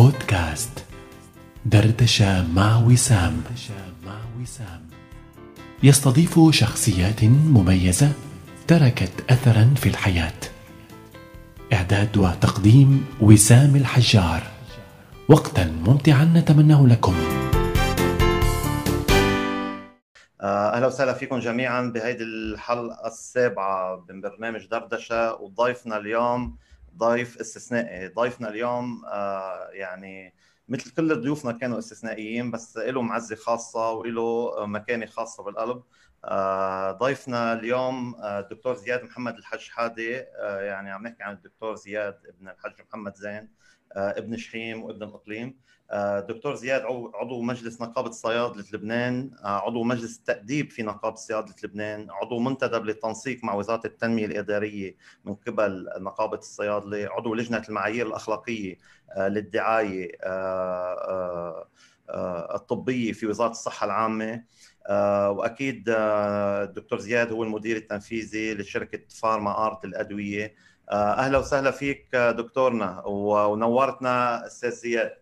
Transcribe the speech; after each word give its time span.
بودكاست 0.00 0.84
دردشة 1.66 2.52
مع 2.52 2.78
وسام 2.78 3.42
يستضيف 5.82 6.38
شخصيات 6.50 7.24
مميزة 7.24 8.12
تركت 8.68 9.30
أثرا 9.30 9.74
في 9.76 9.88
الحياة. 9.88 10.40
إعداد 11.72 12.16
وتقديم 12.16 13.06
وسام 13.20 13.76
الحجار. 13.76 14.42
وقتا 15.28 15.64
ممتعا 15.64 16.24
نتمناه 16.24 16.86
لكم. 16.86 17.14
آه، 20.40 20.74
أهلا 20.76 20.86
وسهلا 20.86 21.12
فيكم 21.12 21.38
جميعا 21.38 21.82
بهيدي 21.82 22.24
الحلقة 22.24 23.06
السابعة 23.06 24.04
من 24.08 24.20
برنامج 24.20 24.66
دردشة 24.66 25.34
وضيفنا 25.34 25.96
اليوم 25.96 26.56
ضيف 27.00 27.38
استثنائي. 27.40 28.08
ضيفنا 28.08 28.48
اليوم 28.48 29.04
آه، 29.06 29.68
يعني 29.72 30.34
مثل 30.68 30.90
كل 30.94 31.20
ضيوفنا 31.20 31.52
كانوا 31.52 31.78
استثنائيين 31.78 32.50
بس 32.50 32.76
له 32.76 33.02
معزة 33.02 33.36
خاصة 33.36 33.90
وله 33.92 34.54
مكانة 34.66 35.06
خاصة 35.06 35.42
بالقلب. 35.44 35.82
آه، 36.24 36.92
ضيفنا 36.92 37.52
اليوم 37.52 38.16
الدكتور 38.24 38.74
زياد 38.74 39.04
محمد 39.04 39.36
الحج 39.36 39.68
حادي 39.68 40.10
يعني 40.40 40.90
عم 40.90 41.02
نحكي 41.02 41.22
عن 41.22 41.32
الدكتور 41.34 41.74
زياد 41.76 42.18
ابن 42.26 42.48
الحج 42.48 42.82
محمد 42.88 43.14
زين. 43.14 43.48
ابن 43.96 44.36
شحيم 44.36 44.82
وابن 44.82 45.02
الأقليم. 45.02 45.56
آه، 45.90 46.20
دكتور 46.20 46.54
زياد 46.54 46.82
عضو 47.14 47.42
مجلس 47.42 47.80
نقابة 47.80 48.10
صيادلة 48.10 48.64
لبنان 48.72 49.30
آه، 49.44 49.48
عضو 49.48 49.82
مجلس 49.82 50.18
التأديب 50.18 50.70
في 50.70 50.82
نقابة 50.82 51.16
صيادلة 51.16 51.54
لبنان 51.64 52.10
عضو 52.10 52.38
منتدب 52.38 52.84
للتنسيق 52.84 53.44
مع 53.44 53.54
وزارة 53.54 53.86
التنمية 53.86 54.26
الإدارية 54.26 54.96
من 55.24 55.34
قبل 55.34 55.88
نقابة 55.98 56.38
الصيادلة 56.38 57.08
عضو 57.10 57.34
لجنة 57.34 57.62
المعايير 57.68 58.06
الأخلاقية 58.06 58.78
آه، 59.16 59.28
للدعاية 59.28 60.12
الطبية 62.54 63.12
في 63.12 63.26
وزارة 63.26 63.50
الصحة 63.50 63.84
العامة. 63.84 64.44
وأكيد 65.30 65.84
الدكتور 65.88 66.98
زياد 66.98 67.32
هو 67.32 67.42
المدير 67.42 67.76
التنفيذي 67.76 68.54
لشركة 68.54 69.00
فارما 69.08 69.66
آرت 69.66 69.84
الأدوية. 69.84 70.54
أهلا 70.92 71.38
وسهلا 71.38 71.70
فيك 71.70 72.16
دكتورنا 72.16 73.02
ونورتنا 73.06 74.46
أستاذ 74.46 74.70
زياد 74.70 75.12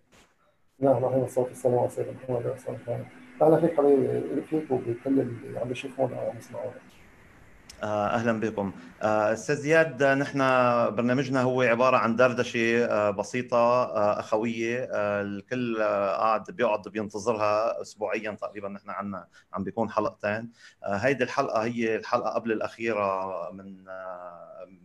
نعم 0.81 1.05
رحمه 1.05 1.25
الصلاة 1.25 1.45
والسلام 1.47 1.79
على 1.79 1.89
سيدنا 1.89 2.13
محمد 2.13 2.47
وعلى 2.89 3.05
أهلا 3.43 3.61
فيك 3.61 3.77
حبيبي 3.77 4.43
فيك 4.51 4.71
وبكل 4.71 5.21
اللي 5.21 5.59
عم 5.59 5.69
بيشوفونا 5.69 6.17
أو 6.21 6.33
يسمعونا. 6.39 6.73
آه، 7.83 8.07
أهلا 8.07 8.41
بكم. 8.41 8.73
آه، 9.03 9.33
أستاذ 9.33 9.55
زياد 9.57 10.03
نحن 10.03 10.39
برنامجنا 10.95 11.43
هو 11.43 11.63
عبارة 11.63 11.97
عن 11.97 12.17
دردشة 12.17 12.85
آه، 12.85 13.11
بسيطة 13.11 13.85
أخوية 14.21 14.89
الكل 14.95 15.83
قاعد 15.83 16.51
بيقعد 16.51 16.89
بينتظرها 16.89 17.83
اسبوعيا 17.83 18.31
تقريبا 18.31 18.69
نحن 18.69 18.91
عنا 18.91 19.27
عم 19.53 19.65
بيكون 19.65 19.91
حلقتين. 19.91 20.53
هيدي 20.85 21.25
الحلقة 21.25 21.65
هي 21.65 21.97
الحلقة 21.97 22.31
قبل 22.31 22.53
الأخيرة 22.53 23.51
من 23.53 23.85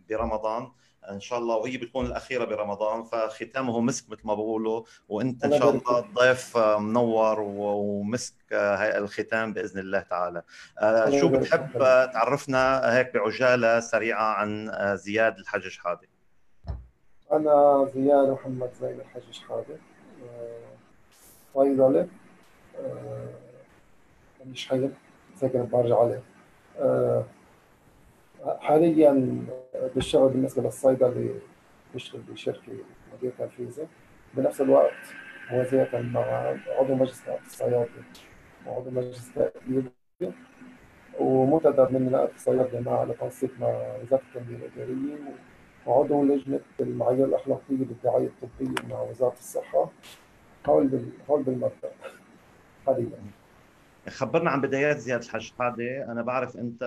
برمضان. 0.08 0.72
إن 1.10 1.20
شاء 1.20 1.38
الله 1.38 1.56
وهي 1.56 1.76
بتكون 1.76 2.06
الأخيرة 2.06 2.44
برمضان 2.44 3.04
فختامه 3.04 3.80
مسك 3.80 4.10
مثل 4.10 4.20
ما 4.24 4.34
بقولوا 4.34 4.82
وأنت 5.08 5.44
إن 5.44 5.58
شاء 5.58 5.70
الله 5.70 6.00
ضيف 6.14 6.58
منور 6.58 7.40
ومسك 7.40 8.34
الختام 8.52 9.52
بإذن 9.52 9.80
الله 9.80 10.00
تعالى. 10.00 10.42
آه، 10.78 11.20
شو 11.20 11.28
بتحب؟ 11.28 11.78
تعرفنا 12.12 12.80
هيك 12.96 13.14
بعجالة 13.14 13.80
سريعة 13.80 14.24
عن 14.24 14.68
آه، 14.68 14.94
زياد 14.94 15.38
الحج 15.38 15.68
شحاده 15.68 16.08
أنا 17.32 17.88
زياد 17.94 18.28
محمد 18.28 18.70
زين 18.80 19.00
الحج 19.00 19.30
شحاده 19.30 19.76
صيدله 21.54 22.08
مش 24.46 24.68
حي 24.68 24.90
ساكن 25.40 25.66
برجع 25.66 26.00
عليه. 26.00 26.22
آه، 26.78 27.24
حاليا 28.44 29.42
بالشغل 29.94 30.28
بالنسبة 30.28 30.62
للصيدلي 30.62 31.34
بيشتغل 31.92 32.20
بشركة 32.20 32.72
مدير 33.14 33.32
تنفيذي. 33.38 33.86
بنفس 34.34 34.60
الوقت 34.60 34.92
موازية 35.50 35.88
مع 35.92 36.54
عضو 36.78 36.94
مجلس 36.94 37.22
الصيادله 37.46 37.86
وعضو 38.66 38.90
مجلس 38.90 39.28
التأديب 39.28 39.90
ومنتدب 41.20 41.92
من 41.92 42.12
نائب 42.12 42.28
الصيادله 42.34 42.80
مع 42.80 43.04
لتنسيق 43.04 43.50
مع 43.60 43.68
وزارة 44.02 44.22
التنمية 44.34 44.56
الإدارية 44.56 45.18
وعضو 45.86 46.24
لجنة 46.24 46.60
المعايير 46.80 47.24
الأخلاقية 47.24 47.62
للدعايه 47.70 48.26
الطبية 48.26 48.88
مع 48.94 49.00
وزارة 49.02 49.36
الصحة 49.38 49.90
هول 50.66 50.86
بال... 50.86 51.08
هول 51.30 51.42
بالمبدأ 51.42 51.90
حاليا. 52.86 53.20
خبرنا 54.08 54.50
عن 54.50 54.60
بدايات 54.60 54.96
زياد 54.96 55.22
الحج 55.22 55.52
حادي 55.58 56.04
أنا 56.04 56.22
بعرف 56.22 56.56
أنت 56.56 56.82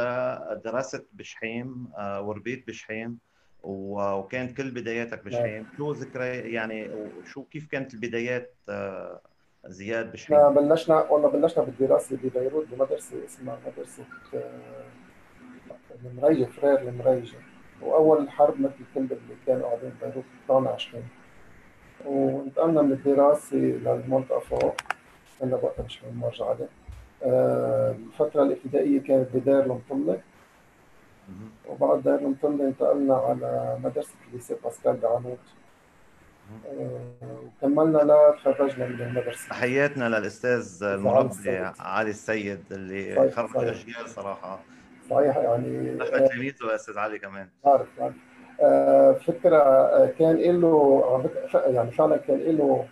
درست 0.66 1.06
بشحيم 1.14 1.88
آه، 1.98 2.22
وربيت 2.22 2.68
بشحيم 2.68 3.18
وكانت 3.64 4.58
كل 4.58 4.72
بداياتك 4.72 5.26
بشحيم. 5.26 5.64
نعم. 5.64 5.66
شو 5.78 5.92
ذكرى 5.92 6.28
يعني 6.54 6.90
شو 7.26 7.44
كيف 7.44 7.68
كانت 7.68 7.94
البدايات 7.94 8.54
آه، 8.70 9.22
زياد 9.66 10.12
بشحيم؟ 10.12 10.54
بلشنا 10.54 11.00
والله 11.00 11.30
بلشنا 11.30 11.64
بالدراسة 11.64 12.18
ببيروت 12.24 12.68
بمدرسة 12.72 13.26
اسمها 13.26 13.60
مدرسة 13.68 14.04
آه، 14.34 14.86
المريجه 16.06 16.46
فرير 16.46 16.80
المريجه 16.80 17.38
وأول 17.82 18.24
الحرب 18.24 18.62
مثل 18.62 18.84
كل 18.96 19.00
اللي 19.02 19.36
كانوا 19.48 19.68
قاعدين 19.68 19.90
ببيروت 20.02 20.24
طلعنا 20.48 20.70
عشقين 20.70 21.08
وانتقلنا 22.06 22.82
من 22.82 22.92
الدراسة 22.92 23.58
للمنطقه 23.58 24.40
فوق 24.40 24.76
كنا 25.40 25.56
وقتها 25.56 25.84
مش 25.84 26.04
مرجع 26.04 26.46
عليه 26.46 26.70
الفترة 27.26 28.44
الابتدائية 28.44 29.02
كانت 29.02 29.28
بدار 29.34 29.64
المطلة 29.64 30.22
وبعد 31.70 32.04
دار 32.04 32.20
المطلة 32.20 32.68
انتقلنا 32.68 33.16
على 33.16 33.78
مدرسة 33.84 34.14
ليسي 34.34 34.56
باسكال 34.64 34.94
بعنوت 34.94 35.40
وكملنا 37.62 37.98
لا 37.98 38.36
تخرجنا 38.44 38.88
من 38.88 39.02
المدرسة. 39.02 39.50
تحياتنا 39.50 40.10
للأستاذ 40.10 40.84
المربي 40.84 41.58
علي 41.80 42.10
السيد 42.10 42.64
اللي 42.72 43.32
خرج 43.32 43.50
أجيال 43.56 44.10
صراحة. 44.10 44.60
صحيح 45.10 45.38
يعني 45.38 45.96
نحن 45.96 46.14
آه، 46.14 46.28
تلميذه 46.28 46.76
أستاذ 46.76 46.98
علي 46.98 47.20
كمان. 47.20 47.50
عارف 47.66 47.88
عارف. 48.00 48.14
آه، 48.62 49.12
فكرة 49.12 49.58
آه، 49.58 50.12
كان 50.20 50.36
له 50.36 51.24
يعني 51.54 51.92
فعلا 51.92 52.18
كان 52.18 52.38
له 52.38 52.88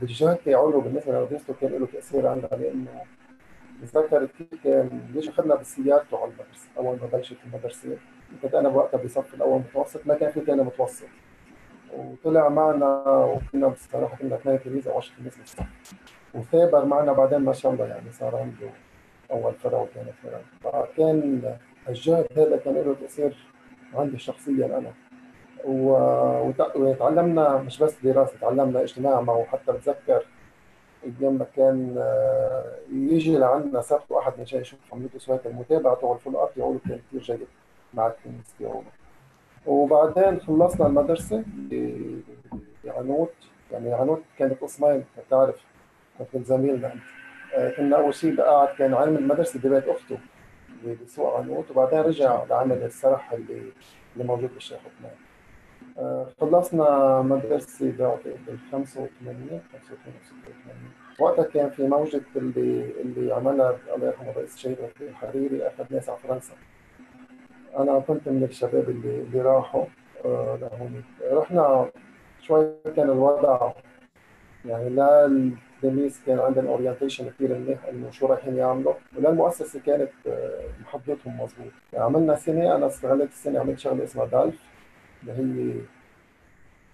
بالجهد 0.00 0.36
تاعه 0.36 0.80
بالنسبة 0.80 1.12
لمدرسته 1.12 1.54
كان 1.60 1.70
له 1.70 1.86
تأثير 1.86 2.26
عندنا 2.26 2.48
لأنه 2.50 3.02
بتذكر 3.82 4.26
كيف 4.26 4.64
كان 4.64 5.00
ليش 5.14 5.28
أخذنا 5.28 5.54
بسيارته 5.54 6.18
على 6.18 6.30
المدرسة؟ 6.30 6.68
أول 6.78 6.98
ما 7.02 7.06
بلشت 7.12 7.36
المدرسة 7.46 7.96
كنت 8.42 8.54
أنا 8.54 8.68
بوقتها 8.68 9.02
بصف 9.04 9.34
الأول 9.34 9.58
متوسط 9.58 10.06
ما 10.06 10.14
كان 10.14 10.30
في 10.32 10.40
ثاني 10.40 10.62
متوسط. 10.62 11.06
وطلع 11.96 12.48
معنا 12.48 13.04
وكنا 13.06 13.68
بصراحة 13.68 14.16
كنا 14.16 14.34
اثنين 14.36 14.60
تلاميذ 14.62 14.88
أو 14.88 14.96
10 14.96 15.14
تلاميذ 15.14 15.38
بالصف. 15.38 15.66
وثابر 16.34 16.84
معنا 16.84 17.12
بعدين 17.12 17.38
ما 17.38 17.52
شاء 17.52 17.72
الله 17.72 17.86
يعني 17.86 18.12
صار 18.12 18.36
عنده 18.36 18.70
أول 19.30 19.54
فرع 19.54 19.78
وثاني 19.78 20.12
فرع. 20.22 20.40
فكان 20.62 21.42
الجهد 21.88 22.26
هذا 22.36 22.56
كان 22.56 22.74
له 22.74 22.96
تأثير 23.00 23.36
عندي 23.94 24.18
شخصيا 24.18 24.66
أنا. 24.66 24.92
وتعلمنا 25.64 27.56
مش 27.56 27.82
بس 27.82 27.94
دراسة 28.04 28.32
تعلمنا 28.40 28.82
اجتماع 28.82 29.20
معه 29.20 29.44
حتى 29.44 29.72
بتذكر 29.72 30.26
ما 31.20 31.46
كان 31.56 31.94
آه، 31.98 32.74
يجي 32.92 33.38
لعندنا 33.38 33.82
سبت 33.82 34.10
واحد 34.10 34.32
جاي 34.44 34.60
يشوف 34.60 34.78
عملته 34.92 35.18
سواء 35.18 35.40
المتابعة 35.46 35.94
تبع 35.94 36.12
الفول 36.12 36.36
ارت 36.36 36.56
يقولوا 36.56 36.80
كان 36.88 37.00
كثير 37.08 37.20
جيد 37.20 37.46
مع 37.94 38.06
التلميذ 38.06 38.42
تبعه 38.58 38.82
وبعدين 39.66 40.40
خلصنا 40.40 40.86
المدرسة 40.86 41.44
بعنوت. 42.84 43.32
يعني 43.72 43.92
عنوت 43.92 44.22
كانت 44.38 44.60
قسمين 44.60 45.04
بتعرف 45.26 45.64
كنت 46.32 46.46
زميلنا. 46.46 46.92
انت 46.92 47.02
آه، 47.54 47.70
كنا 47.76 47.96
أول 47.96 48.14
شيء 48.14 48.40
قاعد 48.40 48.68
كان 48.68 48.94
علم 48.94 49.16
المدرسة 49.16 49.60
ببيت 49.60 49.88
أخته 49.88 50.18
بسوق 51.04 51.36
عنوت 51.36 51.70
وبعدين 51.70 51.98
رجع 51.98 52.44
لعمل 52.50 52.82
السرح 52.82 53.32
اللي 53.32 53.72
اللي 54.14 54.24
موجود 54.24 54.54
بالشيخ 54.54 54.78
عثمان. 54.78 55.12
خلصنا 56.40 57.22
مدرسة 57.22 57.90
بال 57.90 58.58
85 58.72 59.60
85 59.72 60.14
86 60.22 60.92
وقتها 61.20 61.44
كان 61.44 61.70
في 61.70 61.88
موجة 61.88 62.20
اللي 62.36 62.90
اللي 63.00 63.34
عملها 63.34 63.76
الله 63.94 64.06
يرحمه 64.06 64.30
الرئيس 64.30 64.54
الشهيد 64.54 64.76
الحريري 65.00 65.66
أخذ 65.66 65.84
ناس 65.90 66.08
على 66.08 66.18
فرنسا. 66.18 66.54
أنا 67.78 67.98
كنت 67.98 68.28
من 68.28 68.44
الشباب 68.44 68.90
اللي 68.90 69.20
اللي 69.20 69.40
راحوا 69.42 69.84
آه، 70.24 70.58
لهونيك 70.60 71.04
رحنا 71.32 71.90
شوي 72.42 72.72
كان 72.96 73.10
الوضع 73.10 73.72
يعني 74.64 74.88
لا 74.90 75.26
التلاميذ 75.26 76.16
كان 76.26 76.38
عندهم 76.38 76.66
orientation 76.66 77.30
كثير 77.30 77.58
منيح 77.58 77.84
إنه 77.84 78.10
شو 78.10 78.26
رايحين 78.26 78.56
يعملوا. 78.56 78.94
ولا 79.18 79.30
المؤسسة 79.30 79.80
كانت 79.80 80.10
آه، 80.26 80.60
محضرتهم 80.82 81.34
مضبوط 81.34 81.72
عملنا 81.94 82.36
سنة 82.36 82.74
أنا 82.76 82.86
استغليت 82.86 83.28
السنة 83.30 83.60
عملت 83.60 83.78
شغلة 83.78 84.04
اسمها 84.04 84.26
DALF. 84.26 84.71
اللي 85.22 85.32
هي 85.32 85.80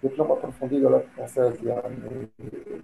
diplôme 0.03 0.31
approfondi 0.31 0.79
de 0.79 0.99
français 1.15 1.67
يعني 1.67 1.95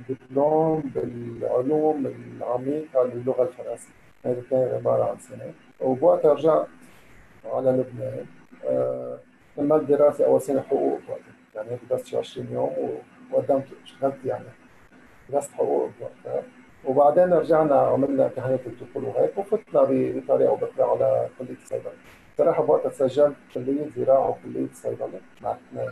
دبلوم 0.10 0.82
بالعلوم 0.96 2.06
العميقة 2.06 3.04
للغة 3.04 3.44
الفرنسية. 3.44 3.94
هذا 4.26 4.42
كان 4.50 4.76
عبارة 4.76 5.04
عن 5.04 5.18
سنة. 5.20 5.54
وبوقتها 5.82 6.34
رجعت 6.34 6.68
على 7.46 7.70
لبنان 7.72 8.26
آه، 8.66 9.20
كملت 9.56 9.84
دراسه 9.84 10.26
أول 10.26 10.42
سنة 10.42 10.62
حقوق 10.62 11.00
يعني 11.56 11.72
هيك 11.72 11.80
درست 11.90 12.06
شي 12.06 12.18
20 12.18 12.48
يوم 12.52 13.00
وقدمت 13.32 13.66
اشتغلت 13.84 14.26
يعني 14.26 14.46
درست 15.30 15.52
حقوق 15.54 15.90
بوقتها. 16.00 16.44
وبعدين 16.86 17.34
رجعنا 17.34 17.76
عملنا 17.76 18.26
امتحانات 18.26 18.60
الدخول 18.68 19.04
وهيك 19.04 19.38
وفتنا 19.38 19.82
بطريقة 19.84 20.58
أو 20.80 20.92
على 20.96 21.30
كلية 21.40 21.58
الصيدله 21.64 21.92
صراحة 22.38 22.64
بوقتها 22.64 22.90
سجلت 22.90 23.36
كليه 23.54 23.90
زراعة 23.98 24.30
وكلية 24.30 24.68
صيدلة. 24.74 25.22
مع 25.42 25.52
اثنين 25.52 25.90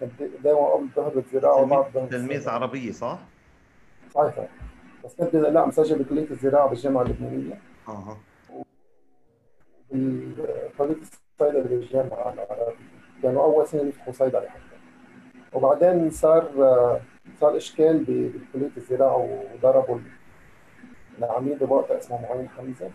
كنت 0.00 0.22
دائما 0.44 0.66
قبل 0.66 0.88
ظهر 0.96 1.16
الزراعه 1.16 1.62
وبعد 1.62 1.92
ظهر 1.92 2.06
تلميذ 2.06 2.48
عربية 2.48 2.92
صح؟ 2.92 3.18
صحيح. 4.14 4.48
بس 5.04 5.14
كنت 5.14 5.34
لا 5.34 5.66
مسجل 5.66 5.98
بكلية 5.98 6.30
الزراعة 6.30 6.68
بالجامعة 6.68 7.02
اللبنانية. 7.02 7.60
أها. 7.88 8.16
بكليه 9.90 10.96
الصيدلة 11.00 11.62
بالجامعة 11.62 12.32
العربية. 12.32 12.74
كانوا 13.22 13.42
أول 13.42 13.66
سنة 13.66 13.82
يفتحوا 13.82 14.12
صيدلة 14.12 14.48
حتى. 14.48 14.76
وبعدين 15.52 16.10
صار 16.10 16.50
صار 17.40 17.56
إشكال 17.56 18.04
بكلية 18.04 18.70
الزراعة 18.76 19.40
وضربوا 19.54 19.98
العميد 21.18 21.64
بوقتها 21.64 21.98
اسمه 21.98 22.22
معين 22.22 22.48
حمزة. 22.48 22.90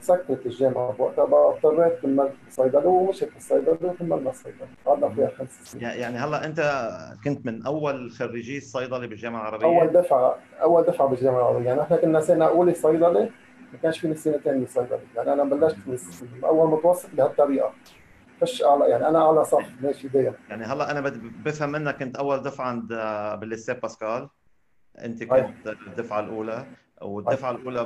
سكرت 0.00 0.46
الجامعة 0.46 0.92
بوقتها 0.92 1.24
بقى 1.24 1.50
اضطريت 1.50 2.02
كملت 2.02 2.32
بالصيدله 2.44 2.86
ومشيت 2.86 3.34
بالصيدله 3.34 3.78
وكملنا 3.82 4.30
الصيدله 4.30 4.66
قعدنا 4.86 5.08
فيها 5.08 5.28
خمس 5.38 5.48
سنين 5.64 5.84
يعني 5.84 6.18
هلا 6.18 6.46
انت 6.46 6.88
كنت 7.24 7.46
من 7.46 7.66
اول 7.66 8.10
خريجي 8.10 8.58
الصيدله 8.58 9.06
بالجامعة 9.06 9.40
العربية. 9.40 9.66
أول 9.66 9.92
دفعة 9.92 10.38
أول 10.62 10.82
دفعة 10.82 11.08
بالجامعة 11.08 11.38
العربية. 11.38 11.66
يعني 11.66 11.82
إحنا 11.82 11.96
كنا 11.96 12.20
سنة 12.20 12.44
اولى 12.44 12.74
صيدله 12.74 13.30
ما 13.72 13.78
كانش 13.82 13.98
في 13.98 14.14
سنة 14.14 14.38
ثانية 14.38 14.66
صيدله 14.66 15.00
يعني 15.16 15.32
أنا 15.32 15.44
بلشت 15.44 15.76
من 15.86 15.98
أول 16.44 16.70
متوسط 16.70 17.08
بهالطريقة. 17.12 17.72
فش 18.40 18.62
اعلى 18.62 18.90
يعني 18.90 19.08
أنا 19.08 19.26
أعلى 19.26 19.44
صف 19.44 19.66
ماشي 19.82 20.08
دايما 20.08 20.34
يعني 20.50 20.64
هلا 20.64 20.90
أنا 20.90 21.00
بفهم 21.44 21.72
منك 21.72 21.98
كنت 21.98 22.16
أول 22.16 22.42
دفعة 22.42 22.64
عند 22.64 22.88
بالليسيه 23.40 23.72
باسكال. 23.72 24.28
أنت 24.98 25.24
كنت 25.24 25.66
الدفعة 25.86 26.20
الأولى. 26.20 26.66
والدفعة 27.02 27.50
الأولى 27.50 27.84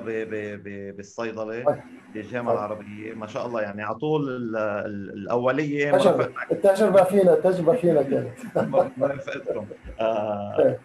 بالصيدلة 0.97 1.83
بالجامعة 2.15 2.53
العربية. 2.53 3.15
ما 3.15 3.27
شاء 3.27 3.47
الله 3.47 3.63
يعني 3.63 3.83
على 3.83 3.95
طول 3.95 4.57
الأولية 4.87 5.93
تجربة. 5.93 6.29
التجربة 6.53 7.05
فينا 7.05 7.35
التجربة 7.35 7.77
فينا 7.77 8.03
كانت. 8.03 8.39
مرافقتكم 8.99 9.67
آه 10.01 10.59
إيه. 10.59 10.81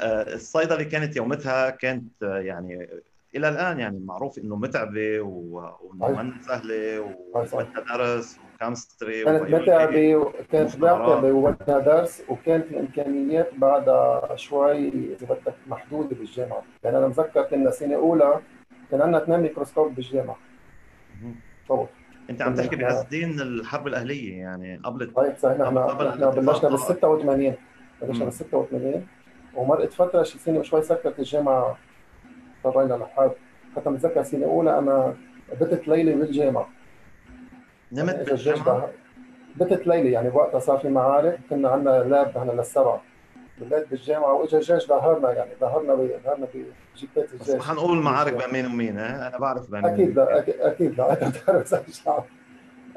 آه 0.00 0.34
الصيدلة 0.34 0.82
كانت 0.82 1.16
يومتها 1.16 1.70
كانت 1.70 2.22
يعني 2.22 2.88
إلى 3.36 3.48
الآن 3.48 3.80
يعني 3.80 3.98
معروف 4.04 4.38
إنه 4.38 4.56
متعبة 4.56 5.20
وإنه 5.20 6.22
ما 6.22 6.34
سهلة 6.46 7.00
وبدها 7.00 7.96
درس 7.96 8.38
وكيمستري 8.54 9.24
كانت 9.24 9.54
متعبه 9.54 10.16
وكانت 10.16 10.76
متعبه 10.76 11.32
وبدها 11.32 11.78
درس 11.78 12.22
وكانت 12.28 12.70
الإمكانيات 12.70 13.50
بعدها 13.56 14.36
شوي 14.36 14.88
إذا 14.88 15.26
بدك 15.26 15.54
محدودة 15.66 16.16
بالجامعة، 16.16 16.62
يعني 16.84 16.98
أنا 16.98 17.08
متذكر 17.08 17.42
كنا 17.42 17.70
سنة 17.70 17.94
أولى 17.94 18.40
كان 18.90 19.02
عندنا 19.02 19.22
اثنين 19.22 19.40
ميكروسكوب 19.40 19.94
بالجامعة. 19.94 20.36
طبعا. 21.68 21.86
أنت 22.30 22.42
عم 22.42 22.54
تحكي 22.54 22.76
بعز 22.76 23.00
الدين 23.00 23.40
الحرب 23.40 23.86
الأهلية 23.86 24.38
يعني 24.38 24.80
قبل 24.84 25.12
طيب 25.12 25.36
صحيح 25.36 25.60
إحنا 25.60 26.10
إحنا 26.10 26.30
بلشنا 26.30 26.68
بال 26.70 26.78
86 26.78 27.54
بلشنا 28.02 28.24
بال 28.24 28.32
86 28.32 29.06
ومرقت 29.54 29.92
فترة 29.92 30.22
شي 30.22 30.38
سنة 30.38 30.58
وشوي 30.58 30.82
سكرت 30.82 31.18
الجامعة 31.18 31.78
اضطرينا 32.64 32.94
للحرب 32.94 33.32
حتى 33.76 33.90
متذكر 33.90 34.22
سنة 34.22 34.46
أولى 34.46 34.78
أنا 34.78 35.16
بتت 35.60 35.88
ليلة 35.88 36.14
بالجامعة. 36.14 36.68
نمت 37.94 38.30
بالجامعة؟ 38.30 38.88
بتت 39.56 39.86
ليلة 39.86 40.10
يعني 40.10 40.28
وقتها 40.28 40.58
صار 40.60 40.78
في 40.78 40.88
معارك 40.88 41.38
كنا 41.50 41.68
عندنا 41.68 41.90
لاب 41.98 42.38
نحن 42.38 42.50
للسبعة. 42.50 43.02
بالليل 43.58 43.84
بالجامعة 43.84 44.32
واجى 44.32 44.56
الجيش 44.56 44.86
ظهرنا 44.86 45.32
يعني 45.32 45.50
ظهرنا 45.60 45.94
ظهرنا 46.24 46.46
بجيبات 46.94 47.32
الجيش. 47.34 47.50
بس 47.56 47.62
حنقول 47.68 47.96
معارك 47.98 48.32
بين 48.32 48.52
مين 48.52 48.66
ومين 48.66 48.98
أنا 48.98 49.38
بعرف 49.38 49.70
بين 49.70 49.84
أكيد 49.84 50.16
لا 50.16 50.38
أكيد 50.48 50.98
لا 50.98 51.12
انت 51.26 51.36
بتعرف 51.50 51.88
الشعب 51.88 52.24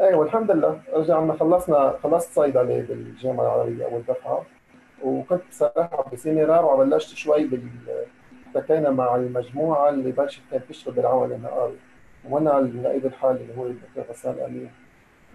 اي 0.02 0.14
والحمد 0.14 0.52
لله 0.52 0.82
رجعنا 0.94 1.34
خلصنا 1.34 1.98
خلصت 2.04 2.32
صيدله 2.34 2.86
بالجامعة 2.90 3.44
العربية 3.44 3.86
أول 3.86 4.02
دفعة. 4.08 4.46
وكنت 5.04 5.42
بصراحة 5.50 6.06
بسنه 6.14 6.44
رابعه 6.46 6.78
بلشت 6.78 7.16
شوي 7.16 7.44
بال 7.44 7.68
التقينا 8.56 8.90
مع 8.90 9.16
المجموعة 9.16 9.90
اللي 9.90 10.12
بلشت 10.12 10.42
كانت 10.52 10.64
تشتغل 10.70 10.94
بالعمل 10.94 11.32
النهاري 11.32 11.78
وأنا 12.30 12.60
النائب 12.60 13.06
الحالي 13.06 13.42
اللي 13.42 13.58
هو 13.58 13.66
الدكتور 13.68 14.04
غسان 14.10 14.36
امين 14.46 14.72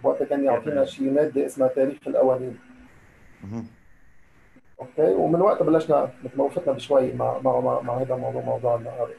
وقتها 0.03 0.25
كان 0.25 0.45
يعطينا 0.45 0.85
شيء 0.85 1.11
ماده 1.13 1.47
اسمها 1.47 1.69
تاريخ 1.69 1.99
القوانين 2.07 2.59
أوكي؟ 4.81 5.15
ومن 5.15 5.41
وقتها 5.41 5.65
بلشنا 5.65 6.11
مثل 6.25 6.39
ما 6.39 6.45
وصلنا 6.45 6.73
بشوي 6.73 7.13
مع 7.13 7.39
مع 7.39 7.61
مع, 7.61 7.81
مع 7.81 7.95
هذا 7.95 8.15
الموضوع 8.15 8.43
موضوع 8.43 8.75
النهاري 8.77 9.15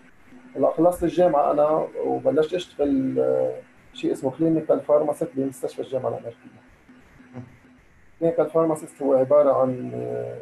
هلا 0.55 0.71
خلصت 0.71 1.03
الجامعة 1.03 1.51
أنا 1.51 1.87
وبلشت 2.05 2.53
أشتغل 2.53 3.19
آه، 3.19 3.55
شيء 3.93 4.11
اسمه 4.11 4.31
clinical 4.31 4.81
pharmacist 4.81 5.31
بمستشفى 5.35 5.81
الجامعة 5.81 6.09
الأمريكية. 6.09 6.37
clinical 8.19 8.49
pharmacist 8.49 9.01
هو 9.01 9.13
عبارة 9.13 9.61
عن 9.61 9.91
آه، 9.95 10.37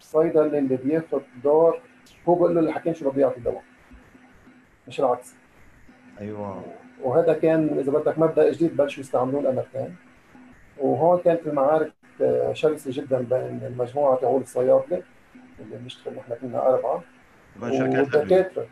الصيدلي 0.00 0.58
اللي 0.58 0.76
بياخذ 0.76 1.20
دور 1.44 1.80
هو 2.28 2.34
بيقول 2.34 2.54
له 2.54 2.60
الحكيم 2.60 2.94
شو 2.94 3.10
بده 3.10 3.22
يعطي 3.22 3.40
دواء. 3.40 3.62
مش 4.88 5.00
العكس. 5.00 5.34
أيوه. 6.20 6.62
وهذا 7.02 7.32
كان 7.32 7.78
إذا 7.78 7.92
بدك 7.92 8.18
مبدأ 8.18 8.52
جديد 8.52 8.76
بلشوا 8.76 9.00
يستعملوه 9.00 9.40
الامريكان 9.40 9.94
وهون 10.78 11.18
كانت 11.18 11.46
المعارك 11.46 11.92
آه، 12.22 12.52
شرسة 12.52 12.90
جدا 12.94 13.18
بين 13.18 13.60
المجموعة 13.66 14.16
تبعول 14.16 14.42
الصيادله 14.42 15.02
اللي 15.60 15.76
بنشتغل 15.76 16.14
نحن 16.14 16.34
كنا 16.40 16.66
أربعة. 16.68 17.02
والدكاترة. 17.62 18.66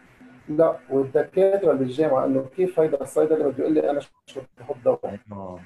لا 0.48 0.76
والدكاترة 0.90 1.72
بالجامعة 1.72 2.24
انه 2.24 2.46
كيف 2.56 2.80
هيدا 2.80 3.00
الصيدلي 3.00 3.44
بده 3.44 3.54
يقول 3.58 3.74
لي 3.74 3.90
أنا 3.90 4.00
شو 4.00 4.40
بدي 4.40 4.62
أحط 4.62 4.76
دواء؟ 4.84 5.18
آه 5.32 5.58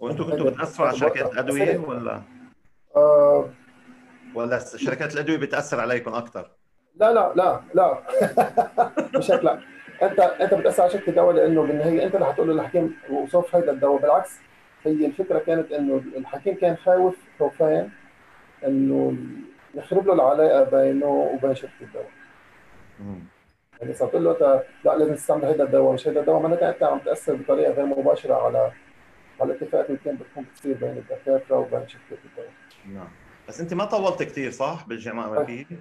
وأنتم 0.00 0.30
كنتوا 0.30 0.50
بتأثروا 0.50 0.88
على 0.88 0.96
شركات 0.96 1.36
ادويه 1.36 1.78
ولا؟ 1.78 2.22
آه. 2.96 3.48
ولا 4.34 4.58
شركات 4.76 5.14
الأدوية 5.14 5.36
بتأثر 5.38 5.80
عليكم 5.80 6.14
أكثر؟ 6.14 6.50
لا 6.96 7.12
لا 7.12 7.32
لا 7.36 7.60
لا. 7.74 7.98
مش 9.18 9.30
هيك 9.30 9.44
لا. 9.44 9.58
أنت 10.02 10.20
أنت 10.20 10.54
بتأثر 10.54 10.82
على 10.82 10.92
شركه 10.92 11.10
الدواء 11.10 11.34
لأنه 11.34 11.62
بالنهايه 11.62 12.04
أنت 12.04 12.14
اللي 12.14 12.26
حتقول 12.26 12.48
للحكيم 12.50 12.96
وصف 13.10 13.56
هيدا 13.56 13.72
الدواء 13.72 14.02
بالعكس 14.02 14.38
هي 14.84 15.06
الفكرة 15.06 15.38
كانت 15.38 15.72
إنه 15.72 16.02
الحكيم 16.16 16.54
كان 16.54 16.76
خايف 16.76 17.14
خوفان 17.38 17.90
إنه 18.66 19.16
يخرب 19.74 20.06
له 20.06 20.12
العلاقة 20.12 20.64
بينه 20.64 21.06
وبين 21.06 21.54
شركة 21.54 21.72
الدواء. 21.80 22.10
يعني 23.80 23.94
صرت 23.94 24.14
له 24.14 24.62
لا 24.84 24.96
لازم 24.96 25.14
تستعمل 25.14 25.44
هذا 25.44 25.64
الدواء 25.64 25.94
مش 25.94 26.08
هذا 26.08 26.20
الدواء 26.20 26.42
معناتها 26.42 26.70
أنت 26.70 26.82
عم 26.82 26.98
تأثر 26.98 27.34
بطريقة 27.34 27.72
غير 27.72 27.86
مباشرة 27.86 28.34
على 28.34 28.72
على 29.40 29.52
الاتفاقات 29.52 29.86
اللي 29.86 30.00
كانت 30.04 30.20
بتكون 30.22 30.44
بتصير 30.44 30.76
بين 30.76 30.90
الدكاترة 30.90 31.56
وبين 31.56 31.88
شركة 31.88 32.18
الدواء. 32.24 32.50
نعم. 32.94 33.08
بس 33.48 33.60
أنت 33.60 33.74
ما 33.74 33.84
طولت 33.84 34.22
كثير 34.22 34.50
صح 34.50 34.84
بالجامعة 34.88 35.32
الأمريكية؟ 35.32 35.76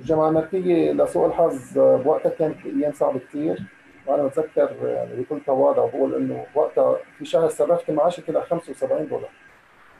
الجامعة 0.00 0.30
الامريكيه 0.30 0.92
لسوء 0.92 1.26
الحظ 1.26 1.78
بوقتها 1.78 2.30
كانت 2.30 2.66
أيام 2.66 2.92
صعبة 2.92 3.18
كثير 3.18 3.62
وأنا 4.06 4.26
بتذكر 4.26 4.76
يعني 4.82 5.22
بكل 5.22 5.40
تواضع 5.46 5.86
بقول 5.86 6.14
إنه 6.14 6.46
وقتها 6.54 6.98
في 7.18 7.24
شهر 7.24 7.48
صرفت 7.48 7.90
معاشي 7.90 8.22
كده 8.22 8.40
75 8.40 9.08
دولار. 9.08 9.30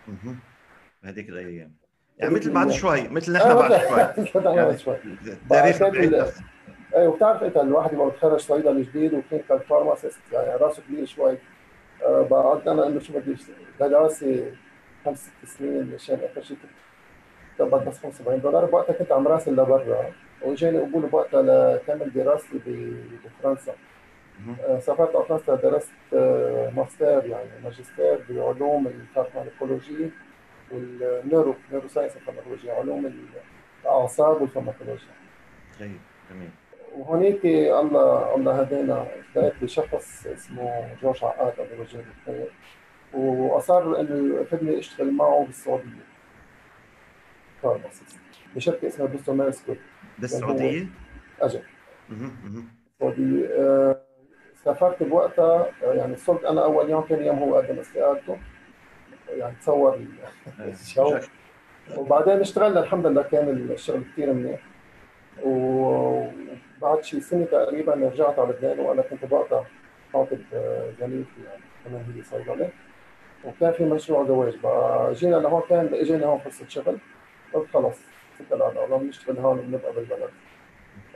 أها 0.09 0.35
بهذيك 1.02 1.28
الأيام. 1.28 1.73
يعني 2.19 2.35
مثل 2.35 2.52
بعد 2.52 2.71
شوي 2.71 3.09
مثل 3.16 3.33
نحن 3.33 3.54
بعد 3.54 3.80
شوي. 3.80 4.35
يعني 4.35 4.78
شوي 4.78 4.97
تاريخ 5.50 5.83
اي 6.97 7.07
وبتعرف 7.07 7.42
إنت 7.42 7.57
الواحد 7.57 7.92
يبقى 7.92 8.07
متخرج 8.07 8.40
صيدلي 8.40 8.83
جديد 8.83 9.14
و 9.15 9.20
clinical 9.20 9.61
pharmacist 9.61 10.21
يعني 10.33 10.57
راسه 10.57 10.83
كبير 10.88 11.07
شوي. 11.07 11.38
آه، 12.02 12.23
بقعد 12.23 12.69
أنا 12.69 12.87
إنه 12.87 13.00
شو 13.00 13.12
بدي 13.12 13.37
دراسه 13.80 14.52
خمس 15.04 15.19
ست 15.42 15.59
سنين 15.59 15.95
مشان 15.95 16.19
اخر 16.30 16.42
شيء 16.42 16.57
كنت 17.64 17.88
بس 17.88 17.99
75 17.99 18.40
دولار 18.40 18.64
بوقتها 18.64 18.93
كنت 18.93 19.12
عم 19.12 19.29
راسل 19.29 19.52
لبرا. 19.52 20.12
واجاني 20.43 20.79
قبول 20.79 21.02
بوقتها 21.02 21.43
لكمل 21.43 22.12
دراستي 22.12 22.59
بفرنسا. 23.25 23.73
آه، 24.64 24.79
سافرت 24.79 25.17
على 25.17 25.25
فرنسا 25.25 25.55
درست 25.55 25.90
آه، 26.14 26.71
ماستر 26.76 27.26
يعني 27.26 27.49
ماجستير 27.64 28.19
بعلوم 28.31 28.87
ال 28.87 28.96
pharmacology 28.96 30.11
وال 30.73 30.96
neuro 30.96 31.55
neuroscience 31.73 32.17
الفارماكولوجيا 32.17 32.75
علوم 32.75 33.12
الأعصاب 33.85 34.40
والفارماكولوجيا. 34.43 35.09
جيد 35.79 36.00
جميل. 36.31 36.50
وهونيك 36.99 37.45
الله 37.45 38.35
الله 38.35 38.61
هدينا 38.61 39.07
التقيت 39.19 39.52
بشخص 39.62 40.26
اسمه 40.26 40.88
جورج 41.02 41.25
عقاد 41.25 41.52
الله 41.61 41.76
يوجه 41.79 42.05
الخير. 42.21 42.50
واصر 43.14 44.00
انه 44.00 44.40
ياخذني 44.40 44.79
اشتغل 44.79 45.12
معه 45.12 45.47
فارماسيست 47.62 48.19
بشركه 48.57 48.88
اسمها 48.88 49.09
بوستو 49.09 49.35
مارسكوت 49.35 49.76
بالسعوديه؟ 50.19 50.87
أجل. 51.40 51.62
السعودية 53.00 53.47
آه، 53.47 54.00
سافرت 54.64 55.02
بوقتها 55.02 55.67
آه، 55.85 55.95
يعني 55.95 56.17
صرت 56.17 56.45
أنا 56.45 56.64
أول 56.64 56.90
يوم 56.90 57.05
ثاني 57.09 57.26
يوم 57.26 57.38
هو 57.38 57.55
قدم 57.55 57.79
استقالته. 57.79 58.38
يعني 59.29 59.57
تصور 59.61 59.95
إيه، 59.95 60.73
الشو 60.73 61.19
وبعدين 61.97 62.40
اشتغلنا 62.40 62.81
الحمد 62.81 63.07
لله 63.07 63.23
كان 63.23 63.49
الشغل 63.49 64.02
كثير 64.12 64.33
منيح. 64.33 64.61
وبعد 65.45 67.05
شي 67.05 67.21
سنة 67.21 67.45
تقريبا 67.45 67.95
رجعت 67.95 68.38
على 68.38 68.50
لبنان 68.50 68.79
وأنا 68.79 69.02
كنت 69.02 69.25
بقطع 69.25 69.62
خاطب 70.12 70.38
زميلتي 71.00 71.31
يعني 71.47 71.62
كمان 71.85 72.05
هي 72.17 72.23
صيدلة. 72.23 72.71
وكان 73.45 73.73
في 73.73 73.85
مشروع 73.85 74.26
زواج 74.26 74.57
بقى. 74.62 75.12
جينا 75.12 75.37
لهون 75.37 75.62
كان 75.69 75.95
اجينا 75.95 76.26
هون 76.26 76.38
فرصة 76.38 76.69
شغل. 76.69 76.99
قلت 77.54 77.71
خلص 77.75 77.97
على 78.52 78.85
الله 78.85 78.97
بنشتغل 78.99 79.38
هون 79.38 79.59
وبنبقى 79.59 79.92
بالبلد. 79.92 80.30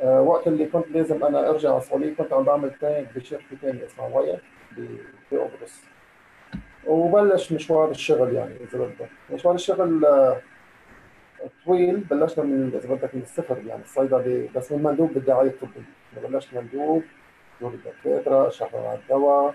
أه 0.03 0.21
وقت 0.23 0.47
اللي 0.47 0.67
كنت 0.67 0.85
لازم 0.91 1.25
أنا 1.25 1.51
أرجع 1.51 1.69
على 1.71 1.79
السعوديه 1.79 2.15
كنت 2.15 2.33
عم 2.33 2.43
بعمل 2.43 2.71
تانك 2.81 3.09
بشركة 3.17 3.57
ثانية 3.63 3.85
اسمها 3.87 4.07
وايا 4.09 4.39
بقبرص 5.33 5.83
وبلش 6.87 7.53
مشوار 7.53 7.91
الشغل 7.91 8.35
يعني 8.35 8.55
إذا 8.57 8.79
بدك. 8.79 9.09
مشوار 9.33 9.55
الشغل 9.55 10.05
آه، 10.05 10.41
طويل 11.67 11.97
بلشنا 11.97 12.45
من 12.45 12.73
إذا 12.85 12.95
بدك 12.95 13.15
من 13.15 13.23
الصفر 13.23 13.59
يعني 13.67 13.83
الصيدله 13.83 14.49
بس 14.57 14.73
من 14.73 14.83
مندوب 14.83 15.15
بالدعاية 15.15 15.49
الطبية. 15.49 15.83
بلشت 16.29 16.55
مندوب 16.55 17.03
دور 17.61 17.73
الدكاترة 17.75 18.49
شرحنا 18.49 18.95
الدواء 18.95 19.55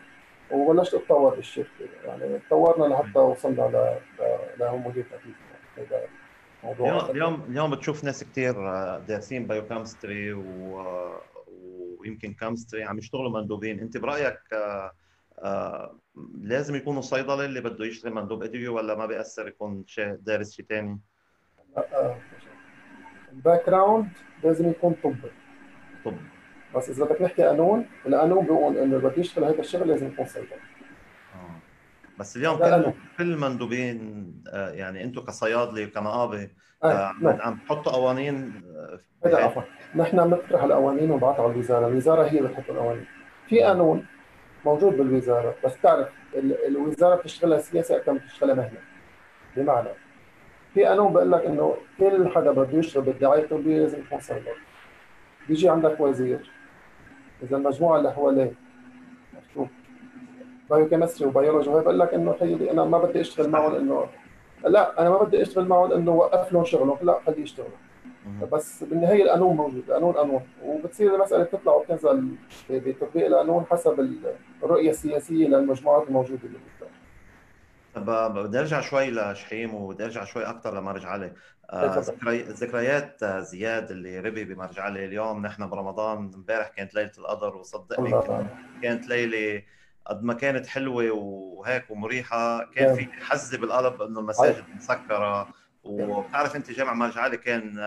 وبلشت 0.51 0.93
أتطور 0.93 1.35
بالشركة. 1.35 1.69
يعني 2.05 2.39
تطورنا 2.47 2.93
لحتى 2.93 3.19
وصلنا 3.19 3.61
ل 3.61 3.97
لهم 4.59 4.87
مدير 4.87 5.03
تكليف 5.03 5.35
موضوع 6.63 7.09
اليوم 7.09 7.43
اليوم 7.49 7.71
بتشوف 7.71 8.03
ناس 8.03 8.23
كثير 8.23 8.53
دارسين 8.97 9.47
biochemistry 9.47 10.33
و... 10.33 10.81
ويمكن 11.99 12.33
chemistry 12.33 12.83
عم 12.83 12.97
يشتغلوا 12.97 13.41
مندوبين 13.41 13.79
انت 13.79 13.97
برأيك 13.97 14.39
آه، 14.53 14.91
آه، 15.39 15.95
لازم 16.41 16.75
يكونوا 16.75 17.01
صيدله 17.01 17.45
اللي 17.45 17.61
بده 17.61 17.85
يشتغل 17.85 18.13
مندوب 18.13 18.43
إدوية 18.43 18.69
ولا 18.69 18.95
ما 18.95 19.05
بيأثر 19.05 19.47
يكون 19.47 19.83
شيء 19.87 20.13
دارس 20.13 20.51
شيء 20.51 20.65
ثاني؟ 20.65 20.99
ال 23.31 23.65
background 23.67 24.09
لازم 24.43 24.69
يكون 24.69 24.95
طبي 25.03 25.31
طب 26.05 26.13
بس 26.75 26.89
إذا 26.89 27.05
بدك 27.05 27.21
نحكي 27.21 27.43
قانون 27.43 27.85
القانون 28.05 28.45
بيقول 28.45 28.77
إنه 28.77 28.97
اللي 28.97 29.09
بده 29.09 29.17
يشتغل 29.17 29.45
هذا 29.45 29.59
الشغل 29.59 29.87
لازم 29.87 30.07
يكون 30.07 30.25
صيدله 30.25 30.53
آه. 30.53 30.68
بس 32.19 32.37
اليوم 32.37 32.57
كل 32.57 32.93
كل 33.17 33.31
المندوبين 33.31 34.33
آه، 34.53 34.69
يعني 34.69 35.03
أنتم 35.03 35.21
كصيادلة 35.21 35.85
وكنقابه 35.85 36.49
آه 36.83 37.13
نعم. 37.21 37.41
عم 37.41 37.57
تحطوا 37.65 37.91
قوانين 37.91 38.61
عفوا 39.25 39.61
نحن 39.95 40.29
بنقترح 40.29 40.63
القوانين 40.63 41.11
ونبعثها 41.11 41.43
على 41.43 41.53
الوزارة، 41.53 41.87
الوزارة 41.87 42.23
هي 42.23 42.41
بتحط 42.41 42.69
القوانين. 42.69 43.05
في 43.47 43.61
قانون 43.61 44.05
موجود 44.65 44.97
بالوزارة 44.97 45.55
بس 45.65 45.81
تعرف 45.81 46.07
الوزارة 46.67 47.15
بتشتغلها 47.15 47.57
سياسة 47.57 47.97
أكثر 47.97 48.11
من 48.11 48.17
بتشتغلها 48.17 48.55
مهنة. 48.55 48.79
بمعنى 49.57 49.89
في 50.73 50.85
قانون 50.85 51.13
بيقول 51.13 51.31
لك 51.31 51.45
إنه 51.45 51.77
كل 51.99 52.31
حدا 52.35 52.51
بده 52.51 52.77
يشتغل 52.77 53.03
بالدعايه 53.03 53.43
الطبية 53.43 53.79
لازم 53.79 53.99
يكون 53.99 54.19
صيدلي. 54.19 54.51
بيجي 55.47 55.69
عندك 55.69 55.99
وزير 55.99 56.51
إذا 57.43 57.57
المجموعة 57.57 57.97
اللي 57.97 58.11
حواليه 58.13 58.51
biochemistry 60.69 60.89
و 60.89 61.27
biology 61.27 61.69
وهي 61.69 61.83
بقول 61.83 61.99
لك 61.99 62.13
إنه 62.13 62.33
حيلي 62.39 62.71
أنا 62.71 62.83
ما 62.83 62.97
بدي 62.97 63.21
أشتغل 63.21 63.49
معهم 63.49 63.75
انه 63.75 64.07
لا 64.63 65.01
أنا 65.01 65.09
ما 65.09 65.23
بدي 65.23 65.41
أشتغل 65.41 65.67
معهم 65.67 65.91
انه 65.91 66.11
وقف 66.11 66.53
لهم 66.53 66.65
شغلهم 66.65 66.97
لا 67.01 67.19
خليه 67.25 67.43
يشتغلوا 67.43 67.71
بس 68.51 68.83
بالنهاية 68.83 69.23
القانون 69.23 69.55
موجود 69.55 69.83
القانون 69.87 70.13
قانون. 70.13 70.41
وبتصير 70.63 71.15
المسألة 71.15 71.43
تطلع 71.43 71.73
وتنزل 71.73 72.35
بتطبيق 72.69 73.25
القانون 73.25 73.65
حسب 73.71 74.09
الرؤية 74.63 74.89
السياسية 74.89 75.47
للمجموعات 75.47 76.07
الموجودة 76.07 76.39
اللي 76.43 76.59
طب 77.95 78.33
بدي 78.33 78.59
أرجع 78.59 78.81
شوي 78.81 79.11
لشحيم 79.11 79.75
وبدي 79.75 80.05
أرجع 80.05 80.23
شوي 80.23 80.43
أكثر 80.43 80.79
لمرجعلي. 80.79 81.33
آه 81.69 82.03
ذكريات 82.33 83.25
زياد 83.25 83.91
اللي 83.91 84.19
ربي 84.19 84.43
بمرجعلي 84.43 85.05
اليوم. 85.05 85.45
نحن 85.45 85.69
برمضان 85.69 86.31
امبارح 86.35 86.67
كانت 86.67 86.95
ليلة 86.95 87.11
القدر 87.17 87.55
وصدقني 87.55 88.21
كانت 88.83 89.07
ليلة 89.07 89.63
قد 90.05 90.23
ما 90.23 90.33
كانت 90.33 90.67
حلوة 90.67 91.11
وهيك 91.11 91.91
ومريحة 91.91 92.65
كان 92.65 92.95
في 92.95 93.05
حزه 93.05 93.57
بالقلب 93.57 94.01
إنه 94.01 94.19
المساجد 94.19 94.63
مسكرة. 94.75 95.47
وبتعرف 95.83 96.55
أنت 96.55 96.71
جامع 96.71 96.93
مرجعلي 96.93 97.37
كان 97.37 97.79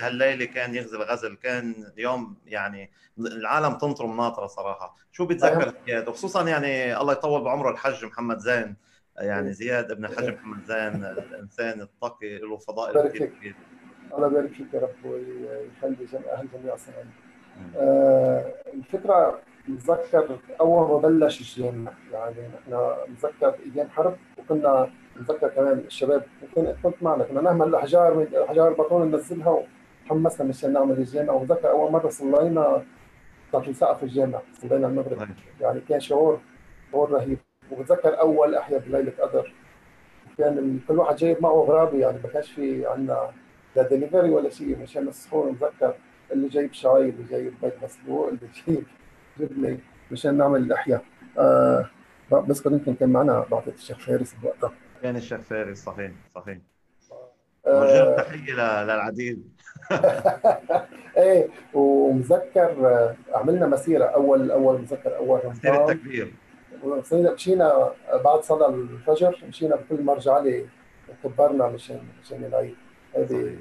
هالليلة 0.00 0.44
كان 0.44 0.74
يغزل 0.74 1.02
غزل 1.02 1.36
كان 1.36 1.74
اليوم 1.94 2.36
يعني 2.46 2.90
العالم 3.18 3.74
تنطر 3.74 4.06
ناطرة 4.06 4.46
صراحة. 4.46 4.96
شو 5.12 5.26
بتذكر 5.26 5.74
زياد؟ 5.86 6.08
وخصوصا 6.08 6.48
يعني 6.48 7.00
الله 7.00 7.12
يطول 7.12 7.44
بعمره 7.44 7.70
الحج 7.70 8.04
محمد 8.04 8.38
زين. 8.38 8.76
يعني 9.18 9.52
زياد 9.52 9.90
ابن 9.90 10.04
الحاج 10.04 10.28
محمد 10.28 10.64
زين 10.64 11.04
الإنسان 11.04 11.80
التقي 11.80 12.38
له 12.38 12.56
فضائل 12.56 13.08
كثير 13.08 13.26
كبير 13.26 13.54
الله 14.14 14.26
يبارك 14.26 14.50
فيك 14.52 14.74
يا 14.74 14.80
رب 14.80 15.04
ويخلي 15.04 16.06
أهل 16.32 16.48
جميع 16.52 16.74
الصناعه 16.74 17.04
آه 17.76 18.54
الفكرة 18.74 19.42
نتذكر 19.68 20.38
أول 20.60 20.88
ما 20.88 21.08
بلش 21.08 21.40
الجامع 21.40 21.92
يعني 22.12 22.36
نحن 22.48 22.92
نتذكر 23.12 23.54
أيام 23.74 23.88
حرب 23.90 24.16
وكنا 24.38 24.90
نتذكر 25.20 25.48
كمان 25.48 25.78
الشباب 25.78 26.22
كنت 26.54 26.74
كنت 26.82 26.94
معنا 27.02 27.24
كنا 27.24 27.40
نعمل 27.40 27.68
الأحجار 27.68 28.14
من 28.14 28.26
احجار 28.48 28.68
البطون 28.68 29.10
ننزلها 29.10 29.62
وحمسنا 30.06 30.48
مشان 30.48 30.72
نعمل 30.72 30.98
الجامع 30.98 31.32
وبتذكر 31.32 31.70
أول 31.70 31.92
مرة 31.92 32.08
صلينا 32.08 32.82
في 33.64 33.72
سقف 33.72 34.02
الجامع 34.02 34.40
صلينا 34.52 34.86
المغرب. 34.86 35.28
يعني 35.60 35.80
كان 35.80 36.00
شعور 36.00 36.40
شعور 36.92 37.10
رهيب. 37.10 37.38
وبتذكر 37.72 38.20
أول 38.20 38.54
احيا 38.54 38.78
بليلة 38.78 39.12
قدر. 39.20 39.52
كان 40.38 40.80
كل 40.88 40.98
واحد 40.98 41.16
جايب 41.16 41.42
معه 41.42 41.52
غرابة 41.52 41.98
يعني 41.98 42.18
ما 42.24 42.28
كانش 42.28 42.52
في 42.52 42.86
عندنا 42.86 43.30
لا 43.76 43.82
دليفري 43.82 44.30
ولا 44.30 44.50
شيء 44.50 44.78
مشان 44.82 45.08
السحور 45.08 45.50
بتذكر 45.50 45.94
اللي 46.32 46.48
جايب 46.48 46.72
شاي 46.72 47.08
اللي 47.08 47.24
جايب 47.30 47.54
بيض 47.62 47.72
مسلوق 47.82 48.28
اللي 48.28 48.40
جايب 48.66 48.84
جبنه 49.38 49.78
مشان 50.10 50.38
نعمل 50.38 50.60
الأحياء. 50.60 51.04
آه 51.38 51.86
بذكر 52.30 52.72
يمكن 52.72 52.94
كان 52.94 53.08
معنا 53.08 53.44
بعثه 53.50 53.72
الشيخ 53.72 53.98
فارس 53.98 54.34
بوقتها 54.42 54.72
كان 55.02 55.16
الشيخ 55.16 55.40
فارس 55.40 55.84
صحيح 55.84 56.12
صحيح. 56.34 56.58
آه. 57.66 58.16
تحية 58.16 58.82
للعديد. 58.84 59.50
إيه 61.16 61.48
ومذكر 61.74 62.86
آه، 62.86 63.16
عملنا 63.34 63.66
مسيرة 63.66 64.04
أول 64.04 64.50
أول 64.50 64.80
مذكر 64.80 65.16
أول 65.16 65.44
رمضان. 65.44 65.50
مسيرة 65.50 65.86
تكبير 65.86 66.32
مشينا 67.14 67.92
بعد 68.24 68.40
صلاة 68.42 68.68
الفجر 68.68 69.44
مشينا 69.48 69.76
بكل 69.76 70.02
مرجعلي 70.04 70.66
كبرنا 71.24 71.66
مشان 71.66 72.00
مشان 72.22 72.44
العيد. 72.44 72.76
هذه 73.16 73.56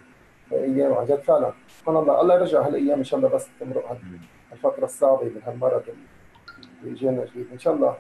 أيام 0.52 0.94
عن 0.94 1.06
جد 1.06 1.20
فعلا. 1.20 1.54
سبحان 1.80 1.98
الله 1.98 2.22
الله 2.22 2.36
يرجع 2.36 2.62
هالأيام 2.68 2.98
إن 2.98 3.04
شاء 3.04 3.20
الله 3.20 3.30
بس 3.30 3.48
تمرق 3.60 3.88
هالفتره 4.52 4.86
الصعبه 4.86 5.24
من 5.24 5.42
هالمرض 5.48 5.84
اللي 6.84 6.96
جانا 6.96 7.26
جديد. 7.26 7.48
إن 7.52 7.60
شاء 7.60 7.74
الله 7.74 7.98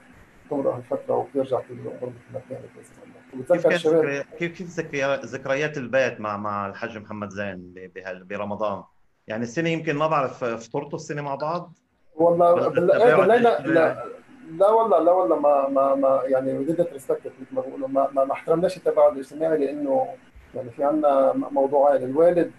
تمرق 0.49 0.75
هالفترة 0.75 1.15
وترجع 1.15 1.59
كل 1.59 1.73
الأمور 1.73 2.09
مثل 2.09 2.33
ما 2.33 2.41
كانت 2.49 2.61
بإذن 2.75 3.03
الله. 3.03 3.19
وبتذكر 3.33 3.71
الشباب 3.71 4.25
كيف 4.37 4.57
كيف 4.57 4.81
ذكريات 5.25 5.77
البيت 5.77 6.19
مع 6.21 6.37
مع 6.37 6.67
الحاج 6.67 6.97
محمد 6.97 7.29
زين 7.29 7.91
برمضان؟ 8.05 8.83
يعني 9.27 9.43
السنة 9.43 9.69
يمكن 9.69 9.95
ما 9.95 10.07
بعرف 10.07 10.43
فطرتوا 10.43 10.95
السنة 10.95 11.21
مع 11.21 11.35
بعض؟ 11.35 11.73
والله 12.15 12.67
بالليله 12.67 13.25
لا 13.25 14.05
لا 14.51 14.69
والله 14.69 14.99
لا 14.99 15.11
والله 15.11 15.39
ما 15.39 15.69
ما 15.69 15.95
ما 15.95 16.21
يعني 16.25 16.57
وديت 16.57 16.93
ريسبكت 16.93 17.31
مثل 17.41 17.55
ما 17.55 17.61
بقولوا 17.61 17.87
ما 17.87 18.09
ما, 18.11 18.25
ما 18.25 18.33
احترمناش 18.33 18.77
التباعد 18.77 19.13
الاجتماعي 19.13 19.57
لأنه 19.57 20.07
يعني 20.55 20.69
في 20.69 20.83
عندنا 20.83 21.33
موضوعين. 21.33 22.03
الوالد 22.03 22.51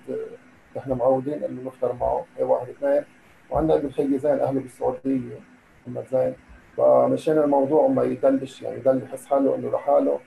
نحن 0.77 0.93
معودين 0.93 1.45
إنه 1.45 1.63
نفطر 1.63 1.93
معه 1.93 2.27
هي 2.37 2.45
واحد 2.45 2.69
اثنين. 2.69 3.05
وعندنا 3.51 3.75
ابن 3.75 3.91
خيي 3.91 4.19
زين 4.19 4.41
اهله 4.41 4.61
بالسعودية 4.61 5.41
محمد 5.87 6.05
زين 6.13 6.35
فمشان 6.77 7.39
الموضوع 7.39 7.87
ما 7.89 8.03
يدلش 8.03 8.63
يعني 8.63 8.77
يضل 8.77 9.03
يحس 9.03 9.27
حاله 9.27 9.55
إنه 9.55 9.71
لحاله. 9.71 10.19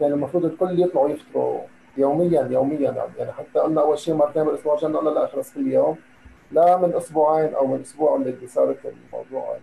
كان 0.00 0.12
المفروض 0.12 0.44
الكل 0.44 0.82
يطلعوا 0.82 1.08
يفطروا 1.08 1.60
يوميا 1.96 2.48
يوميا. 2.50 2.80
يعني, 2.80 2.98
يعني 3.18 3.32
حتى 3.32 3.58
قلنا 3.58 3.80
أول 3.80 3.98
شيء 3.98 4.14
مرتين 4.14 4.44
بالأسبوع 4.44 4.74
رجعنا 4.74 4.98
قلنا 4.98 5.10
لا 5.10 5.26
خلص 5.26 5.54
كل 5.54 5.66
يوم. 5.72 5.96
لا 6.52 6.76
من 6.76 6.94
أسبوعين 6.94 7.54
أو 7.54 7.66
من 7.66 7.80
أسبوع 7.80 8.16
اللي 8.16 8.46
صارت 8.46 8.78
الموضوع 8.84 9.56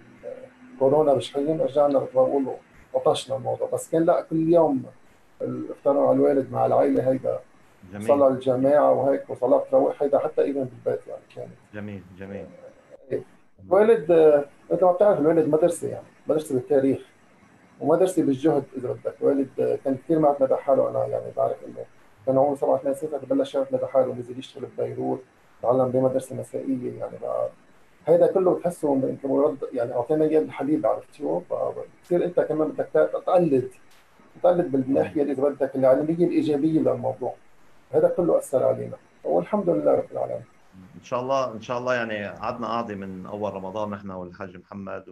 كورونا 0.80 1.14
بشحين 1.14 1.62
رجعنا 1.62 2.00
بقولوا 2.00 2.56
قطشنا 2.94 3.36
الموضوع. 3.36 3.70
بس 3.74 3.92
كان 3.92 4.06
لا 4.06 4.22
كل 4.22 4.54
يوم 4.54 4.84
الافطار 5.42 6.00
على 6.00 6.16
الوالد 6.16 6.52
مع 6.52 6.66
العائله 6.66 7.12
هيدا 7.12 7.40
جميل. 7.94 8.08
صلاة 8.08 8.28
الجماعة 8.28 8.92
وهيك 8.92 9.30
وصلاة 9.30 9.64
تروح 9.72 10.04
هيدا 10.04 10.20
حتى 10.20 10.42
ايفن 10.42 10.68
بالبيت 10.84 11.08
يعني 11.08 11.22
كان. 11.36 11.50
جميل 11.74 12.04
جميل. 12.20 12.46
الوالد 13.68 14.12
مثل 14.72 14.86
ما 14.86 14.92
بتعرف 14.92 15.20
الوالد 15.20 15.48
مدرسة 15.48 15.88
يعني 15.88 16.06
مدرسة 16.28 16.56
بالتاريخ 16.56 17.00
ومدرسة 17.82 18.24
بالجهد 18.24 18.64
إذا 18.78 18.92
بدك. 18.92 19.14
الوالد 19.22 19.80
كان 19.86 19.98
كثير 19.98 20.20
معتمد 20.20 20.52
على 20.52 20.62
حاله 20.62 20.90
أنا 20.90 21.06
يعني 21.06 21.32
بعرف 21.38 21.58
إنه 21.68 21.86
كان 22.26 22.38
عمره 22.38 22.56
سبع 22.56 22.78
ثمان 22.78 22.94
سنين 22.94 23.12
بلش 23.30 23.56
يشتغل 23.56 23.80
لحاله 23.84 24.08
ونزل 24.08 24.40
يشتغل 24.40 24.66
ببيروت 24.78 25.22
تعلم 25.62 25.90
بمدرسة 25.90 26.36
مسائية 26.36 27.00
يعني. 27.00 27.18
بقى 27.22 27.50
هيدا 28.08 28.28
كله 28.32 28.54
بتحسه 28.54 28.94
يمكن 28.94 29.30
مرد 29.30 29.58
يعني 29.74 29.94
أعطينا 29.94 30.26
إياه 30.26 30.40
الحليب 30.42 30.86
عرفت 30.86 31.14
شو؟ 31.14 31.42
بتصير 32.04 32.26
أنت 32.26 32.40
كمان 32.40 32.68
بدك 32.68 32.88
تقلد 32.94 33.70
تقلد 34.44 34.72
بالناحية 34.72 35.24
إذا 35.24 35.44
بدك 35.44 35.76
العلمية 35.76 36.28
الإيجابية 36.28 36.80
للموضوع. 36.80 37.34
هذا 37.92 38.08
كله 38.18 38.38
أثر 38.38 38.64
علينا 38.64 38.98
والحمد 39.24 39.70
لله 39.70 39.92
رب 39.92 40.12
العالمين. 40.12 40.44
إن 40.96 41.04
شاء 41.04 41.22
الله 41.22 41.54
إن 41.54 41.62
شاء 41.62 41.78
الله 41.78 41.96
يعني 41.96 42.28
قعدنا 42.28 42.68
قاعدة 42.68 42.96
من 42.96 43.26
أول 43.26 43.54
رمضان 43.54 43.90
نحن 43.90 44.12
والحاج 44.12 44.58
محمد 44.58 45.06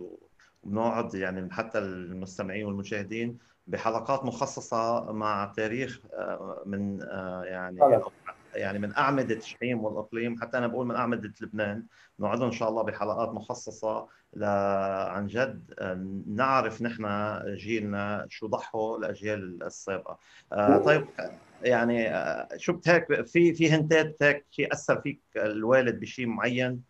وبنقعد 0.64 1.16
يعني 1.16 1.54
حتى 1.54 1.78
المستمعين 1.80 2.66
والمشاهدين 2.66 3.38
بحلقات 3.68 4.26
مخصصة 4.26 5.12
مع 5.12 5.54
تاريخ 5.56 6.00
آه، 6.14 6.64
من 6.66 7.04
آه، 7.04 7.44
يعني 7.44 7.80
يعني 8.54 8.80
من 8.80 8.96
أعمدة 8.96 9.36
الشحيم 9.36 9.84
والإقليم 9.84 10.42
حتى 10.42 10.58
أنا 10.58 10.68
بقول 10.68 10.88
من 10.88 10.96
أعمدة 10.96 11.34
لبنان. 11.42 11.84
نقعد 12.20 12.42
إن 12.42 12.52
شاء 12.52 12.70
الله 12.70 12.84
بحلقات 12.84 13.30
مخصصة 13.30 14.08
ل 14.34 14.44
عن 15.10 15.28
جد 15.28 15.74
آه، 15.80 16.06
نعرف 16.28 16.82
نحن 16.82 17.06
جيلنا 17.56 18.26
شو 18.30 18.48
ضحوا 18.48 18.98
لأجيال 18.98 19.64
السابقه 19.64 20.20
طيب 20.86 21.08
يعني 21.64 22.14
شو 22.58 22.80
هيك 22.88 23.26
في 23.26 23.54
في 23.54 23.72
هنتات 23.72 24.24
هيك 24.24 24.46
شيء 24.52 24.74
أثر 24.74 25.02
فيك 25.02 25.20
الوالد 25.36 26.00
بشيء 26.00 26.28
معين؟ 26.28 26.84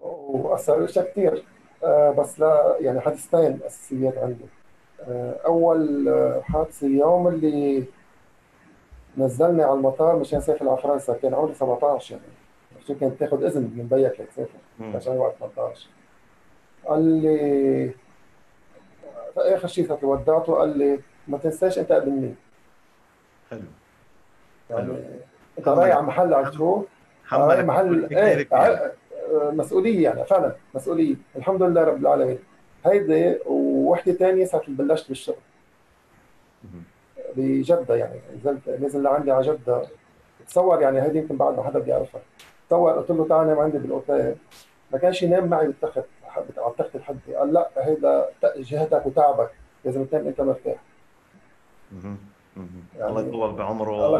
وأثر 0.00 0.84
اشياء 0.84 1.10
كثير 1.10 1.44
بس 2.18 2.40
لا 2.40 2.76
يعني 2.80 3.00
حدثتين 3.00 3.60
أساسيات 3.66 4.18
عندي. 4.18 4.44
آه، 5.00 5.40
أول 5.46 6.08
آه، 6.08 6.40
حادثة 6.40 6.86
يوم 6.86 7.28
اللي 7.28 7.84
نزلني 9.18 9.62
على 9.62 9.72
المطار 9.72 10.18
مشان 10.18 10.38
أسافر 10.38 10.68
على 10.68 10.78
فرنسا. 10.82 11.14
كان 11.14 11.34
عمري 11.34 11.54
17 11.54 12.14
يعني. 12.14 12.26
عشان 12.84 12.96
كانت 12.96 13.20
تاخذ 13.20 13.44
إذن 13.44 13.62
من 13.62 13.88
بيك 13.90 14.20
لتسافر 14.20 14.58
عشان 14.80 15.16
وقت 15.16 15.36
18 15.38 15.88
قال 16.84 17.22
لي 17.22 17.94
آخر 19.36 19.68
شيء 19.68 19.98
ودعته 20.02 20.54
قال 20.54 20.78
لي 20.78 21.00
ما 21.28 21.38
تنساش 21.38 21.78
أنت 21.78 21.92
قبل 21.92 22.10
مين؟ 22.10 22.36
حلو. 23.50 23.60
يعني 24.70 24.92
انت 25.58 25.68
رايح 25.68 25.96
على 25.96 26.06
محل 26.06 26.34
عم 26.34 26.50
تروح 26.50 26.84
محل 27.32 28.14
إيه؟ 28.16 28.48
مسؤولية 29.32 30.04
يعني 30.04 30.24
فعلا 30.24 30.56
مسؤولية. 30.74 31.14
الحمد 31.36 31.62
لله 31.62 31.84
رب 31.84 31.96
العالمين. 31.96 32.38
هيدي 32.86 33.38
ووحده 33.46 34.12
ثانية 34.12 34.44
ساعه 34.44 34.62
اللي 34.68 34.82
بلشت 34.82 35.08
بالشغل. 35.08 35.36
بجدة 37.36 37.94
يعني 37.94 38.20
نزلت 38.36 38.68
نزل 38.68 39.02
لعندي 39.02 39.30
على 39.32 39.46
جدة. 39.46 39.82
تصور 40.46 40.82
يعني 40.82 41.02
هيدي 41.02 41.18
يمكن 41.18 41.36
بعد 41.36 41.56
ما 41.56 41.62
حدا 41.62 41.78
بيعرفها 41.78 42.20
تصور 42.68 42.92
قلت 42.92 43.10
له 43.10 43.28
تعال 43.28 43.46
نام 43.46 43.58
عندي 43.58 43.78
بالأوتيل. 43.78 44.34
ما 44.92 44.98
كانش 44.98 45.22
ينام 45.22 45.46
معي 45.46 45.66
بالتخت 45.66 46.04
على 46.26 46.70
التخت 46.70 46.96
الحدي 46.96 47.34
قال 47.34 47.52
لا 47.52 47.70
هيدا 47.76 48.28
جهدك 48.56 49.06
وتعبك. 49.06 49.50
لازم 49.84 50.04
تنام 50.04 50.26
أنت 50.26 50.40
مرتاح. 50.40 50.76
يعني 52.98 53.10
الله 53.10 53.20
يطول 53.20 53.52
بعمره 53.52 54.10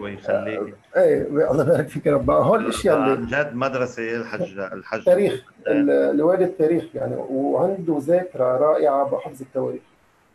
ويخليه 0.00 0.74
إيه 0.96 1.50
الله 1.50 1.64
يبارك 1.64 1.88
فيك 1.88 2.06
رب. 2.06 2.30
هول 2.30 2.60
الاشياء 2.60 2.96
اللي 2.96 3.10
عن 3.10 3.26
جد 3.26 3.54
مدرسة 3.54 4.16
الحج 4.16 4.58
الحج. 4.58 5.04
تاريخ. 5.04 5.44
الوالد 5.66 6.42
التاريخ 6.42 6.84
يعني. 6.94 7.16
وعنده 7.16 7.98
ذاكرة 8.00 8.56
رائعة 8.56 9.10
بحفظ 9.10 9.40
التواريخ. 9.40 9.82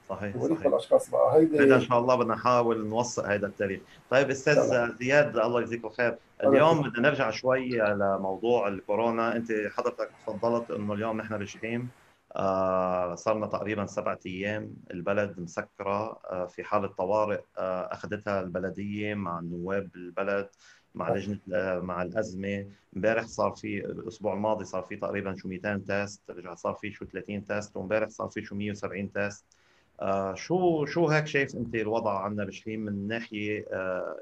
صحيح 0.10 0.38
صحيح. 0.38 0.66
الاشخاص 0.66 1.10
بقى. 1.10 1.36
هيدي 1.36 1.60
هيدا 1.60 1.76
إن 1.76 1.82
شاء 1.82 2.00
الله 2.00 2.16
بدنا 2.16 2.34
نحاول 2.34 2.88
نوثق 2.88 3.26
هذا 3.26 3.48
التاريخ. 3.48 3.80
طيب 4.10 4.30
أستاذ 4.30 4.90
زياد 5.00 5.38
الله 5.38 5.62
يجزيك 5.62 5.86
الخير. 5.86 6.16
اليوم 6.44 6.82
بدنا 6.82 7.10
نرجع 7.10 7.30
شوي 7.30 7.70
لموضوع 7.70 8.68
الكورونا. 8.68 9.36
أنت 9.36 9.52
حضرتك 9.78 10.10
تفضلت 10.28 10.72
إنه 10.72 10.94
اليوم 10.94 11.18
نحن 11.18 11.38
بشحيم 11.38 11.90
آه 12.36 13.16
صار 13.16 13.46
تقريبا 13.46 13.86
سبعة 13.86 14.20
أيام 14.26 14.76
البلد 14.92 15.40
مسكرة 15.40 16.20
آه 16.30 16.46
في 16.46 16.64
حالة 16.64 16.88
طوارئ 16.88 17.42
آه 17.58 17.94
أخذتها 17.94 18.42
البلدية 18.42 19.14
مع 19.14 19.40
نواب 19.40 19.90
البلد 19.96 20.50
مع 20.96 21.14
لجنة 21.14 21.40
مع 21.80 22.02
الأزمة. 22.02 22.68
امبارح 22.96 23.26
صار 23.26 23.52
في 23.52 23.86
الأسبوع 23.86 24.34
الماضي 24.34 24.66
صار 24.66 24.82
في 24.84 24.96
تقريبا 24.96 25.36
شو 25.36 25.48
200 25.48 25.78
test 25.78 26.22
رجع 26.32 26.54
صار 26.54 26.74
في 26.74 26.92
شو 26.92 27.06
30 27.06 27.46
test 27.46 27.78
وامبارح 27.78 28.10
صار 28.10 28.30
في 28.30 28.44
شو 28.44 28.56
170 28.56 29.12
test 29.12 29.46
شو 30.34 30.86
شو 30.86 31.08
هيك 31.08 31.28
شايف 31.28 31.56
أنت 31.56 31.76
الوضع 31.76 32.20
عندنا 32.20 32.46
بشحيم 32.46 32.80
من 32.80 33.08
ناحية 33.08 33.66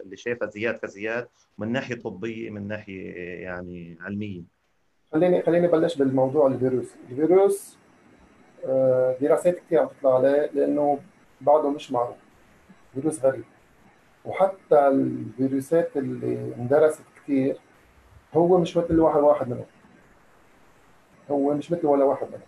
اللي 0.04 0.18
شايفها 0.18 0.50
زياد 0.50 0.76
كزياد 0.76 1.28
من 1.58 1.72
ناحية 1.72 1.96
طبية 1.96 2.50
من 2.50 2.68
ناحية 2.68 3.14
يعني 3.42 3.98
علمية؟ 4.02 4.42
خليني 5.12 5.42
خليني 5.42 5.68
بلش 5.68 5.96
بالموضوع 5.98 6.48
الفيروس. 6.48 6.88
الفيروس 7.12 7.78
دراسات 9.22 9.60
كثير 9.60 9.80
عم 9.80 9.88
تطلع 9.88 10.16
عليه 10.16 10.50
لأنه 10.54 11.00
بعده 11.42 11.70
مش 11.70 11.92
معروف. 11.92 12.16
فيروس 12.94 13.26
غريب. 13.26 13.44
وحتى 14.26 14.88
الفيروسات 14.88 15.98
اللي 15.98 16.54
اندرست 16.60 17.02
كثير 17.16 17.58
هو 18.34 18.58
مش 18.58 18.78
مثل 18.78 19.00
واحد 19.00 19.20
واحد 19.20 19.48
منهم. 19.48 19.66
هو 21.32 21.54
مش 21.54 21.72
مثل 21.72 21.88
ولا 21.88 22.04
واحد 22.04 22.28
منهم. 22.28 22.42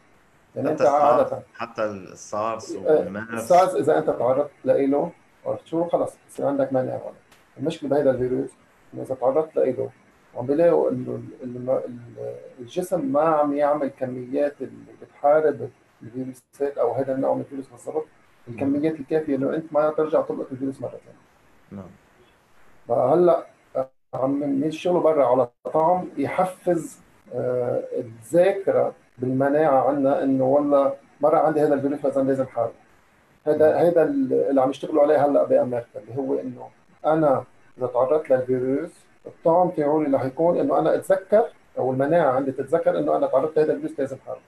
يعني 0.55 0.69
أنت 0.69 0.81
عادة 0.81 1.41
حتى 1.55 1.83
السارس 1.83 2.75
آه، 2.75 2.99
والمارس 2.99 3.33
السارس 3.33 3.75
إذا 3.75 3.97
أنت 3.97 4.09
تعرضت 4.09 4.51
له 4.65 5.11
عرفت 5.45 5.65
شو؟ 5.65 5.83
خلص 5.85 6.13
بصير 6.29 6.45
عندك 6.45 6.73
مانع 6.73 6.99
المشكلة 7.57 7.89
بهذا 7.89 8.11
الفيروس 8.11 8.49
إنه 8.93 9.03
إذا 9.03 9.15
تعرضت 9.15 9.55
له 9.55 9.89
وعم 10.35 10.45
بيلاقوا 10.45 10.91
إنه 11.43 11.81
الجسم 12.59 13.05
ما 13.05 13.21
عم 13.21 13.53
يعمل 13.53 13.87
كميات 13.87 14.61
اللي 14.61 14.93
بتحارب 15.01 15.69
الفيروسات 16.03 16.77
أو 16.77 16.91
هذا 16.91 17.15
النوع 17.15 17.33
من 17.33 17.41
الفيروس 17.41 17.67
بالضبط 17.67 18.05
الكميات 18.47 18.99
الكافية 18.99 19.35
انه 19.35 19.55
أنت 19.55 19.73
ما 19.73 19.89
ترجع 19.89 20.21
تلقط 20.21 20.51
الفيروس 20.51 20.81
مرة 20.81 20.89
ثانية. 20.89 21.19
نعم. 21.71 21.89
فهلأ 22.87 23.45
عم 24.13 24.63
يشتغلوا 24.63 25.01
برا 25.01 25.25
على 25.25 25.49
طعم 25.73 26.07
يحفز 26.17 26.99
آه، 27.35 27.83
الذاكرة 27.97 28.93
بالمناعة 29.17 29.89
عندنا 29.89 30.23
إنه 30.23 30.43
والله 30.43 30.93
مرة 31.21 31.37
عندي 31.37 31.61
هذا 31.61 31.73
الفيروس 31.73 32.05
لازم 32.05 32.27
لازم 32.27 32.45
حارب. 32.45 32.71
هذا 33.47 33.75
هذا 33.75 34.03
اللي 34.03 34.61
عم 34.61 34.69
يشتغلوا 34.69 35.03
عليه 35.03 35.25
هلأ 35.25 35.43
بأمريكا 35.43 35.99
اللي 35.99 36.17
هو 36.17 36.39
إنه 36.39 36.67
أنا 37.05 37.43
إذا 37.77 37.87
تعرضت 37.87 38.29
للفيروس 38.29 38.91
الطعم 39.25 39.69
تاعولي 39.69 40.17
رح 40.17 40.25
يكون 40.25 40.59
إنه 40.59 40.79
أنا 40.79 40.95
أتذكر 40.95 41.45
أو 41.77 41.91
المناعة 41.91 42.31
عندي 42.31 42.51
تتذكر 42.51 42.99
إنه 42.99 43.17
أنا 43.17 43.27
تعرضت 43.27 43.57
لهذا 43.57 43.73
الفيروس 43.73 43.99
لازم 43.99 44.17
حارب. 44.27 44.39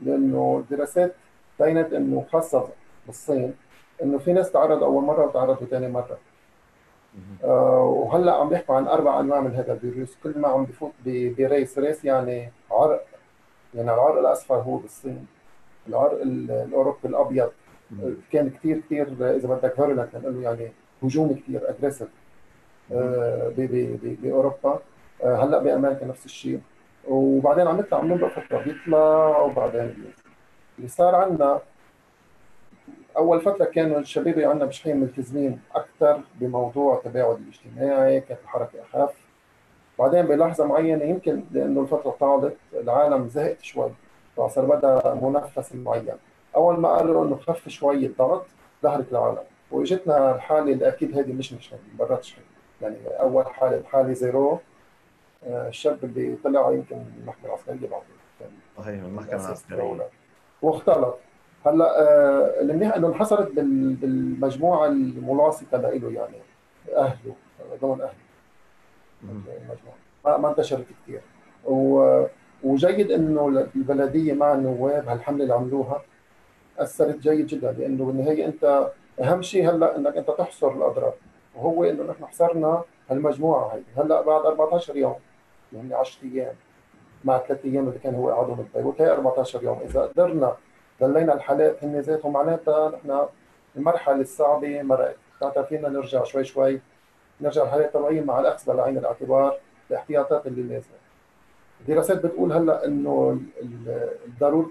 لأنه 0.00 0.64
الدراسات 0.64 1.14
بينت 1.60 1.92
إنه 1.92 2.24
خاصة 2.32 2.68
بالصين 3.06 3.54
إنه 4.02 4.18
في 4.18 4.32
ناس 4.32 4.52
تعرضوا 4.52 4.86
أول 4.86 5.04
مرة 5.04 5.26
وتعرضوا 5.26 5.66
ثاني 5.66 5.88
مرة. 5.88 6.18
آه 7.44 7.80
وهلأ 7.80 8.34
عم 8.34 8.48
بيحكوا 8.48 8.74
عن 8.74 8.86
أربع 8.86 9.20
أنواع 9.20 9.40
من 9.40 9.54
هذا 9.54 9.72
الفيروس. 9.72 10.16
كل 10.22 10.38
ما 10.38 10.48
عم 10.48 10.64
بفوت 10.64 10.92
ب 11.06 11.20
race 11.20 11.78
race 11.78 12.04
يعني 12.04 12.50
عرق. 12.70 13.04
يعني 13.74 13.94
العرق 13.94 14.18
الأصفر 14.18 14.54
هو 14.54 14.76
بالصين. 14.76 15.26
العرق 15.88 16.20
الأوروبي 16.22 16.98
الأبيض. 17.08 17.50
كان 18.32 18.50
كثير 18.50 18.80
كثير 18.80 19.08
إذا 19.36 19.48
بدك 19.48 19.74
virulent 19.74 20.08
يعني 20.42 20.72
هجومي 21.02 21.34
كثير 21.34 21.70
aggressive 21.70 22.08
آه 22.92 23.52
بأوروبا. 24.22 24.80
آه 25.24 25.44
هلأ 25.44 25.58
بأمريكا 25.58 26.06
نفس 26.06 26.24
الشيء. 26.24 26.60
وبعدين 27.08 27.66
عم 27.66 27.76
نطلع 27.76 28.02
نمرق 28.02 28.28
فترة 28.28 28.58
بيطلع 28.58 29.38
وبعدين 29.38 29.94
اللي 30.78 30.88
صار 30.88 31.14
عندنا 31.14 31.60
أول 33.16 33.40
فترة 33.40 33.64
كانوا 33.64 33.98
الشباب 33.98 34.38
عندنا 34.38 34.64
بشحين 34.64 34.96
ملتزمين 34.96 35.60
أكثر 35.74 36.20
بموضوع 36.34 36.96
التباعد 36.96 37.38
الاجتماعي 37.38 38.20
كانت 38.20 38.40
الحركة 38.44 38.78
أخف. 38.82 39.14
بعدين 39.98 40.22
بلحظة 40.22 40.66
معينة 40.66 41.04
يمكن 41.04 41.42
لأنه 41.52 41.80
الفترة 41.80 42.10
طالت 42.10 42.56
العالم 42.72 43.28
زهقت 43.28 43.62
شوي 43.62 43.90
فصار 44.36 44.64
بدأ 44.64 45.14
منفس 45.22 45.74
معين. 45.74 46.16
أول 46.56 46.80
ما 46.80 46.88
قالوا 46.88 47.24
إنه 47.24 47.36
خف 47.36 47.68
شوي 47.68 48.06
الضغط 48.06 48.46
ظهرت 48.82 49.12
العالم. 49.12 49.42
وإجتنا 49.70 50.34
الحالة 50.34 50.72
اللي 50.72 50.88
أكيد 50.88 51.18
هذه 51.18 51.32
مش 51.32 51.52
مش 51.52 51.66
شحين 51.66 52.44
يعني 52.82 52.96
أول 53.20 53.46
حالة 53.46 53.76
الحاله 53.76 54.12
زيرو. 54.12 54.58
الشاب 55.46 55.98
اللي 56.04 56.36
طلع 56.44 56.72
يمكن 56.72 56.96
من 56.96 57.12
المحكمه 57.20 57.46
العسكريه 57.46 57.88
بعد 57.88 58.02
صحيح 58.78 58.94
من 58.94 59.06
المحكمه 59.06 59.46
العسكريه 59.46 60.08
واختلط. 60.62 61.18
هلا 61.66 62.00
آه 62.00 62.60
المنيح 62.60 62.96
إنه 62.96 63.08
انحصرت 63.08 63.52
بالمجموعة 63.52 64.86
الملاصقة 64.86 65.78
له 65.78 66.12
يعني 66.12 66.36
أهله 66.96 67.34
ضمن 67.82 68.00
أهله. 68.00 68.12
المجموعة. 69.22 69.96
ما, 70.24 70.36
ما 70.36 70.50
انتشرت 70.50 70.86
كثير 71.02 71.20
وجيد 72.64 73.10
إنه 73.10 73.48
البلدية 73.76 74.32
مع 74.32 74.52
النواب 74.52 75.08
هالحملة 75.08 75.42
اللي 75.42 75.54
عملوها 75.54 76.02
أثرت 76.78 77.18
جيد 77.18 77.46
جدا 77.46 77.72
لأنه 77.72 78.04
بالنهاية 78.04 78.46
أنت 78.46 78.90
أهم 79.22 79.42
شيء 79.42 79.70
هلأ 79.70 79.96
إنك 79.96 80.16
أنت 80.16 80.30
تحصر 80.30 80.72
الأضرار 80.72 81.14
وهو 81.54 81.84
إنه 81.84 82.02
نحن 82.02 82.26
حصرنا 82.26 82.82
هالمجموعة 83.10 83.74
هي 83.74 84.02
هلأ 84.02 84.20
بعد 84.22 84.44
14 84.46 84.96
يوم 84.96 85.14
يعني 85.72 85.94
10 85.94 86.24
أيام. 86.24 86.54
مع 87.24 87.38
ثلاث 87.38 87.64
أيام 87.64 87.88
اللي 87.88 87.98
كان 87.98 88.14
هو 88.14 88.30
قعدهم 88.30 88.66
بالبيت 88.74 89.00
هي 89.00 89.10
14 89.12 89.62
يوم. 89.62 89.80
إذا 89.84 90.00
قدرنا 90.00 90.56
ضلينا 91.00 91.34
الحالات 91.34 91.84
هن 91.84 92.00
ذاتهم 92.00 92.32
معناتها 92.32 92.90
نحن 92.90 93.26
المرحلة 93.76 94.20
الصعبة 94.20 94.82
مرقت 94.82 95.16
معناتها 95.42 95.62
فينا 95.62 95.88
نرجع 95.88 96.24
شوي 96.24 96.44
شوي. 96.44 96.80
نرجع 97.40 97.62
الحالات 97.62 97.86
الطبيعية 97.86 98.20
مع 98.20 98.40
الأخذ 98.40 98.76
بعين 98.76 98.98
الاعتبار 98.98 99.58
الاحتياطات 99.90 100.46
اللي 100.46 100.62
لازمه 100.62 100.96
الدراسات 101.80 102.26
بتقول 102.26 102.52
هلأ 102.52 102.84
إنه 102.84 103.40
ضرورة 104.40 104.68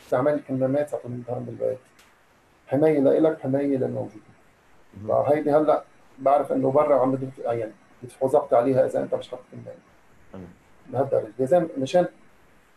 استعمال 0.00 0.34
الكمامات 0.34 0.88
ساعه 0.88 1.00
النهار 1.04 1.38
بالبيت 1.38 1.78
حماية 2.66 2.98
لإلك 3.00 3.40
حماية 3.40 3.76
للموجودين 3.76 4.22
فهيدي 5.08 5.50
هلأ 5.50 5.82
بعرف 6.18 6.52
إنه 6.52 6.70
برا 6.70 7.00
عم 7.00 7.18
يعني 7.38 7.72
بيدفعوا 8.02 8.30
ضغط 8.30 8.54
عليها 8.54 8.86
إذا 8.86 9.00
أنت 9.02 9.14
مش 9.14 9.28
حاطط 9.28 9.42
كمامة. 9.52 9.89
بهالدرجه 10.86 11.32
لازم 11.38 11.68
مشان 11.78 12.06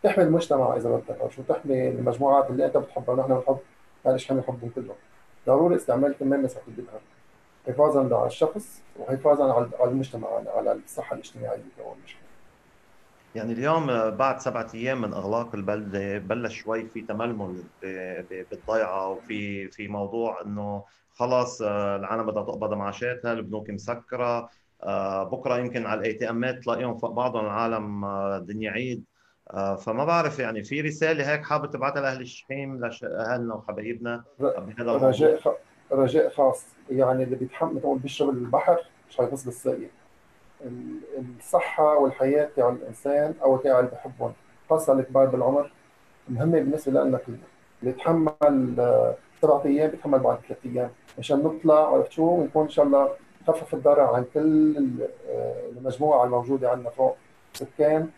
تحمي 0.03 0.23
المجتمع 0.23 0.75
إذا 0.75 0.89
بدك 0.89 1.31
شو 1.31 1.41
تحمي 1.41 1.89
المجموعات 1.89 2.49
اللي 2.49 2.65
أنت 2.65 2.77
بتحبها. 2.77 3.15
ونحن 3.15 3.33
بنحب 3.35 3.57
معلش 4.05 4.27
حمي 4.27 4.41
حبهم 4.41 4.71
كلهم. 4.75 4.95
ضروري 5.47 5.75
استعمال 5.75 6.11
الكمامه 6.11 6.47
ساعه 6.47 6.63
الظهر 6.67 7.01
حفاظا 7.67 8.17
على 8.17 8.27
الشخص 8.27 8.81
وحفاظا 8.99 9.53
على 9.53 9.91
المجتمع 9.91 10.27
على 10.55 10.71
الصحة 10.71 11.13
الاجتماعية 11.13 11.61
كمان 11.77 11.95
يعني 13.35 13.53
اليوم 13.53 14.09
بعد 14.09 14.39
سبعة 14.39 14.67
أيام 14.73 15.01
من 15.01 15.13
إغلاق 15.13 15.55
البلدة 15.55 16.17
بلش 16.17 16.61
شوي 16.61 16.85
في 16.85 17.01
تململ 17.01 17.63
بالضيعة 18.51 19.07
وفي 19.09 19.67
في 19.67 19.87
موضوع 19.87 20.41
إنه 20.41 20.83
خلص 21.13 21.61
آه، 21.61 21.95
العالم 21.95 22.25
بدها 22.25 22.43
تقبض 22.43 22.73
معاشاتها 22.73 23.33
البنوك 23.33 23.69
مسكرة 23.69 24.25
آه، 24.25 24.49
بكرة 25.31 25.57
يمكن 25.57 25.85
على 25.85 25.99
ال 25.99 26.13
ATM 26.13 26.29
ات 26.29 26.63
تلاقيهم 26.63 26.97
فوق 26.97 27.11
بعضهم 27.11 27.45
العالم 27.45 28.05
آه، 28.05 28.39
دنيا 28.39 28.71
عيد. 28.71 29.03
فما 29.53 30.05
بعرف 30.05 30.39
يعني 30.39 30.63
في 30.63 30.81
رسالة 30.81 31.31
هيك 31.31 31.43
حابب 31.43 31.71
تبعتها 31.71 32.01
لأهل 32.01 32.21
الشحيم 32.21 32.85
لأهلنا 33.01 33.55
وحبايبنا. 33.55 34.23
بهذا 34.39 34.91
رجاء 34.91 35.39
خ... 35.39 35.47
رجاء 35.91 36.29
خاص. 36.29 36.65
يعني 36.89 37.23
اللي 37.23 37.35
بيتحمل 37.35 37.79
تقول 37.81 37.99
بيشرب 37.99 38.29
البحر 38.29 38.77
مش 39.09 39.17
حيفوز 39.17 39.43
بالسائل 39.43 39.87
الصحة 41.39 41.97
والحياة 41.97 42.49
تاع 42.55 42.69
الإنسان 42.69 43.33
أو 43.43 43.57
تاع 43.57 43.79
اللي 43.79 43.91
بحبهم. 43.91 44.33
خاصة 44.69 44.93
الكبار 44.93 45.25
بالعمر 45.25 45.71
مهمة 46.29 46.59
بالنسبة 46.59 47.03
لنا 47.03 47.17
كلنا 47.17 47.37
اللي 47.81 47.91
يتحمل 47.91 48.75
آه، 48.79 49.15
سبعة 49.41 49.65
أيام 49.65 49.91
بيتحمل 49.91 50.19
بعد 50.19 50.37
ثلاث 50.47 50.57
أيام. 50.65 50.89
مشان 51.19 51.39
نطلع 51.43 51.93
عرفت 51.93 52.11
شو؟ 52.11 52.23
ونكون 52.23 52.63
إن 52.63 52.69
شاء 52.69 52.85
الله 52.85 53.09
نخفف 53.43 53.73
الضرر 53.73 54.01
عن 54.01 54.25
كل 54.33 54.75
آه، 55.29 55.63
المجموعة 55.77 56.23
الموجودة 56.25 56.69
عندنا 56.71 56.89
فوق. 56.89 57.15
سكان 57.53 58.09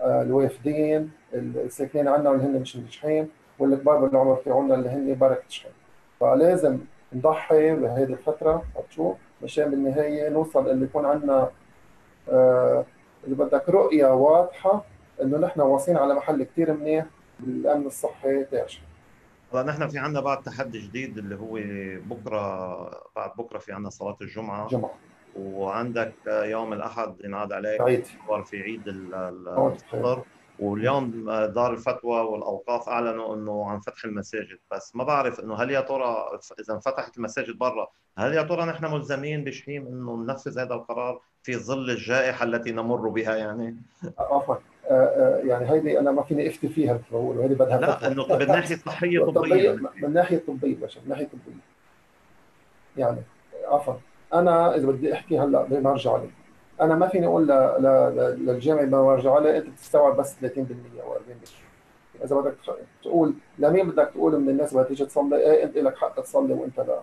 آه، 0.00 0.22
الوافدين 0.22 1.10
الساكنين 1.34 2.08
عندنا 2.08 2.30
واللي 2.30 2.44
هن 2.44 2.60
مش 2.60 2.76
ناجحين 2.76 3.28
والكبار 3.58 3.96
بالعمر 3.96 4.36
تاعونا 4.36 4.74
اللي 4.74 4.88
هن 4.88 5.18
بركة 5.18 5.42
شحين 5.48 5.72
فلازم 6.20 6.78
نضحي 7.12 7.74
بهذه 7.74 8.02
الفترة 8.02 8.62
عرفت 8.76 8.90
شو 8.92 9.14
مشان 9.42 9.70
بالنهاية 9.70 10.28
نوصل 10.28 10.70
اللي 10.70 10.84
يكون 10.84 11.06
عندنا 11.06 11.50
آه 12.30 12.84
اذا 13.26 13.34
بدك 13.34 13.68
رؤية 13.68 14.06
واضحة 14.14 14.84
إنه 15.22 15.38
نحن 15.38 15.60
واصلين 15.60 15.96
على 15.98 16.14
محل 16.14 16.42
كثير 16.42 16.72
منيح 16.72 17.04
بالأمن 17.40 17.86
الصحي 17.86 18.44
تاعش 18.44 18.80
هلا 19.52 19.62
نحن 19.62 19.88
في 19.88 19.98
عندنا 19.98 20.20
بعد 20.20 20.42
تحدي 20.42 20.78
جديد 20.78 21.18
اللي 21.18 21.34
هو 21.34 21.58
بكرة 22.16 22.90
بعد 23.16 23.30
بكرة 23.38 23.58
في 23.58 23.72
عندنا 23.72 23.90
صلاة 23.90 24.16
الجمعة. 24.20 24.68
جمعة. 24.68 24.94
وعندك 25.36 26.14
يوم 26.26 26.72
الأحد 26.72 27.14
ينعاد 27.24 27.52
عليك. 27.52 27.80
عيد. 27.80 28.06
في 28.44 28.62
عيد 28.62 28.82
الفطر. 28.88 30.22
واليوم 30.58 31.30
دار 31.30 31.72
الفتوى 31.72 32.20
والأوقاف 32.20 32.88
أعلنوا 32.88 33.34
إنه 33.34 33.70
عن 33.70 33.80
فتح 33.80 34.04
المساجد. 34.04 34.58
بس 34.72 34.96
ما 34.96 35.04
بعرف 35.04 35.40
إنه 35.40 35.54
هل 35.54 35.70
يا 35.70 35.80
ترى 35.80 36.38
إذا 36.60 36.74
انفتحت 36.74 37.16
المساجد 37.16 37.58
برا 37.58 37.88
هل 38.18 38.34
يا 38.34 38.42
ترى 38.42 38.64
نحن 38.64 38.92
ملزمين 38.92 39.44
بشيء 39.44 39.78
إنه 39.78 40.16
ننفذ 40.16 40.58
هذا 40.58 40.74
القرار 40.74 41.20
في 41.42 41.56
ظل 41.56 41.90
الجائحة 41.90 42.44
التي 42.44 42.72
نمر 42.72 43.08
بها 43.08 43.36
يعني؟ 43.36 43.76
يعني 45.44 45.70
هيدي 45.70 45.98
أنا 45.98 46.10
ما 46.10 46.22
فيني 46.22 46.48
أفتي 46.48 46.68
فيها 46.68 46.92
مثل 46.94 47.02
ما 47.12 47.18
بقولوا 47.18 47.44
هيدي 47.44 47.54
بدها 47.54 47.80
لا 47.80 48.06
إنه 48.06 48.26
من 48.26 48.46
ناحية 48.46 48.76
صحية 48.76 49.24
طبية. 49.24 49.78
من 50.02 50.12
ناحية 50.12 50.42
طبية 50.48 50.76
باشا 50.76 51.00
من 51.00 51.08
ناحية 51.08 51.26
طبية. 51.26 51.60
يعني 52.96 53.22
عفوا. 53.64 53.94
أنا 54.34 54.76
إذا 54.76 54.86
بدي 54.86 55.12
أحكي 55.12 55.38
هلأ 55.38 55.62
بما 55.62 55.90
ارجع 55.90 56.16
لي. 56.16 56.30
أنا 56.80 56.94
ما 56.94 57.08
فيني 57.08 57.26
أقول 57.26 57.46
للجامعة 58.38 58.84
بما 58.84 59.12
ارجع 59.12 59.38
لي 59.38 59.58
أنت 59.58 59.68
تستوعب 59.78 60.16
بس 60.16 60.36
30% 60.42 60.46
أو 61.02 61.14
40% 61.14 61.18
إذا 62.24 62.36
بدك 62.36 62.54
تقول 63.02 63.34
لمين 63.58 63.90
بدك 63.90 64.10
تقول 64.14 64.40
من 64.40 64.48
الناس 64.48 64.72
بدها 64.74 64.84
تيجي 64.84 65.04
تصلي؟ 65.04 65.36
إيه 65.36 65.64
أنت 65.64 65.76
لك 65.76 65.96
حق 65.98 66.20
تصلي 66.20 66.52
وأنت 66.52 66.80
لا. 66.80 67.00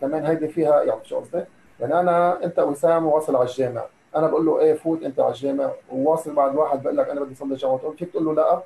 كمان 0.00 0.26
هيدي 0.26 0.48
فيها 0.48 0.82
يعني 0.82 1.04
شو 1.04 1.18
قصدي؟ 1.18 1.44
يعني 1.80 2.00
أنا 2.00 2.44
أنت 2.44 2.58
وسام 2.58 3.06
واصل 3.06 3.36
على 3.36 3.48
الجامع. 3.48 3.84
أنا 4.16 4.26
بقول 4.26 4.46
له 4.46 4.60
إيه 4.60 4.74
فوت 4.74 5.02
أنت 5.02 5.20
على 5.20 5.34
الجامع 5.34 5.70
وواصل 5.90 6.34
بعد 6.34 6.54
واحد 6.56 6.82
بقول 6.82 6.96
لك 6.96 7.08
أنا 7.08 7.20
بدي 7.20 7.32
اصلي 7.34 7.54
الجامع 7.54 7.76
تقول 7.76 7.96
فيك 7.96 8.10
تقول 8.10 8.24
له 8.24 8.34
لا؟ 8.34 8.62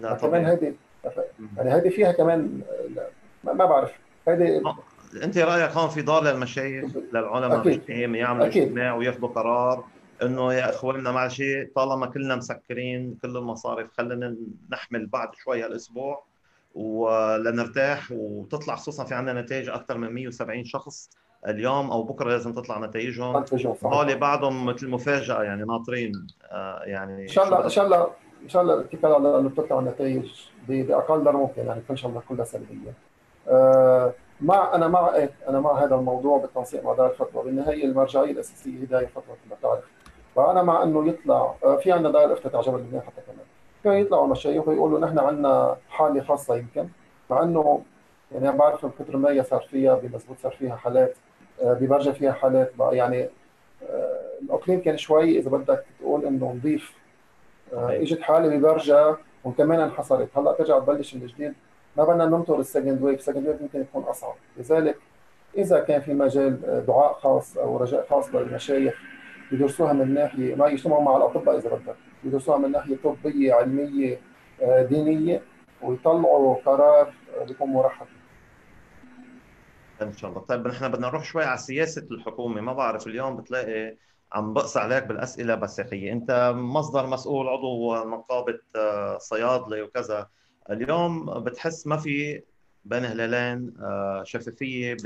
لا 0.00 0.14
كمان 0.14 0.46
هيدي 0.46 0.74
يعني 1.56 1.74
هيدي 1.74 1.90
فيها 1.90 2.12
كمان 2.12 2.60
ما 3.44 3.52
بعرف. 3.64 3.92
هيدي 4.28 4.62
أنت 5.24 5.38
رأيك 5.38 5.70
هون 5.70 5.88
في 5.88 6.02
دار 6.02 6.22
للمشايخ 6.24 6.96
للعلماء 7.12 7.62
المجتمعين 7.62 8.14
يعملوا 8.14 8.46
اجتماع 8.46 8.94
وياخذوا 8.94 9.28
قرار 9.28 9.84
إنه 10.22 10.54
يا 10.54 10.70
إخواننا 10.70 11.12
مع 11.12 11.28
شيء 11.28 11.70
طالما 11.74 12.06
كلنا 12.06 12.36
مسكرين 12.36 13.18
كل 13.22 13.36
المصارف 13.36 13.90
خلينا 13.92 14.36
نحمل 14.70 15.06
بعد 15.06 15.34
شوي 15.34 15.62
هالأسبوع 15.64 16.24
ولنرتاح 16.74 18.08
وتطلع 18.12 18.76
خصوصا 18.76 19.04
في 19.04 19.14
عندنا 19.14 19.42
نتائج 19.42 19.68
أكثر 19.68 19.98
من 19.98 20.12
170 20.14 20.64
شخص. 20.64 21.10
اليوم 21.48 21.90
أو 21.90 22.02
بكرة 22.02 22.28
لازم 22.28 22.52
تطلع 22.52 22.78
نتائجهم. 22.78 23.44
هول 23.84 24.18
بعضهم 24.18 24.66
مثل 24.66 24.88
مفاجاه 24.88 25.42
يعني 25.42 25.64
ناطرين 25.64 26.26
آه 26.50 26.82
يعني 26.84 27.22
إن 27.22 27.28
شاء 27.28 27.44
الله 27.44 27.64
إن 27.64 27.68
شاء 27.68 27.84
الله 27.84 28.08
إن 28.42 28.48
شاء 28.48 28.62
الله 28.62 28.74
الاتكال 28.74 29.12
على 29.12 29.38
إنه 29.38 29.50
تطلع 29.50 29.78
النتائج 29.78 30.30
بأقل 30.68 31.32
ممكن 31.32 31.66
يعني 31.66 31.82
إن 31.90 31.96
شاء 31.96 32.10
الله 32.10 32.22
كلها 32.28 32.44
سلبية. 32.44 32.94
آه 33.48 34.12
مع 34.40 34.74
أنا 34.74 34.88
مع 34.88 35.14
إيه؟ 35.14 35.30
أنا 35.48 35.60
مع 35.60 35.84
هذا 35.84 35.94
الموضوع 35.94 36.38
بالتنسيق 36.38 36.84
مع 36.84 36.94
دار 36.94 37.10
الفتوى 37.10 37.44
بالنهاية 37.44 37.84
المرجعية 37.84 38.30
الأساسية 38.30 38.80
هي 38.80 38.84
دار 38.84 39.00
الفتوى 39.00 39.36
كما 39.44 39.56
تعرف 39.62 39.84
فأنا 40.36 40.62
مع 40.62 40.82
إنه 40.82 41.08
يطلع 41.08 41.54
آه 41.64 41.76
في 41.76 41.92
عندنا 41.92 42.12
دار 42.12 42.24
الإفتاء 42.24 42.52
تاع 42.52 42.60
جبل 42.60 42.78
لبنان 42.78 43.02
حتى 43.02 43.22
كمان. 43.26 43.46
كان 43.84 43.92
يطلعوا 43.92 44.24
المشايخ 44.24 44.68
ويقولوا 44.68 45.00
نحن 45.00 45.18
عندنا 45.18 45.76
حالة 45.90 46.22
خاصة 46.24 46.56
يمكن 46.56 46.88
مع 47.30 47.42
إنه 47.42 47.82
يعني 48.32 48.58
بعرف 48.58 48.84
من 48.84 48.90
كثر 48.98 49.16
ما 49.16 49.42
صار 49.42 49.60
فيها 49.70 49.94
بمزبوط 49.94 50.36
صار 50.42 50.52
فيها 50.52 50.76
حالات 50.76 51.16
ببرجة 51.62 52.10
فيها 52.10 52.32
حالات 52.32 52.72
بقى. 52.78 52.96
يعني 52.96 53.28
آه، 53.90 54.20
الأقليم 54.42 54.80
كان 54.80 54.96
شوي 54.96 55.38
إذا 55.38 55.50
بدك 55.50 55.84
تقول 56.00 56.24
إنه 56.24 56.54
نظيف 56.56 56.92
آه، 57.74 57.90
إجت 58.02 58.20
حالة 58.20 58.56
ببرجة 58.56 59.16
وكمان 59.44 59.80
انحصرت. 59.80 60.28
هلأ 60.38 60.52
ترجع 60.52 60.78
تبلش 60.78 61.14
من 61.14 61.26
جديد. 61.26 61.54
ما 61.96 62.04
بدنا 62.04 62.26
ننطر 62.26 62.60
ال 62.60 62.66
second 62.66 63.02
wave 63.02 63.18
ال 63.18 63.22
second 63.22 63.46
wave 63.48 63.62
ممكن 63.62 63.80
يكون 63.80 64.02
أصعب. 64.02 64.34
لذلك 64.56 64.96
إذا 65.58 65.80
كان 65.80 66.00
في 66.00 66.14
مجال 66.14 66.84
دعاء 66.86 67.12
خاص 67.12 67.58
أو 67.58 67.76
رجاء 67.76 68.06
خاص 68.10 68.34
للمشايخ 68.34 68.94
يدرسوها 69.52 69.92
من 69.92 70.14
ناحية 70.14 70.54
ما 70.54 70.66
يجتمعوا 70.68 71.02
مع 71.02 71.16
الأطباء 71.16 71.56
إذا 71.58 71.68
بدك. 71.68 71.96
يدرسوها 72.24 72.58
من 72.58 72.72
ناحية 72.72 72.96
طبية 73.04 73.54
علمية 73.54 74.18
دينية 74.62 75.42
ويطلعوا 75.82 76.54
قرار 76.54 77.12
بيكون 77.48 77.70
مرحب. 77.70 78.06
إن 80.02 80.16
شاء 80.16 80.30
الله. 80.30 80.40
طيب 80.42 80.68
نحن 80.68 80.88
بدنا 80.88 81.06
نروح 81.08 81.24
شوي 81.24 81.44
على 81.44 81.58
سياسة 81.58 82.06
الحكومة. 82.10 82.60
ما 82.60 82.72
بعرف 82.72 83.06
اليوم 83.06 83.36
بتلاقي 83.36 83.96
عم 84.32 84.54
بقص 84.54 84.76
عليك 84.76 85.04
بالأسئلة 85.04 85.54
بسيطيه 85.54 86.12
أنت 86.12 86.52
مصدر 86.56 87.06
مسؤول 87.06 87.48
عضو 87.48 87.94
نقابه 87.94 88.58
آه، 88.76 89.18
صيادلة 89.18 89.82
وكذا. 89.82 90.28
اليوم 90.70 91.40
بتحس 91.44 91.86
ما 91.86 91.96
في 91.96 92.42
بين 92.84 93.04
هلالين 93.04 93.74
آه، 93.80 94.22
شفافية 94.24 94.96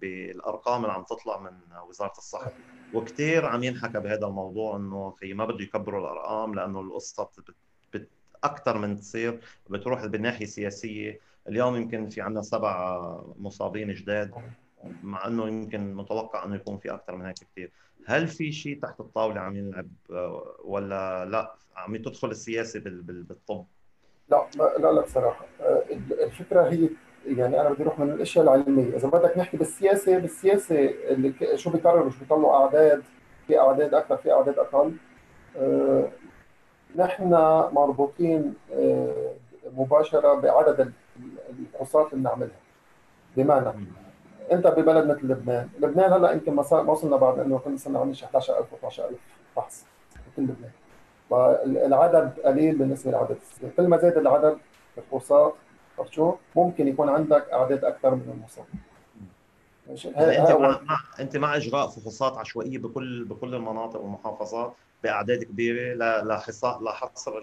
بالأرقام 0.00 0.82
اللي 0.82 0.92
عم 0.92 1.04
تطلع 1.04 1.40
من 1.40 1.52
وزارة 1.88 2.18
الصحة. 2.18 2.52
وكثير 2.94 3.46
عم 3.46 3.64
ينحكى 3.64 4.00
بهذا 4.00 4.26
الموضوع 4.26 4.76
إنه 4.76 5.14
خي 5.20 5.32
ما 5.32 5.44
بده 5.44 5.64
يكبروا 5.64 6.00
الأرقام 6.00 6.54
لأنه 6.54 6.80
القصة 6.80 7.28
أكثر 8.44 8.78
من 8.78 8.96
تصير 8.96 9.40
بتروح 9.70 10.06
بالناحيه 10.06 10.44
السياسيه 10.44 11.20
اليوم 11.48 11.76
يمكن 11.76 12.08
في 12.08 12.20
عندنا 12.20 12.42
سبع 12.42 13.00
مصابين 13.38 13.94
جداد 13.94 14.30
مع 15.02 15.26
إنه 15.26 15.48
يمكن 15.48 15.94
متوقع 15.94 16.44
إنه 16.44 16.54
يكون 16.54 16.78
في 16.78 16.94
أكثر 16.94 17.16
من 17.16 17.26
هيك 17.26 17.36
كثير 17.36 17.72
هل 18.06 18.28
في 18.28 18.52
شيء 18.52 18.80
تحت 18.82 19.00
الطاولة 19.00 19.40
عم 19.40 19.56
ينلعب 19.56 19.88
ولا 20.64 21.24
لا؟ 21.24 21.54
عم 21.76 21.96
تدخل 21.96 22.30
السياسة 22.30 22.80
بالطب؟ 22.84 23.64
لا 24.28 24.46
لا 24.78 24.92
لا 24.92 25.00
بصراحة. 25.00 25.46
الفكرة 26.10 26.62
هي 26.62 26.88
يعني 27.26 27.60
أنا 27.60 27.70
بدي 27.70 27.82
أروح 27.82 27.98
من 27.98 28.10
الأشياء 28.10 28.44
العلمية. 28.44 28.96
إذا 28.96 29.08
بدك 29.08 29.38
نحكي 29.38 29.56
بالسياسة 29.56 30.18
بالسياسة 30.18 30.74
اللي 30.84 31.34
شو 31.54 31.70
بيقرروا؟ 31.70 32.10
شو 32.10 32.20
بيطلعوا؟ 32.20 32.64
أعداد؟ 32.64 33.02
في 33.46 33.58
أعداد 33.58 33.94
أكثر؟ 33.94 34.16
في 34.16 34.32
أعداد 34.32 34.58
أقل؟ 34.58 34.94
آه، 35.56 36.08
نحن 36.96 37.30
مربوطين 37.72 38.54
آه، 38.72 39.32
مباشرة 39.76 40.34
بعدد 40.34 40.92
الفحوصات 41.80 42.12
اللي 42.12 42.22
بنعملها 42.22 42.56
بمعنى 43.36 43.86
انت 44.52 44.66
ببلد 44.66 45.06
مثل 45.06 45.26
لبنان، 45.26 45.68
لبنان 45.80 46.12
هلا 46.12 46.32
يمكن 46.32 46.54
ما 46.54 46.62
وصلنا 46.80 47.16
بعد 47.16 47.38
انه 47.38 47.58
كل 47.58 47.78
سنه 47.78 47.98
عم 47.98 48.10
11000 48.10 48.72
و 48.72 48.76
12000 48.76 49.18
فحص 49.56 49.84
بكل 50.12 50.42
لبنان. 50.42 50.70
فالعدد 51.30 52.40
قليل 52.44 52.76
بالنسبة 52.78 53.10
لعدد 53.10 53.36
السنين، 53.42 53.72
كل 53.76 53.88
ما 53.88 53.96
زاد 53.96 54.16
العدد 54.16 54.58
الفحوصات 54.98 55.54
عرفت 55.98 56.12
شو؟ 56.12 56.34
ممكن 56.56 56.88
يكون 56.88 57.08
عندك 57.08 57.48
أعداد 57.52 57.84
أكثر 57.84 58.14
من 58.14 58.30
المصابين 58.38 58.80
ماشي؟ 59.88 60.08
أنت 60.08 60.50
مع, 60.50 60.80
أنت 61.20 61.36
مع 61.36 61.56
إجراء 61.56 61.88
فحوصات 61.88 62.38
عشوائية 62.38 62.78
بكل 62.78 63.24
بكل 63.24 63.54
المناطق 63.54 64.00
والمحافظات 64.00 64.74
بأعداد 65.02 65.42
كبيرة 65.42 65.94
لحصار 66.22 66.82
لحصر 66.82 67.38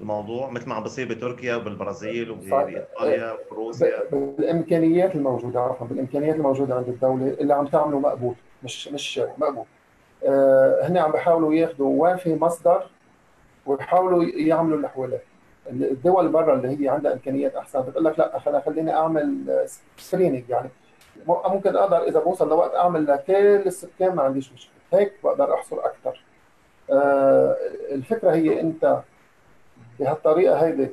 الموضوع 0.00 0.50
مثل 0.50 0.68
ما 0.68 0.74
عم 0.74 0.82
بصير 0.82 1.08
بتركيا 1.08 1.56
وبالبرازيل 1.56 2.30
وبايطاليا 2.30 3.32
وبروسيا. 3.32 4.02
بالإمكانيات 4.12 5.14
الموجودة 5.14 5.60
عفوا 5.60 5.86
بالإمكانيات 5.86 6.34
الموجودة 6.36 6.74
عند 6.74 6.88
الدولة 6.88 7.26
اللي 7.28 7.54
عم 7.54 7.66
تعمله 7.66 8.00
مقبول 8.00 8.34
مش 8.62 8.88
مش 8.88 9.20
مقبول. 9.38 9.64
آه 10.26 10.86
هن 10.88 10.96
عم 10.96 11.12
بيحاولوا 11.12 11.54
ياخذوا 11.54 12.02
وين 12.02 12.16
في 12.16 12.34
مصدر 12.34 12.86
ويحاولوا 13.66 14.24
يعملوا 14.24 14.78
الحوالات 14.78 15.22
الدول 15.70 16.28
برا 16.28 16.54
اللي 16.54 16.84
هي 16.84 16.88
عندها 16.88 17.12
إمكانيات 17.12 17.54
أحسن 17.54 17.80
بتقول 17.82 18.04
لك 18.04 18.18
لا 18.18 18.38
خليني 18.38 18.60
خليني 18.62 18.94
أعمل 18.94 19.36
سكريننج 19.96 20.48
يعني. 20.48 20.68
ممكن 21.26 21.76
أقدر 21.76 22.02
إذا 22.02 22.20
بوصل 22.20 22.48
لوقت 22.48 22.74
أعمل 22.74 23.06
لكل 23.06 23.34
السكان 23.66 24.14
ما 24.14 24.22
عنديش 24.22 24.52
مشكلة. 24.52 24.74
هيك 24.92 25.12
بقدر 25.24 25.54
أحصر 25.54 25.76
أكثر 25.78 26.20
آه 26.90 27.56
الفكرة 27.92 28.30
هي 28.32 28.60
أنت 28.60 28.98
بهالطريقة 30.00 30.66
هيدي. 30.66 30.88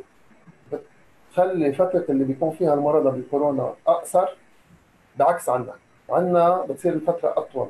بتخلي 1.29 1.73
فترة 1.73 2.05
اللي 2.09 2.23
بيكون 2.23 2.51
فيها 2.51 2.73
المرضى 2.73 3.09
بالكورونا 3.09 3.73
أقصر 3.87 4.27
بعكس 5.15 5.49
عنا. 5.49 5.73
عنا 6.09 6.61
بتصير 6.69 6.93
الفترة 6.93 7.33
أطول. 7.37 7.67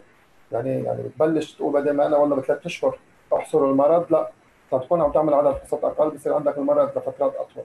يعني 0.51 0.83
يعني 0.83 1.03
بتبلش 1.03 1.53
تقول 1.53 1.73
بدل 1.73 1.91
ما 1.91 2.05
أنا 2.05 2.17
والله 2.17 2.35
بثلاث 2.35 2.65
أشهر 2.65 2.99
أحصر 3.33 3.65
المرض 3.65 4.11
لا. 4.11 4.29
فتكون 4.71 5.01
عم 5.01 5.11
تعمل 5.11 5.33
عدد 5.33 5.51
فحوصات 5.51 5.83
أقل 5.83 6.09
بصير 6.09 6.33
عندك 6.33 6.57
المرض 6.57 6.97
لفترات 6.97 7.35
أطول. 7.35 7.63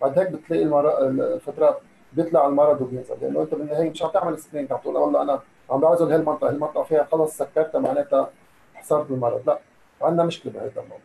بعد 0.00 0.18
هيك 0.18 0.28
بتلاقي 0.30 0.62
المرض 0.62 1.02
الفترات 1.02 1.78
بيطلع 2.12 2.46
المرض 2.46 2.80
وبينزل. 2.80 3.16
لأنه 3.20 3.42
أنت 3.42 3.54
بالنهايه 3.54 3.90
مش 3.90 4.02
عم 4.02 4.10
تعمل 4.10 4.38
سكرين 4.38 4.68
عم 4.70 4.78
تقول 4.78 4.96
والله 4.96 5.22
أنا 5.22 5.40
عم 5.70 5.80
بعزل 5.80 6.12
هالمنطقة 6.12 6.48
هالمنطقة 6.48 6.82
فيها 6.82 7.04
خلص 7.12 7.36
سكرتها 7.36 7.78
معناتها 7.78 8.30
حصرت 8.74 9.10
المرض. 9.10 9.42
لا. 9.46 9.58
عندنا 10.02 10.24
مشكلة 10.24 10.52
بهذا 10.52 10.70
الموضوع. 10.76 10.98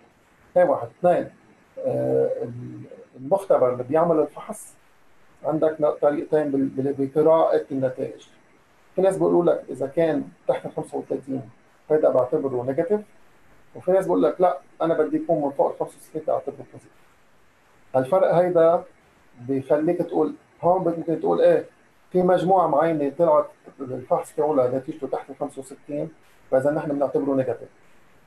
هي 0.57 0.63
واحد. 0.63 0.87
اثنين. 0.99 1.29
المختبر 3.17 3.73
اللي 3.73 3.83
بيعمل 3.83 4.19
الفحص. 4.19 4.73
عندك 5.45 5.77
طريقتين 6.01 6.71
بقراءة 6.77 7.65
النتائج. 7.71 8.27
في 8.95 9.01
ناس 9.01 9.17
بيقولوا 9.17 9.45
لك 9.45 9.63
إذا 9.69 9.87
كان 9.87 10.23
تحت 10.47 10.67
35 10.67 11.41
هذا 11.91 12.09
بعتبره 12.09 12.63
negative 12.67 13.01
وفي 13.75 13.91
ناس 13.91 14.05
بيقول 14.05 14.23
لك 14.23 14.41
لا 14.41 14.57
أنا 14.81 14.93
بدي 14.93 15.17
يكون 15.17 15.41
من 15.45 15.51
فوق 15.51 15.67
ال 15.71 15.79
65 15.79 16.21
أعتبره 16.29 16.55
positive 16.73 16.91
الفرق 17.95 18.33
هيدا 18.35 18.83
بيخليك 19.41 19.97
تقول 19.97 20.33
هون 20.61 20.83
ممكن 20.97 21.19
تقول 21.19 21.41
إيه 21.41 21.65
في 22.11 22.21
مجموعة 22.21 22.67
معينة 22.67 23.11
طلعت 23.17 23.45
الفحص 23.79 24.33
تبعولها 24.35 24.77
نتيجته 24.77 25.07
تحت 25.07 25.29
ال 25.29 25.35
65 25.35 26.09
فإذا 26.51 26.71
نحن 26.71 26.89
بنعتبره 26.91 27.35
نيجاتيف 27.35 27.69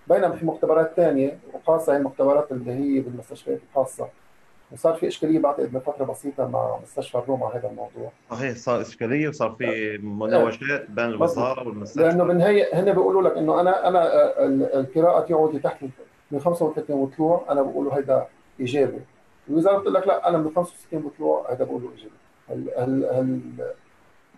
بينما 0.08 0.36
في 0.36 0.46
مختبرات 0.46 0.92
ثانية 0.96 1.38
وخاصة 1.54 1.92
هي 1.92 1.96
المختبرات 1.96 2.52
اللي 2.52 2.72
هي 2.72 3.00
بالمستشفيات 3.00 3.60
الخاصة. 3.70 4.08
وصار 4.72 4.94
في 4.94 5.06
إشكالية 5.08 5.38
بعتقد 5.38 5.74
من 5.74 5.80
فتره 5.80 6.04
بسيطة 6.04 6.48
مع 6.48 6.78
مستشفى 6.82 7.18
الروم 7.18 7.42
على 7.44 7.54
هذا 7.54 7.68
الموضوع. 7.68 8.12
صحيح 8.30 8.56
صار 8.56 8.80
إشكالية 8.80 9.28
وصار 9.28 9.50
في 9.50 9.98
مناوشات 9.98 10.90
بين 10.90 11.04
الوزارة 11.04 11.68
والمستشفى. 11.68 12.08
لأنه 12.08 12.24
بالنهايه 12.24 12.80
هن 12.80 12.92
بيقولوا 12.92 13.22
لك 13.22 13.36
إنه 13.36 13.60
أنا 13.60 13.88
أنا 13.88 14.02
القراءة 14.80 15.20
تبعتي 15.20 15.58
تحت 15.58 15.84
من 16.30 16.40
35 16.40 16.96
وطلوع 16.96 17.44
أنا 17.50 17.62
بقول 17.62 17.84
له 17.84 17.96
هيدا 17.98 18.26
إيجابي. 18.60 19.00
الوزاره 19.48 19.78
بتقول 19.78 19.94
لك 19.94 20.06
لا 20.06 20.28
أنا 20.28 20.38
من 20.38 20.50
65 20.56 21.04
وطلوع 21.04 21.52
هذا 21.52 21.64
بقول 21.64 21.82
له 21.82 21.90
إيجابي. 21.90 22.10
هل 22.50 22.70
هل 22.76 23.04
هل 23.04 23.40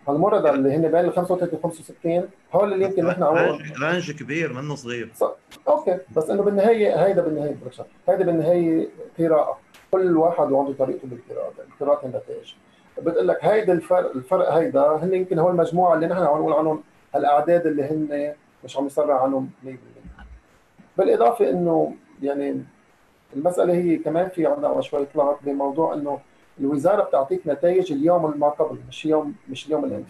هالمرضى 0.09 0.51
اللي 0.51 0.77
هن 0.77 0.83
بين 0.83 1.05
ال 1.05 1.12
35 1.12 1.59
و 1.59 1.62
65 1.62 2.29
هول 2.53 2.73
اللي 2.73 2.85
يمكن 2.85 3.05
نحن 3.07 3.23
رانج 3.23 3.83
رانج 3.83 4.11
كبير 4.11 4.53
منه 4.53 4.75
صغير. 4.75 5.11
صح. 5.16 5.33
okay. 5.68 5.99
بس 6.16 6.31
إنه 6.31 6.42
بالنهاية 6.42 7.07
هيدا 7.07 7.23
بالنهاية 7.23 7.57
هيدا 8.09 8.25
بالنهاية 8.25 8.88
قراءة. 9.18 9.59
كل 9.90 10.16
واحد 10.16 10.53
وعنده 10.53 10.73
طريقته 10.73 11.09
بالقراءة 11.09 11.53
قراءة 11.81 12.05
النتائج 12.07 12.55
بتقول 13.03 13.29
لك 13.29 13.44
هيدا 13.44 13.73
الفرق 13.73 14.11
الفرق 14.16 14.53
هيدا 14.53 14.81
هن 14.81 15.14
يمكن 15.14 15.38
هو 15.38 15.51
المجموعه 15.51 15.94
اللي 15.94 16.07
نحن 16.07 16.23
عم 16.23 16.38
نقول 16.38 16.53
عنهم 16.53 16.83
الاعداد 17.16 17.66
اللي 17.66 17.83
هن 17.83 18.35
مش 18.64 18.77
عم 18.77 18.87
يسرع 18.87 19.23
عنهم 19.23 19.51
100% 19.66 19.68
بالإضافة 20.99 21.51
إنه 21.51 21.94
يعني 22.23 22.62
المسألة 23.37 23.75
هي 23.75 23.97
كمان 23.97 24.29
في 24.29 24.47
عندنا 24.47 24.81
شوي 24.81 25.07
طلعت 25.14 25.37
بموضوع 25.42 25.94
إنه 25.94 26.18
الوزارة 26.61 27.03
بتعطيك 27.03 27.40
نتائج 27.47 27.92
اليوم 27.92 28.40
ما 28.40 28.49
قبل 28.49 28.79
مش 28.88 29.07
يوم 29.07 29.35
مش 29.49 29.66
اليوم 29.66 29.85
اللي 29.85 29.97
انت 29.97 30.09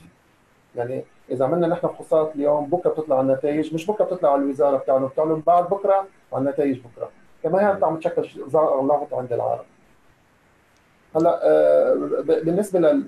يعني 0.76 1.04
إذا 1.30 1.44
عملنا 1.44 1.66
نحن 1.66 1.86
فحوصات 1.86 2.32
اليوم 2.34 2.66
بكرة 2.66 2.90
بتطلع 2.90 3.20
النتائج 3.20 3.74
مش 3.74 3.86
بكرة 3.86 4.04
بتطلع 4.04 4.32
على 4.32 4.42
الوزارة 4.42 4.76
بتعلن 4.76 5.06
بتعلن 5.06 5.42
بعد 5.46 5.68
بكرة 5.68 6.06
على 6.32 6.44
النتائج 6.44 6.78
بكرة. 6.78 7.10
كمان 7.42 7.64
هي 7.64 7.84
عم 7.84 7.96
تشكل 7.96 8.28
لغط 8.52 9.14
عند 9.14 9.32
العالم 9.32 9.64
هلا 11.16 11.40
آه، 11.42 11.94
بالنسبة 12.26 13.02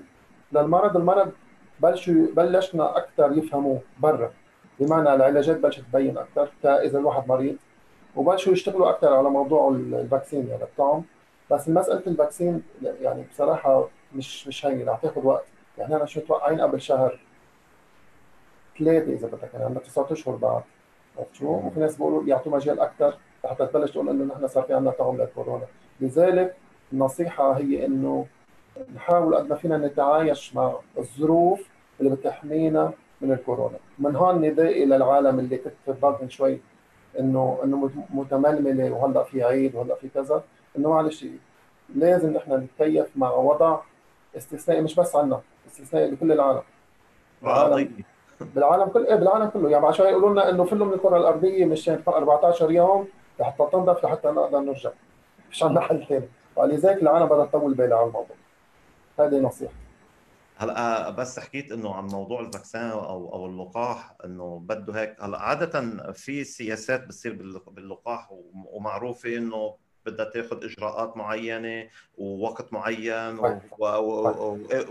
للمرض 0.51 0.97
المرض 0.97 1.31
بلشوا 1.79 2.27
بلشنا 2.35 2.97
أكثر 2.97 3.37
يفهموا 3.37 3.77
برا. 3.99 4.31
بمعنى 4.79 5.13
العلاجات 5.13 5.57
بلشت 5.57 5.83
تبين 5.91 6.17
أكثر 6.17 6.49
إذا 6.65 6.99
الواحد 6.99 7.27
مريض 7.27 7.55
وبلشوا 8.15 8.53
يشتغلوا 8.53 8.89
أكثر 8.89 9.13
على 9.13 9.29
موضوع 9.29 9.69
ال 9.69 9.79
vaccine 9.79 10.47
يعني 10.47 10.63
بتاعهم 10.73 11.03
بس 11.51 11.69
مسألة 11.69 12.01
ال 12.07 12.14
vaccine 12.14 12.63
يعني 13.01 13.23
بصراحة 13.31 13.87
مش 14.15 14.47
مش 14.47 14.65
هينه 14.65 14.91
رح 14.91 14.99
تاخذ 14.99 15.25
وقت. 15.25 15.45
يعني 15.77 15.95
أنا 15.95 16.05
شو 16.05 16.19
متوقعين 16.19 16.61
قبل 16.61 16.81
شهر؟ 16.81 17.19
ثلاثة 18.79 19.13
إذا 19.13 19.27
بدك 19.27 19.53
يعني 19.53 19.65
عندنا 19.65 19.79
تسعة 19.79 20.07
أشهر 20.11 20.35
بعد. 20.35 20.61
عرفت 21.17 21.33
شو؟ 21.35 21.47
وفي 21.47 21.79
ناس 21.79 21.95
بيقولوا 21.95 22.23
يعطوا 22.27 22.51
مجال 22.51 22.79
أكثر 22.79 23.17
لحتى 23.43 23.65
تبلش 23.67 23.91
تقول 23.91 24.09
إنه 24.09 24.23
نحن 24.35 24.47
صار 24.47 24.63
في 24.63 24.73
عندنا 24.73 24.91
طعم 24.91 25.17
للكورونا. 25.17 25.65
لذلك 26.01 26.55
النصيحة 26.93 27.51
هي 27.51 27.85
إنه 27.85 28.25
نحاول 28.95 29.35
قد 29.35 29.49
ما 29.49 29.55
فينا 29.55 29.77
نتعايش 29.77 30.55
مع 30.55 30.75
الظروف 30.97 31.67
اللي 31.99 32.15
بتحمينا 32.15 32.91
من 33.21 33.31
الكورونا. 33.31 33.77
من 33.99 34.15
هون 34.15 34.41
ندائي 34.41 34.85
للعالم 34.85 35.39
اللي 35.39 35.57
كنت 35.57 36.03
من 36.21 36.29
شوي 36.29 36.59
انه 37.19 37.59
إنه 37.63 37.89
متململة 38.09 38.91
وهلأ 38.91 39.23
في 39.23 39.43
عيد 39.43 39.75
وهلأ 39.75 39.95
في 39.95 40.09
كذا. 40.09 40.43
إنه 40.77 40.89
معلش 40.89 41.25
لازم 41.95 42.33
نحن 42.33 42.53
نتكيف 42.53 43.07
مع 43.15 43.31
وضع 43.31 43.79
استثنائي 44.37 44.81
مش 44.81 44.95
بس 44.95 45.15
عنا 45.15 45.41
استثنائي 45.67 46.11
بكل 46.11 46.31
العالم. 46.31 46.61
بالعالم 47.41 48.03
بالعالم 48.39 48.85
كله 48.85 49.07
إيه 49.07 49.15
بالعالم 49.15 49.49
كله. 49.49 49.69
يعني 49.69 49.85
عشان 49.85 50.05
يقولوا 50.05 50.29
لنا 50.31 50.49
إنه 50.49 50.65
فلوا 50.65 50.87
من 50.87 50.93
الكرة 50.93 51.17
الأرضية 51.17 51.65
مشان 51.65 52.03
14 52.07 52.71
يوم 52.71 53.07
لحتى 53.39 53.67
تنضف 53.71 54.05
لحتى 54.05 54.27
نقدر 54.27 54.59
نرجع. 54.59 54.91
مش 55.51 55.63
عندنا 55.63 55.81
حل 55.81 56.05
ثاني 56.09 56.27
فلذلك 56.55 57.01
العالم 57.01 57.25
بدها 57.25 57.45
تطول 57.45 57.73
بالها 57.73 57.97
على 57.97 58.07
الموضوع. 58.07 58.35
هذه 59.19 59.39
نصيحه 59.39 59.73
هلأ 60.57 61.09
بس 61.09 61.39
حكيت 61.39 61.71
إنه 61.71 61.95
عن 61.95 62.05
موضوع 62.07 62.39
الفاكسين 62.39 62.81
أو 62.81 63.33
أو 63.33 63.45
اللقاح 63.45 64.13
إنه 64.25 64.61
بده 64.65 65.01
هيك. 65.01 65.23
هلأ 65.23 65.37
عادة 65.37 65.81
في 66.13 66.43
سياسات 66.43 67.03
بتصير 67.03 67.59
باللقاح 67.67 68.31
ومعروفة 68.71 69.37
إنه 69.37 69.75
بدها 70.05 70.25
تاخذ 70.25 70.63
إجراءات 70.65 71.17
معينة 71.17 71.87
ووقت 72.17 72.73
معين 72.73 73.39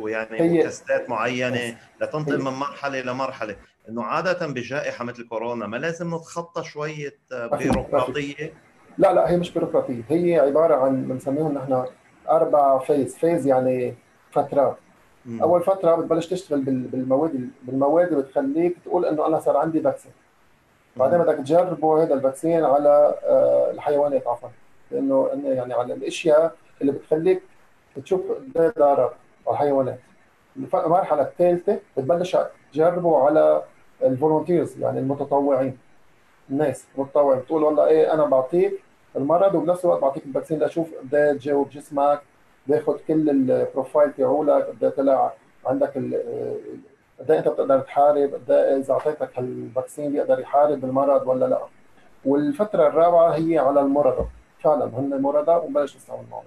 ويعني 0.01 0.63
تستات 0.63 1.11
معينة 1.11 1.77
لتنتقل 2.01 2.39
من 2.39 2.53
مرحلة 2.53 3.01
لمرحله 3.01 3.57
إنه 3.89 4.03
عادة 4.05 4.47
بجائحة 4.47 5.05
مثل 5.05 5.29
كورونا 5.29 5.67
ما 5.67 5.77
لازم 5.77 6.15
نتخطى 6.15 6.65
شوية 6.65 7.15
بيروقراطية؟ 7.33 8.53
لا 8.99 9.13
لا 9.13 9.31
هي 9.31 9.37
مش 9.37 9.51
بيروقراطية. 9.51 10.03
هي 10.09 10.39
عبارة 10.39 10.75
عن 10.75 11.05
بنسميهم 11.09 11.55
نحن 11.55 11.85
أربع 12.31 12.79
phase 12.79 13.17
phase 13.17 13.47
يعني 13.47 13.95
فترات. 14.33 14.77
مم. 15.27 15.43
أول 15.43 15.63
فترة 15.63 15.95
بتبلش 15.95 16.27
تشتغل 16.27 16.61
بالمواد 16.61 17.51
بالمواد 17.63 18.15
بتخليك 18.15 18.77
تقول 18.85 19.05
إنه 19.05 19.27
أنا 19.27 19.41
صار 19.41 19.57
عندي 19.57 19.81
vaccine 19.81 20.13
بعدين 20.97 21.19
بدك 21.19 21.35
تجربه 21.39 22.03
هذا 22.03 22.15
ال 22.15 22.21
vaccine 22.21 22.65
على 22.65 23.15
آه، 23.25 23.71
الحيوانات 23.71 24.27
عفوا. 24.27 24.49
لأنه 24.91 25.31
يعني 25.45 25.75
على 25.75 25.95
الأشياء 25.95 26.55
اللي 26.81 26.93
بتخليك 26.93 27.43
تشوف 28.05 28.21
ضرر 28.55 28.73
على 28.85 29.11
الحيوانات 29.51 29.99
المرحلة 30.57 31.23
الثالثة 31.23 31.79
بتبلش 31.97 32.37
تجربه 32.73 33.25
على 33.25 33.63
ال 34.03 34.10
volunteers 34.10 34.79
يعني 34.81 34.99
المتطوعين. 34.99 35.79
الناس 36.51 36.85
المتطوعين 36.99 37.41
بتقول 37.41 37.63
والله 37.63 37.87
إيه 37.87 38.15
أنا 38.15 38.25
بعطيك 38.25 38.73
المرض 39.17 39.55
وبنفس 39.55 39.85
الوقت 39.85 40.01
بعطيك 40.01 40.27
ال 40.27 40.31
vaccine 40.31 40.59
لاشوف 40.59 40.89
قد 40.95 41.39
تجاوب 41.39 41.69
جسمك 41.71 42.21
باخذ 42.67 42.97
كل 43.09 43.31
ال 43.31 43.41
profile 43.41 44.13
تبعولك 44.13 44.67
قد 44.67 44.93
طلع 44.97 45.33
عندك 45.67 45.89
قد 45.95 46.13
إيه 47.31 47.39
أنت 47.39 47.49
بتقدر 47.49 47.81
تحارب 47.81 48.35
قد 48.35 48.51
إذا 48.51 48.93
أعطيتك 48.93 49.39
هال 49.39 49.55
vaccine 49.55 50.13
بيقدر 50.13 50.41
يحارب 50.41 50.85
المرض 50.85 51.27
ولا 51.27 51.45
لا. 51.47 51.59
والفترة 52.25 52.87
الرابعة 52.87 53.31
هي 53.31 53.59
على 53.59 53.81
المرضى. 53.81 54.27
فعلا 54.63 54.85
هن 54.85 55.23
مرضى 55.23 55.53
وبلش 55.53 55.97
نستعمل 55.97 56.23
معهم 56.31 56.45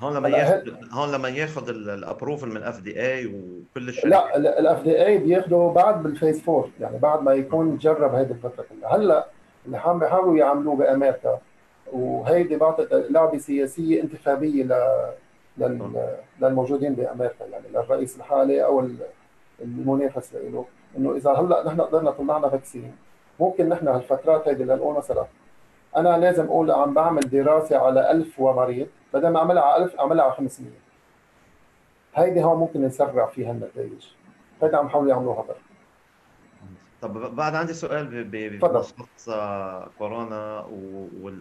هون 0.00 0.14
لما 0.14 0.28
ياخذ 0.28 0.70
هون 0.92 1.12
لما 1.12 1.28
ياخذ 1.28 1.68
ال 1.68 1.77
approval 1.77 2.48
من 2.48 2.56
ال 2.56 2.80
FDA 2.80 3.26
وكل 3.26 3.88
الشركات. 3.88 4.10
لا 4.10 4.36
ال 4.36 4.82
FDA 4.82 5.18
بياخذه 5.18 5.72
بعد 5.74 6.02
بال 6.02 6.15
phase 6.15 6.48
4 6.48 6.68
يعني 6.80 6.98
بعد 6.98 7.22
ما 7.22 7.32
يكون 7.32 7.78
جرب 7.78 8.14
هيدي 8.14 8.32
الفترة 8.32 8.64
كلها. 8.70 8.96
هلأ 8.96 9.26
اللي 9.66 9.78
عم 9.78 9.98
بيحاولوا 9.98 10.36
يعملوه 10.36 10.76
بأمريكا 10.76 11.38
وهيدي 11.92 12.56
بعطت 12.56 12.88
لعبة 12.92 13.38
سياسية 13.38 14.02
انتخابية 14.02 14.64
ل 14.64 14.74
للموجودين 16.40 16.94
بأمريكا 16.94 17.44
يعني 17.44 17.64
للرئيس 17.74 18.16
الحالي 18.16 18.64
أو 18.64 18.88
المنافس 19.62 20.34
له 20.34 20.64
إنه 20.98 21.16
إذا 21.16 21.30
هلأ 21.30 21.66
نحن 21.66 21.80
قدرنا 21.80 22.10
طلعنا 22.10 22.48
فاكسين 22.48 22.96
ممكن 23.40 23.68
نحن 23.68 23.88
هالفترات 23.88 24.48
هيدي 24.48 24.64
لنقول 24.64 24.96
مثلا 24.96 25.26
أنا 25.96 26.18
لازم 26.18 26.44
أقول 26.44 26.70
عم 26.70 26.94
بعمل 26.94 27.20
دراسة 27.20 27.78
على 27.78 28.10
1000 28.10 28.40
ومريض 28.40 28.86
بدل 29.14 29.28
ما 29.28 29.38
أعملها 29.38 29.62
على 29.62 29.84
1000 29.84 30.00
أعملها 30.00 30.24
على 30.24 30.34
500 30.34 30.70
هيدي 32.14 32.44
هون 32.44 32.58
ممكن 32.58 32.82
نسرع 32.82 33.26
فيها 33.26 33.50
النتائج. 33.50 34.06
هيدا 34.62 34.76
عم 34.76 34.86
يحاولوا 34.86 35.10
يعملوها 35.10 35.44
هذا 35.44 35.54
طب 37.02 37.36
بعد 37.36 37.54
عندي 37.54 37.72
سؤال 37.72 38.24
بخصوص 38.58 39.30
كورونا 39.98 40.66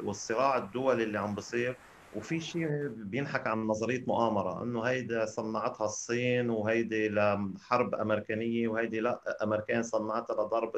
والصراع 0.04 0.58
الدولي 0.58 1.04
اللي 1.04 1.20
عم 1.20 1.36
بصير. 1.36 1.78
وفي 2.16 2.40
شيء 2.40 2.68
بينحكى 2.88 3.50
عن 3.50 3.68
نظرية 3.68 4.04
مؤامرة 4.08 4.64
إنه 4.64 4.82
هيدا 4.82 5.26
صنعتها 5.26 5.86
الصين 5.86 6.50
وهيدي 6.50 7.10
لحرب 7.10 7.96
أمريكانية 7.96 8.68
وهيدي 8.68 9.00
لا 9.00 9.20
أمريكان 9.44 9.84
صنعتها 9.84 10.34
لضرب 10.34 10.72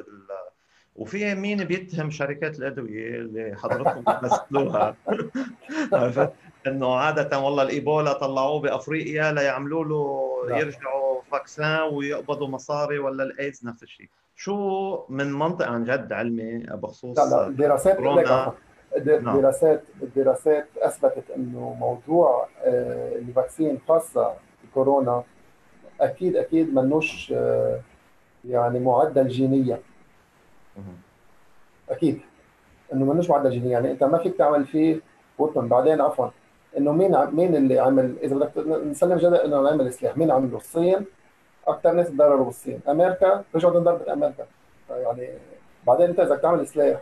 وفي 0.95 1.35
مين 1.35 1.63
بيتهم 1.63 2.09
شركات 2.11 2.59
الأدوية 2.59 3.15
اللي 3.15 3.55
حضرتكم 3.55 4.01
بتمثلوها. 4.01 4.95
عرفت؟ 5.93 6.29
إنه 6.67 6.95
عادة 6.95 7.39
والله 7.39 7.63
الإيبولا 7.63 8.13
طلعوه 8.13 8.59
بأفريقيا 8.59 9.31
ليعملوا 9.31 9.85
له. 9.85 10.29
يرجعوا 10.57 11.21
فاكسان 11.31 11.81
ويقبضوا 11.81 12.47
مصاري 12.47 12.99
ولا 12.99 13.23
الايدز 13.23 13.65
نفس 13.65 13.83
الشيء. 13.83 14.09
شو 14.35 14.99
من 15.09 15.33
منطق 15.33 15.67
عن 15.67 15.83
جد 15.83 16.13
علمي 16.13 16.57
بخصوص 16.57 17.19
لا 17.19 17.29
لا 17.29 17.47
الدراسات 17.47 17.99
نعم. 17.99 19.35
الدراسات 19.35 19.83
الدراسات 20.03 20.67
أثبتت 20.77 21.23
إنه 21.35 21.75
موضوع 21.79 22.47
آه، 22.63 23.15
الفاكسين 23.15 23.79
خاصة 23.87 24.33
كورونا 24.73 25.23
أكيد 26.01 26.35
أكيد 26.35 26.73
منوش 26.73 27.33
آه، 27.35 27.79
يعني 28.45 28.79
معدل 28.79 29.27
جينيا. 29.27 29.79
أكيد. 31.89 32.21
إنه 32.93 33.05
منوش 33.05 33.29
معدل 33.29 33.49
جينيا 33.49 33.69
يعني 33.69 33.91
أنت 33.91 34.03
ما 34.03 34.17
فيك 34.17 34.37
تعمل 34.37 34.65
فيه 34.65 34.99
وطن. 35.39 35.67
بعدين 35.67 36.01
عفوا. 36.01 36.27
إنه 36.77 36.91
مين 36.91 37.25
مين 37.31 37.55
اللي 37.55 37.79
عمل 37.79 38.15
إذا 38.23 38.35
بدك 38.35 38.57
نسلم 38.67 39.17
جدل 39.17 39.35
إنه 39.35 39.69
عمل 39.69 39.93
سلاح 39.93 40.17
مين 40.17 40.31
عمله؟ 40.31 40.57
الصين. 40.57 41.05
أكثر 41.67 41.91
ناس 41.91 42.07
تضرروا 42.07 42.45
بالصين. 42.45 42.79
أمريكا. 42.89 43.43
رجعوا 43.55 43.79
ضربت 43.79 44.07
أمريكا. 44.07 44.45
يعني 44.89 45.29
بعدين 45.87 46.09
أنت 46.09 46.19
إذا 46.19 46.35
تعمل 46.35 46.67
سلاح 46.67 47.01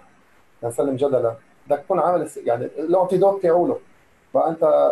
نسلم 0.64 0.96
جدلا 0.96 1.36
بدك 1.68 1.80
تكون 1.80 2.00
عامل 2.00 2.30
يعني 2.46 2.66
الأنتيدوت 2.66 3.42
تاعوله. 3.42 3.80
فأنت 4.34 4.92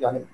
يعني 0.00 0.24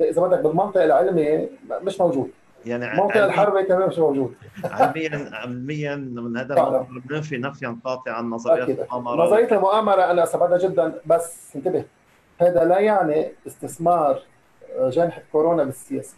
إذا 0.00 0.22
بدك 0.22 0.38
بالمنطق 0.38 0.82
العلمي 0.82 1.48
مش 1.82 2.00
موجود. 2.00 2.30
يعني 2.66 2.96
موقع 2.96 3.24
الحرب 3.24 3.64
كمان 3.66 3.88
مش 3.88 3.98
موجود. 3.98 4.34
علميا 4.64 5.30
علميا 5.32 5.96
من 5.96 6.36
هذا 6.36 6.86
بننفي 7.04 7.38
نفيا 7.38 7.76
قاطعا 7.84 8.22
نظرية 8.22 8.64
المؤامرة. 8.64 9.24
نظرية 9.26 9.52
المؤامرة 9.52 10.10
أنا 10.10 10.22
اثبتها 10.22 10.58
جدا 10.58 10.94
بس 11.06 11.56
انتبه 11.56 11.84
هذا 12.40 12.64
لا 12.64 12.78
يعني 12.78 13.32
استثمار 13.46 14.22
جنحه 14.80 15.22
كورونا 15.32 15.64
بالسياسة. 15.64 16.16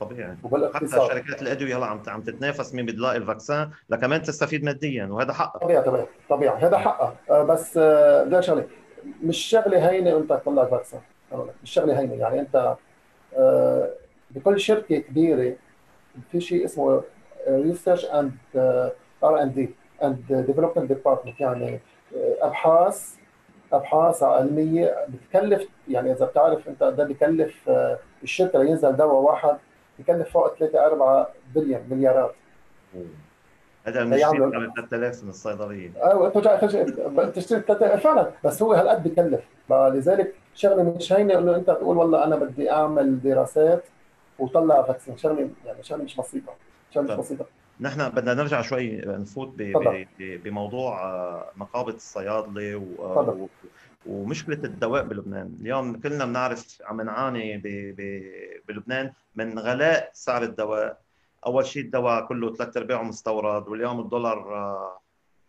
طبيعي. 0.00 0.36
حتى 0.74 0.86
شركات 0.88 1.42
الأدوية 1.42 1.76
هلا 1.76 1.86
عم 1.86 2.02
عم 2.08 2.20
تتنافس 2.20 2.74
مين 2.74 2.86
بتلاقي 2.86 3.16
الفاكسان 3.16 3.70
لكمان 3.90 4.22
تستفيد 4.22 4.64
ماديا 4.64 5.06
وهذا 5.06 5.32
حقها 5.32 5.58
طبيعي 5.58 5.82
طبيعي 5.82 6.06
طبيعي 6.28 6.56
هذا 6.58 6.78
حقها 6.78 7.14
آه، 7.30 7.42
بس 7.42 7.76
آه، 7.76 8.24
بدي 8.24 8.42
شغلة. 8.42 8.66
مش 9.22 9.38
شغلة 9.38 9.90
هينة 9.90 10.16
أنت 10.16 10.32
تطلع 10.32 10.64
فاكسان 10.64 11.00
مش 11.62 11.70
شغلة 11.70 12.00
هينة 12.00 12.14
يعني 12.14 12.40
أنت 12.40 12.76
آه، 13.36 13.90
بكل 14.34 14.60
شركة 14.60 14.98
كبيرة 14.98 15.56
في 16.32 16.40
شيء 16.40 16.64
اسمه 16.64 17.02
research 17.48 18.04
and 18.04 18.32
R 19.24 19.42
and 19.42 19.54
D 19.54 19.70
and 20.02 20.44
development 20.46 20.92
department 20.92 21.40
يعني 21.40 21.80
أبحاث 22.40 23.14
أبحاث 23.72 24.22
علمية 24.22 25.06
بتكلف 25.08 25.68
يعني 25.88 26.12
إذا 26.12 26.26
بتعرف 26.26 26.68
أنت 26.68 26.82
قد 26.82 27.00
بكلف 27.08 27.70
الشركة 28.22 28.62
لينزل 28.62 28.96
دواء 28.96 29.14
واحد 29.14 29.56
بكلف 29.98 30.30
فوق 30.30 30.54
3 30.54 30.86
4 30.86 31.28
بليون 31.54 31.80
مليارات. 31.90 32.34
هذا 33.86 34.04
مش 34.04 34.20
3000 34.20 35.22
من 35.22 35.28
الصيدلية. 35.28 35.90
أيوه 36.04 36.32
أنت 37.08 37.36
تشتري 37.36 37.60
3000 37.60 38.02
فعلا 38.02 38.30
بس 38.44 38.62
هو 38.62 38.72
هالقد 38.72 39.02
بكلف. 39.02 39.40
فلذلك 39.68 40.34
شغلة 40.54 40.82
مش 40.82 41.12
هينة 41.12 41.38
إنه 41.38 41.56
أنت 41.56 41.66
تقول 41.66 41.96
والله 41.96 42.24
أنا 42.24 42.36
بدي 42.36 42.70
أعمل 42.70 43.22
دراسات 43.22 43.84
وطلع 44.38 44.82
فاكسين. 44.82 45.16
شغله 45.18 45.50
يعني 45.64 45.82
شغله 45.82 46.04
مش 46.04 46.16
بسيطة. 46.16 46.54
شغله 46.94 47.14
مش 47.14 47.20
بسيطة. 47.20 47.46
نحن 47.80 48.08
بدنا 48.08 48.34
نرجع 48.34 48.62
شوي 48.62 48.96
نفوت 48.96 49.54
بموضوع 50.18 51.04
آه، 51.04 51.50
نقابه 51.56 51.92
الصيادلة 51.92 52.76
و... 52.76 53.48
ومشكلة 54.06 54.64
الدواء 54.64 55.02
بلبنان، 55.02 55.56
اليوم 55.60 56.00
كلنا 56.00 56.24
بنعرف 56.24 56.82
عم 56.84 57.00
نعاني 57.00 57.56
بلبنان 58.68 59.12
من 59.34 59.58
غلاء 59.58 60.10
سعر 60.12 60.42
الدواء، 60.42 61.00
أول 61.46 61.66
شيء 61.66 61.82
الدواء 61.82 62.26
كله 62.26 62.54
ثلاث 62.54 62.76
أرباعه 62.76 63.02
مستورد 63.02 63.68
واليوم 63.68 64.00
الدولار 64.00 64.54
آه، 64.54 65.00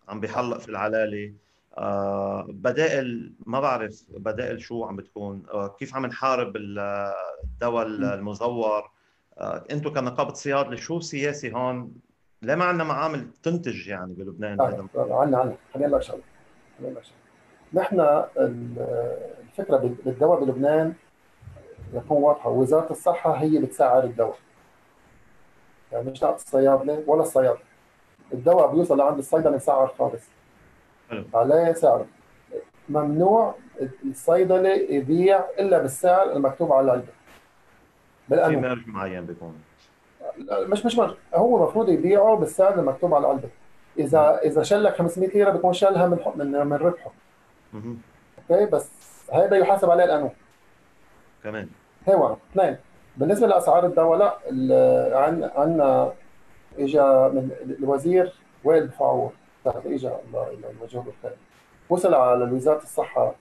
عم 0.09 0.19
بيحلق 0.19 0.57
في 0.57 0.69
العلالي 0.69 1.25
آه، 1.27 1.44
بدائل 2.47 3.33
ما 3.45 3.59
بعرف 3.59 4.03
بدائل 4.09 4.61
شو 4.61 4.83
عم 4.83 4.95
بتكون. 4.95 5.43
كيف 5.79 5.95
عم 5.95 6.05
نحارب 6.05 6.53
الدواء 6.57 7.85
المزور. 7.87 8.91
أنتم 9.41 9.93
كنقابة 9.93 10.33
صيادله 10.33 10.75
شو 10.75 10.99
سياسي 10.99 11.53
هون؟ 11.53 11.91
ليه 12.41 12.55
ما 12.55 12.65
عندنا 12.65 12.83
معامل 12.83 13.27
تنتج 13.43 13.87
يعني 13.87 14.13
بلبنان؟ 14.13 14.61
آه 14.61 14.87
عندنا 14.95 15.37
عندنا. 15.37 15.55
خلينا 15.73 15.89
نقول 15.89 16.03
شغله 16.03 16.21
نقول 16.81 17.05
شغله 17.05 17.15
نحن 17.73 18.23
الفكرة 18.37 19.95
بالدواء 20.05 20.43
بلبنان 20.43 20.93
لتكون 21.93 22.23
واضحة. 22.23 22.49
وزارة 22.49 22.91
الصحة 22.91 23.31
هي 23.33 23.59
بتسعر 23.59 24.03
الدواء. 24.03 24.37
يعني 25.91 26.11
مش 26.11 26.23
ناقص 26.23 26.43
الصيادله 26.43 27.03
ولا 27.07 27.21
الصيادله 27.21 27.63
الدواء 28.33 28.75
بيوصل 28.75 28.97
لعند 28.97 29.17
الصيدلة 29.17 29.55
مسعر 29.55 29.87
خالص 29.87 30.23
عليه 31.33 31.73
سعر. 31.73 32.05
ممنوع 32.89 33.55
الصيدله 34.05 34.69
يبيع 34.69 35.39
إلا 35.59 35.77
بالسعر 35.77 36.31
المكتوب 36.31 36.73
على 36.73 36.85
العلبة. 36.85 37.13
بالقانون 38.29 38.61
في 38.61 38.67
marge 38.67 38.87
معين 38.87 39.25
بيكون. 39.25 39.55
مش 40.49 40.85
مش 40.85 40.97
marge 40.97 41.13
هو 41.35 41.57
المفروض 41.57 41.89
يبيعه 41.89 42.35
بالسعر 42.35 42.79
المكتوب 42.79 43.13
على 43.13 43.25
العلبة. 43.25 43.49
اذا 43.97 44.39
إذا 44.43 44.63
شلك 44.63 44.95
500 44.95 45.29
ليرة 45.29 45.49
بيكون 45.49 45.73
شالها 45.73 46.07
من 46.07 46.17
من 46.35 46.65
من 46.65 46.77
ربحه. 46.77 47.11
okay؟ 48.51 48.65
بس 48.65 48.91
هذا 49.33 49.57
يحاسب 49.57 49.89
عليه 49.89 50.03
القانون 50.03 50.31
كمان 51.43 51.69
هو 52.09 52.37
اثنين. 52.51 52.77
بالنسبة 53.17 53.47
لأسعار 53.47 53.85
الدواء 53.85 54.17
لا 54.17 54.37
عندنا 55.55 56.13
اجى 56.79 57.01
من 57.01 57.49
الوزير 57.79 58.33
وائل 58.63 58.89
فاعور 59.65 59.81
اجى 59.85 60.07
الله 60.07 60.73
بالخير 60.81 61.37
وصل 61.89 62.13
على 62.13 62.51
وزارة 62.51 62.83
الصحة 62.83 63.35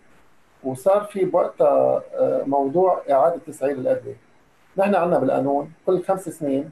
وصار 0.64 1.04
في 1.04 1.24
بوقتها 1.24 2.02
آه، 2.14 2.42
موضوع 2.46 3.02
إعادة 3.10 3.38
تسعير 3.46 3.76
الأدوية. 3.76 4.16
نحن 4.76 4.94
عندنا 4.94 5.18
بالقانون 5.18 5.72
كل 5.86 6.02
خمس 6.02 6.28
سنين 6.28 6.70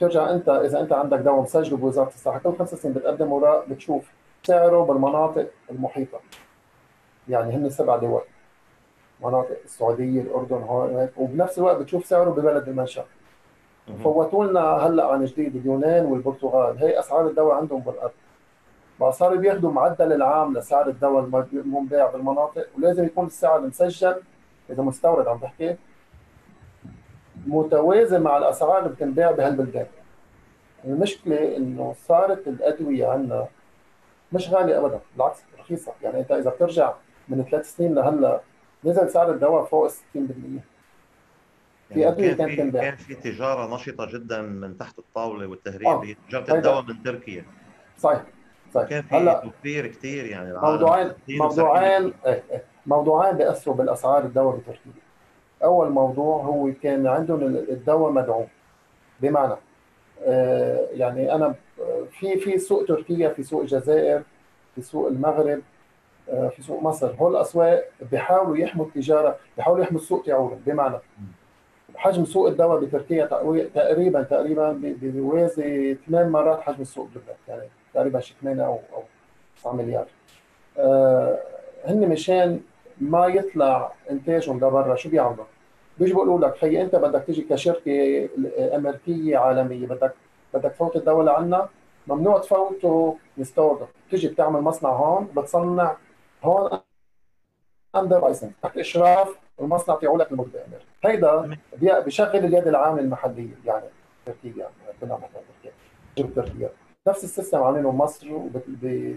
ترجع 0.00 0.30
أنت 0.30 0.48
إذا 0.48 0.80
أنت 0.80 0.92
عندك 0.92 1.18
دواء 1.18 1.42
مسجله 1.42 1.76
بوزارة 1.76 2.08
الصحة 2.08 2.38
كل 2.38 2.56
خمس 2.58 2.74
سنين 2.74 2.94
بتقدم 2.94 3.32
وراء 3.32 3.66
بتشوف 3.68 4.10
سعره 4.42 4.84
بالمناطق 4.84 5.46
المحيطة. 5.70 6.20
يعني 7.28 7.54
هن 7.56 7.70
سبع 7.70 7.96
دول 7.96 8.22
مناطق 9.20 9.58
السعودية 9.64 10.20
الأردن 10.20 10.62
هون 10.62 11.08
وبنفس 11.16 11.58
الوقت 11.58 11.76
بتشوف 11.76 12.06
سعره 12.06 12.30
ببلد 12.30 12.68
المنشأ. 12.68 13.04
فوتوا 14.04 14.44
لنا 14.44 14.60
هلا 14.60 15.06
عن 15.06 15.24
جديد 15.24 15.56
اليونان 15.56 16.06
والبرتغال. 16.06 16.78
هي 16.78 16.98
أسعار 16.98 17.26
الدواء 17.26 17.54
عندهم 17.54 17.80
بالأرض. 17.80 18.10
بقى 19.00 19.12
صاروا 19.12 19.36
بياخذوا 19.36 19.72
معدل 19.72 20.12
العام 20.12 20.58
لسعر 20.58 20.88
الدواء 20.88 21.44
المنباع 21.52 22.06
بالمناطق 22.10 22.66
ولازم 22.78 23.04
يكون 23.04 23.26
السعر 23.26 23.60
مسجل 23.60 24.22
إذا 24.70 24.82
مستورد 24.82 25.28
عم 25.28 25.38
بحكي 25.38 25.76
متوازن 27.46 28.22
مع 28.22 28.36
الأسعار 28.38 28.78
اللي 28.78 28.88
بتنباع 28.88 29.30
بهالبلدان. 29.30 29.86
المشكلة 30.84 31.56
إنه 31.56 31.94
صارت 32.06 32.48
الأدوية 32.48 33.06
عندنا 33.06 33.46
مش 34.32 34.50
غالية 34.50 34.78
ابدا 34.78 35.00
بالعكس 35.16 35.38
رخيصة. 35.58 35.92
يعني 36.02 36.20
أنت 36.20 36.32
إذا 36.32 36.50
بترجع 36.50 36.92
من 37.28 37.44
ثلاث 37.50 37.76
سنين 37.76 37.94
لهلأ 37.94 38.40
نزل 38.84 39.10
سعر 39.10 39.30
الدواء 39.30 39.64
فوق 39.64 39.88
60% 39.88 39.90
في 41.94 42.00
يعني 42.00 42.12
ادويه 42.14 42.32
كانت 42.32 42.60
تنباع 42.60 42.82
كان 42.82 42.96
في 42.96 43.14
تجارة 43.14 43.74
نشطة 43.74 44.06
جدا 44.12 44.42
من 44.42 44.78
تحت 44.78 44.98
الطاولة 44.98 45.46
والتهريب 45.46 45.86
آه. 45.86 46.04
تجارة 46.28 46.54
الدواء 46.54 46.82
من 46.82 47.02
تركيا. 47.02 47.44
صحيح 47.98 48.22
صحيح. 48.74 48.88
كان 48.88 49.02
في 49.02 49.14
هلأ 49.14 49.40
توفير 49.40 49.86
كثير 49.86 50.24
يعني 50.26 50.52
موضوعين 50.54 51.12
موضوعين 51.28 52.12
إيه، 52.26 52.42
إيه. 52.50 52.64
موضوعين 52.86 53.36
بياثروا 53.36 53.76
بالأسعار 53.76 54.24
الدواء 54.24 54.56
بتركيا 54.56 54.92
أول 55.64 55.90
موضوع 55.90 56.42
هو 56.42 56.72
كان 56.82 57.06
عندهم 57.06 57.42
الدواء 57.46 58.12
مدعوم 58.12 58.46
بمعنى 59.20 59.54
آه 60.24 60.88
يعني 60.92 61.34
أنا 61.34 61.54
في 62.10 62.36
في 62.38 62.58
سوق 62.58 62.84
تركيا 62.86 63.28
في 63.28 63.42
سوق 63.42 63.60
الجزائر 63.60 64.22
في 64.74 64.82
سوق 64.82 65.08
المغرب 65.08 65.60
آه 66.28 66.48
في 66.48 66.62
سوق 66.62 66.82
مصر. 66.82 67.14
هول 67.18 67.36
الأسواق 67.36 67.84
بيحاولوا 68.10 68.56
يحموا 68.56 68.86
التجارة 68.86 69.36
بيحاولوا 69.56 69.84
يحموا 69.84 70.00
السوق 70.00 70.22
تاعولهم 70.22 70.60
بمعنى. 70.66 70.96
حجم 72.00 72.24
سوق 72.24 72.48
الدواء 72.48 72.80
بتركيا 72.80 73.26
تقريبا 73.74 74.22
تقريبا 74.22 74.72
بيوازي 74.82 75.96
ثمان 76.06 76.28
مرات 76.28 76.60
حجم 76.60 76.80
السوق 76.80 77.08
بلبنان 77.14 77.36
يعني 77.48 77.68
تقريبا 77.94 78.20
شي 78.20 78.34
8 78.42 78.66
أو 78.66 78.78
أو 78.92 79.02
9 79.60 79.72
مليار. 79.72 80.06
آه 80.78 81.38
هن 81.84 82.08
مشان 82.08 82.60
ما 83.00 83.26
يطلع 83.26 83.92
إنتاجهم 84.10 84.56
لبرا 84.56 84.94
شو 84.96 85.08
بيعملوا؟ 85.08 85.44
بيجوا 85.98 86.24
بيقولوا 86.24 86.48
لك 86.48 86.56
خي 86.56 86.82
أنت 86.82 86.96
بدك 86.96 87.24
تيجي 87.24 87.42
كشركة 87.42 88.28
أمريكية 88.74 89.38
عالمية 89.38 89.86
بدك 89.86 90.12
بدك 90.54 90.70
تفوت 90.70 90.96
الدواء 90.96 91.24
لعنا؟ 91.24 91.68
ممنوع 92.06 92.38
تفوته 92.38 93.16
مستورده 93.38 93.86
تيجي 94.10 94.28
بتعمل 94.28 94.60
مصنع 94.60 94.90
هون 94.90 95.28
بتصنع 95.36 95.96
هون 96.44 96.70
under 97.96 98.20
license 98.20 98.52
تحت 98.62 98.78
إشراف 98.78 99.38
المصنع 99.60 99.94
تبعولك 99.94 100.32
الموجود 100.32 100.52
بامريكا 100.52 100.84
هيدا 101.04 102.00
بيشغل 102.00 102.36
اليد 102.36 102.68
العامله 102.68 103.02
المحلية 103.02 103.54
يعني 103.64 103.84
تركيا 104.26 104.52
يعني 104.56 104.98
كنا 105.00 105.18
تركيا 106.16 106.34
تركيا. 106.34 106.70
نفس 107.08 107.24
ال 107.24 107.29
system 107.29 107.62
عاملينه 107.62 107.90
بمصر 107.90 108.26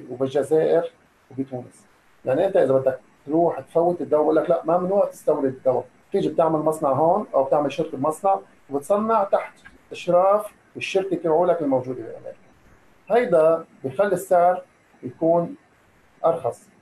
وبالجزائر 0.10 0.92
وبتونس. 1.32 1.86
يعني 2.26 2.46
أنت 2.46 2.58
إذا 2.58 2.74
بدك 2.74 3.00
تروح 3.26 3.60
تفوت 3.60 4.02
الدواء 4.02 4.24
بقول 4.24 4.36
لك 4.36 4.50
لا 4.50 4.62
ممنوع 4.66 5.06
تستورد 5.06 5.46
الدواء. 5.46 5.86
تيجي 6.12 6.30
بتعمل 6.30 6.60
مصنع 6.60 6.90
هون 6.90 7.28
أو 7.34 7.44
بتعمل 7.44 7.72
شركة 7.72 7.98
مصنع 7.98 8.40
وبتصنع 8.70 9.24
تحت 9.24 9.54
إشراف 9.92 10.54
الشركة 10.78 11.16
تبعولك 11.16 11.62
الموجودة 11.62 12.04
بأمريكا. 12.04 12.38
هيدا 13.10 13.66
بخلي 13.84 14.14
السعر 14.14 14.64
يكون 15.04 15.56
أرخص. 16.26 16.73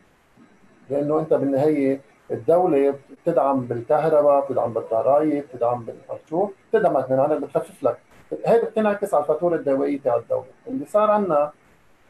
لأنه 0.91 1.19
أنت 1.19 1.33
بالنهاية 1.33 2.01
الدولة 2.31 2.95
بتدعم 3.25 3.61
بالكهرباء 3.61 4.45
بتدعم 4.45 4.73
بالضرائب 4.73 5.43
بتدعم 5.53 5.83
بالارشوف 5.83 6.51
بتدعمك 6.69 7.11
من 7.11 7.19
عندك 7.19 7.37
بتخفف 7.37 7.83
لك. 7.83 7.97
هي 8.45 8.61
بتنعكس 8.61 9.13
على 9.13 9.23
الفاتورة 9.23 9.55
الدوائية 9.55 9.99
تاع 10.01 10.15
الدولة. 10.15 10.45
اللي 10.67 10.85
صار 10.85 11.11
عندنا 11.11 11.51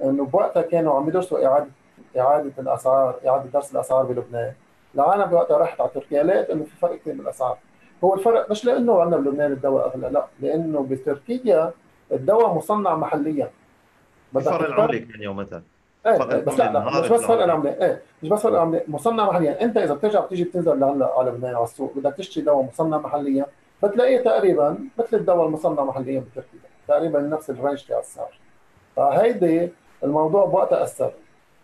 إنه 0.03 0.25
بوقتها 0.25 0.61
كانوا 0.61 0.95
عم 0.95 1.07
يدرسوا 1.07 1.45
إعادة 1.45 1.67
إعادة 2.17 2.51
الأسعار 2.59 3.15
إعادة 3.27 3.49
درس 3.53 3.71
الأسعار 3.71 4.05
بلبنان. 4.05 4.53
العالم 4.95 5.25
بوقتها 5.25 5.57
راحت 5.57 5.81
على 5.81 5.89
تركيا. 5.93 6.23
لقيت 6.23 6.49
انه 6.49 6.63
في 6.63 6.75
فرق 6.75 6.95
كثير 6.95 7.13
بالأسعار. 7.13 7.57
هو 8.03 8.13
الفرق 8.13 8.51
مش 8.51 8.65
لأنه 8.65 9.01
عندنا 9.01 9.17
بلبنان 9.17 9.51
الدواء 9.51 9.87
أغلى 9.87 10.09
لا. 10.09 10.25
لأنه 10.39 10.83
بتركيا 10.89 11.71
الدواء 12.11 12.53
مصنع 12.53 12.95
محليا. 12.95 13.49
فرق 14.33 14.65
العمله 14.65 14.97
كان 14.99 15.21
يومتها 15.21 15.61
إيه 16.05 16.17
بس 16.17 16.59
لا 16.59 16.71
لا 16.71 16.99
مش 17.01 17.09
بس 17.09 17.21
فرق 17.21 17.43
العملة 17.43 17.71
إيه 17.71 18.01
مش 18.23 18.29
بس 18.29 18.41
فرق 18.41 18.53
العملة. 18.53 18.81
مصنع 18.87 19.25
محليا 19.25 19.61
أنت 19.61 19.77
إذا 19.77 19.93
بترجع 19.93 20.19
بتيجي 20.19 20.43
بتنزل 20.43 20.79
لهلأ 20.79 21.13
على 21.19 21.31
لبنان 21.31 21.55
على 21.55 21.63
السوق 21.63 21.93
بدك 21.95 22.15
تشتري 22.15 22.43
دواء 22.43 22.61
مصنع 22.63 22.97
محليا 22.97 23.45
بتلاقيه 23.83 24.21
تقريبا 24.23 24.77
مثل 24.99 25.17
الدواء 25.17 25.45
المصنع 25.47 25.83
محليا 25.83 26.19
بتركيا 26.19 26.59
تقريبا 26.87 27.19
نفس 27.19 27.49
الرينج 27.49 27.83
تاع 27.83 27.99
السعر. 27.99 28.39
فهيدي 28.95 29.69
الموضوع 30.03 30.45
بوقتها 30.45 30.83
أثر. 30.83 31.11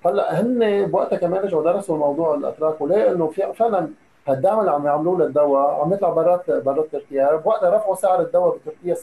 هلأ 0.06 0.42
هن 0.42 0.86
بوقتها 0.86 1.18
كمان 1.18 1.42
رجعوا 1.44 1.64
درسوا 1.64 1.96
الموضوع 1.96 2.36
الأتراك 2.36 2.82
ولقوا 2.82 3.12
إنه 3.12 3.28
في 3.28 3.54
فعلا 3.54 3.88
هالدعم 4.28 4.60
اللي 4.60 4.72
عم 4.72 4.86
يعملوه 4.86 5.20
للدواء 5.20 5.82
عم 5.82 5.94
يطلع 5.94 6.10
برات 6.10 6.52
برات 6.52 6.88
تركيا. 6.92 7.36
بوقتها 7.36 7.70
رفعوا 7.78 7.96
سعر 7.96 8.22
الدواء 8.22 8.58
بتركيا 8.58 8.96
26% 8.96 8.98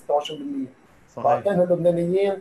صحيح. 1.17 1.41
فكان 1.41 1.61
اللبنانيين 1.61 2.39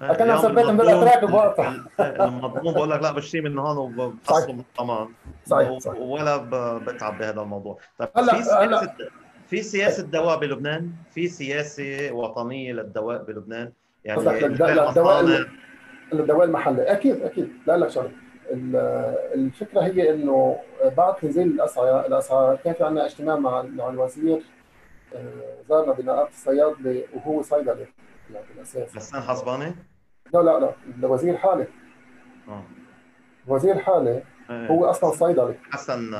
اكلنا 0.00 0.12
اكلنا 0.12 0.34
مثبت 0.34 0.64
من 0.64 0.80
الأتراك 0.80 1.24
بوقتها 1.24 1.84
المضمون 2.00 2.74
بقول 2.74 2.90
لك 2.90 3.02
لا 3.02 3.12
بشتري 3.12 3.40
من 3.40 3.58
هون 3.58 4.00
وبحصل 4.00 4.56
كمان 4.78 5.08
صحيح 5.46 5.78
صحيح. 5.78 6.00
ولا 6.00 6.36
بتعب 6.78 7.18
بهذا 7.18 7.40
الموضوع. 7.40 7.78
طيب 7.98 8.08
هلا 8.16 8.34
في 8.34 8.42
سياسة 8.42 8.92
في 9.46 9.62
سياسة 9.62 10.02
دواء 10.02 10.38
بلبنان؟ 10.38 10.90
في 11.10 11.28
سياسة 11.28 12.12
وطنية 12.12 12.72
للدواء 12.72 13.22
بلبنان؟ 13.22 13.72
يعني 14.04 14.20
الدواء 14.46 15.46
الدواء 16.12 16.44
المحلي. 16.44 16.82
أكيد 16.82 17.22
أكيد. 17.22 17.52
لا 17.66 17.76
لك 17.76 17.90
شغله 17.90 18.10
الفكرة 19.34 19.80
هي 19.80 20.14
إنه 20.14 20.56
بعد 20.96 21.14
تنزيل 21.16 21.46
الأسعار 21.46 22.06
الأسعار 22.06 22.56
كان 22.64 22.74
في 22.74 22.84
عندنا 22.84 23.06
اجتماع 23.06 23.36
مع 23.36 23.62
مع 23.62 23.88
الوزير 23.88 24.42
آه، 25.14 25.62
زارنا 25.68 25.92
بنقابه 25.92 26.28
الصيادله 26.28 27.02
وهو 27.14 27.42
صيدلي. 27.42 27.86
بالاساس 28.54 28.96
حسان 28.96 29.20
حصباني؟ 29.22 29.74
لا 30.34 30.38
لا 30.38 30.60
لا 30.60 30.72
الوزير 30.98 31.36
حالي 31.36 31.66
آه. 32.48 32.62
وزير 33.46 33.78
حالي 33.78 34.22
إيه. 34.50 34.66
هو 34.66 34.84
أصلا 34.84 35.10
صيدلي. 35.10 35.54
حسن 35.70 36.14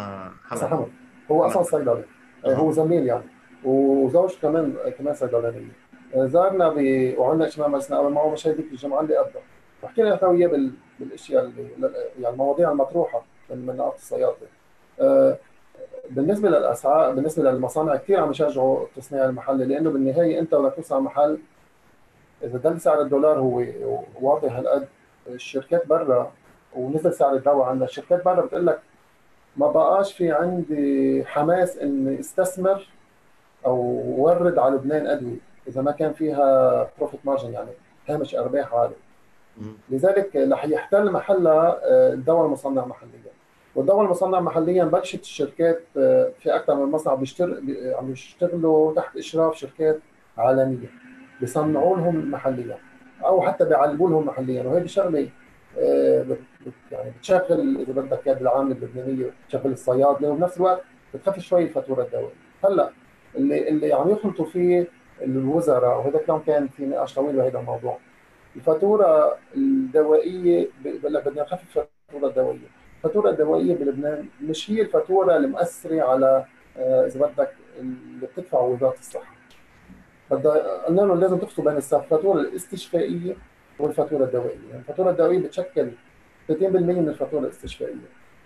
حمد 0.45 0.61
حمد. 0.65 0.89
هو 1.31 1.47
أصلا 1.47 1.63
صيدلي. 1.63 2.05
إيه، 2.47 2.55
هو 2.55 2.71
زميل 2.71 3.07
يعني. 3.07 3.25
وزوجته 3.65 4.41
كمان 4.41 4.77
كمان 4.99 5.15
صيدلانية. 5.15 5.73
زارنا 6.15 6.69
ب... 6.69 6.79
وعندنا 7.19 7.47
اجتماع 7.47 7.69
مجلس 7.69 7.93
قبل 7.93 8.13
معه 8.13 8.31
مش 8.31 8.47
هيديك 8.47 8.67
الجمعة 8.73 9.01
اللي 9.01 9.17
قبلها 9.17 9.43
وحكينا 9.83 10.15
إحنا 10.15 10.29
وياه 10.29 10.49
بال... 10.49 10.73
بالأشياء 11.01 11.45
اللي 11.45 11.69
يعني 12.21 12.35
المواضيع 12.35 12.71
المطروحة 12.71 13.23
من 13.51 13.67
من 13.67 13.77
نقابه 13.77 13.95
الصيادله 13.95 14.49
أه 15.01 15.39
بالنسبة 16.11 16.49
للأسعار 16.49 17.13
بالنسبة 17.15 17.51
للمصانع 17.51 17.97
كثير 17.97 18.21
عم 18.21 18.31
يشجعوا 18.31 18.85
التصنيع 18.85 19.25
المحلي 19.25 19.65
لأنه 19.65 19.91
بالنهاية 19.91 20.39
أنت 20.41 20.55
بدك 20.55 20.75
تصنع 20.75 20.99
محل 20.99 21.39
إذا 22.45 22.59
ضل 22.59 22.81
سعر 22.81 23.01
الدولار 23.01 23.39
هو 23.39 23.65
واطي 24.21 24.49
هالقد 24.49 24.89
الشركات 25.29 25.87
برا 25.87 26.33
ونزل 26.77 27.13
سعر 27.13 27.35
الدواء. 27.35 27.67
عندنا 27.67 27.85
الشركات 27.85 28.25
برا 28.25 28.41
بتقول 28.41 28.67
لك 28.67 28.81
ما 29.57 29.67
بقاش 29.71 30.13
في 30.13 30.33
عندي 30.33 31.25
حماس 31.27 31.79
إني 31.79 32.21
استثمر 32.21 32.87
أو 33.67 33.77
ورد 34.19 34.59
على 34.59 34.75
لبنان 34.75 35.07
أدوية 35.07 35.37
إذا 35.69 35.83
ما 35.83 35.93
كان 35.93 36.13
فيها 36.13 36.91
بروفيت 36.99 37.21
مارجن 37.25 37.53
يعني 37.53 37.71
هامش 38.09 38.35
أرباح 38.35 38.75
عالي 38.75 38.95
لذلك 39.91 40.37
رح 40.37 40.65
يحتل 40.65 41.11
محلها 41.13 41.81
آه، 41.83 42.13
الدواء 42.13 42.47
المصنع 42.47 42.87
محليا. 42.87 43.33
والدواء 43.75 44.03
المصنع 44.05 44.41
محليا 44.41 44.85
بلشت 44.85 45.21
الشركات 45.21 45.81
آه، 45.97 46.31
في 46.41 46.57
أكثر 46.57 46.75
من 46.75 46.93
مصنع 46.93 47.15
بيشتغل 47.15 47.77
عم 47.99 48.13
يشتغلوا 48.13 48.95
تحت 48.95 49.17
إشراف 49.17 49.55
شركات 49.57 49.99
عالمية. 50.39 50.89
بيصنعوا 51.41 51.97
لهم 51.97 52.31
محليا 52.31 52.79
أو 53.25 53.43
حتى 53.43 53.65
بيعلبوا 53.65 54.11
لهم 54.11 54.27
محليا 54.27 54.63
وهي 54.63 54.89
شغلة 54.89 55.29
آه، 55.79 56.27
يعني 56.93 57.11
بتشغل 57.19 57.77
إذا 57.81 57.93
بدك 57.93 58.27
يد 58.27 58.37
العامله 58.41 58.77
اللبنانية 58.77 59.31
بتشغل 59.47 59.73
الصيادلة 59.73 60.29
وبنفس 60.29 60.57
الوقت 60.57 60.83
بتخفف 61.15 61.39
شوي 61.39 61.63
الفاتورة 61.63 62.03
الدوليه 62.03 62.35
هلأ 62.65 62.91
اللي 63.37 63.69
اللي 63.69 63.93
عم 63.93 64.11
يخلطوا 64.11 64.45
فيه 64.45 64.87
الوزراء 65.23 65.99
وهذا 65.99 66.19
الكلام 66.21 66.39
كان 66.39 66.69
في 66.69 66.87
نقاش 66.87 67.15
طويل 67.15 67.37
بهذا 67.37 67.59
الموضوع. 67.59 67.99
الفاتورة 68.57 69.37
الدوائية 69.57 70.69
بقول 70.85 71.15
لك 71.15 71.29
بدنا 71.29 71.43
نخفف 71.43 71.79
الفاتورة 71.79 72.31
الدوائية. 72.31 72.69
الفاتورة 72.97 73.31
الدوائية 73.31 73.75
بلبنان 73.75 74.27
مش 74.43 74.71
هي 74.71 74.81
الفاتورة 74.83 75.37
المؤثرة 75.37 76.03
على 76.03 76.45
آه، 76.79 77.07
إذا 77.07 77.27
بدك 77.27 77.51
اللي 77.81 78.27
بتدفع 78.27 78.61
وزارة 78.61 78.99
الصحة. 78.99 79.38
قلنا 80.31 81.01
لهم 81.01 81.21
لازم 81.21 81.39
تفصلوا 81.39 81.69
بين 81.69 81.77
الفاتورة 81.77 82.41
الاستشفائية 82.41 83.37
والفاتورة 83.79 84.25
الدوائية، 84.25 84.69
يعني 84.69 84.81
الفاتورة 84.81 85.11
الدوائية 85.11 85.39
بتشكل 85.39 85.91
30% 86.49 86.53
من 86.53 87.09
الفاتورة 87.09 87.41
الاستشفائية، 87.41 87.95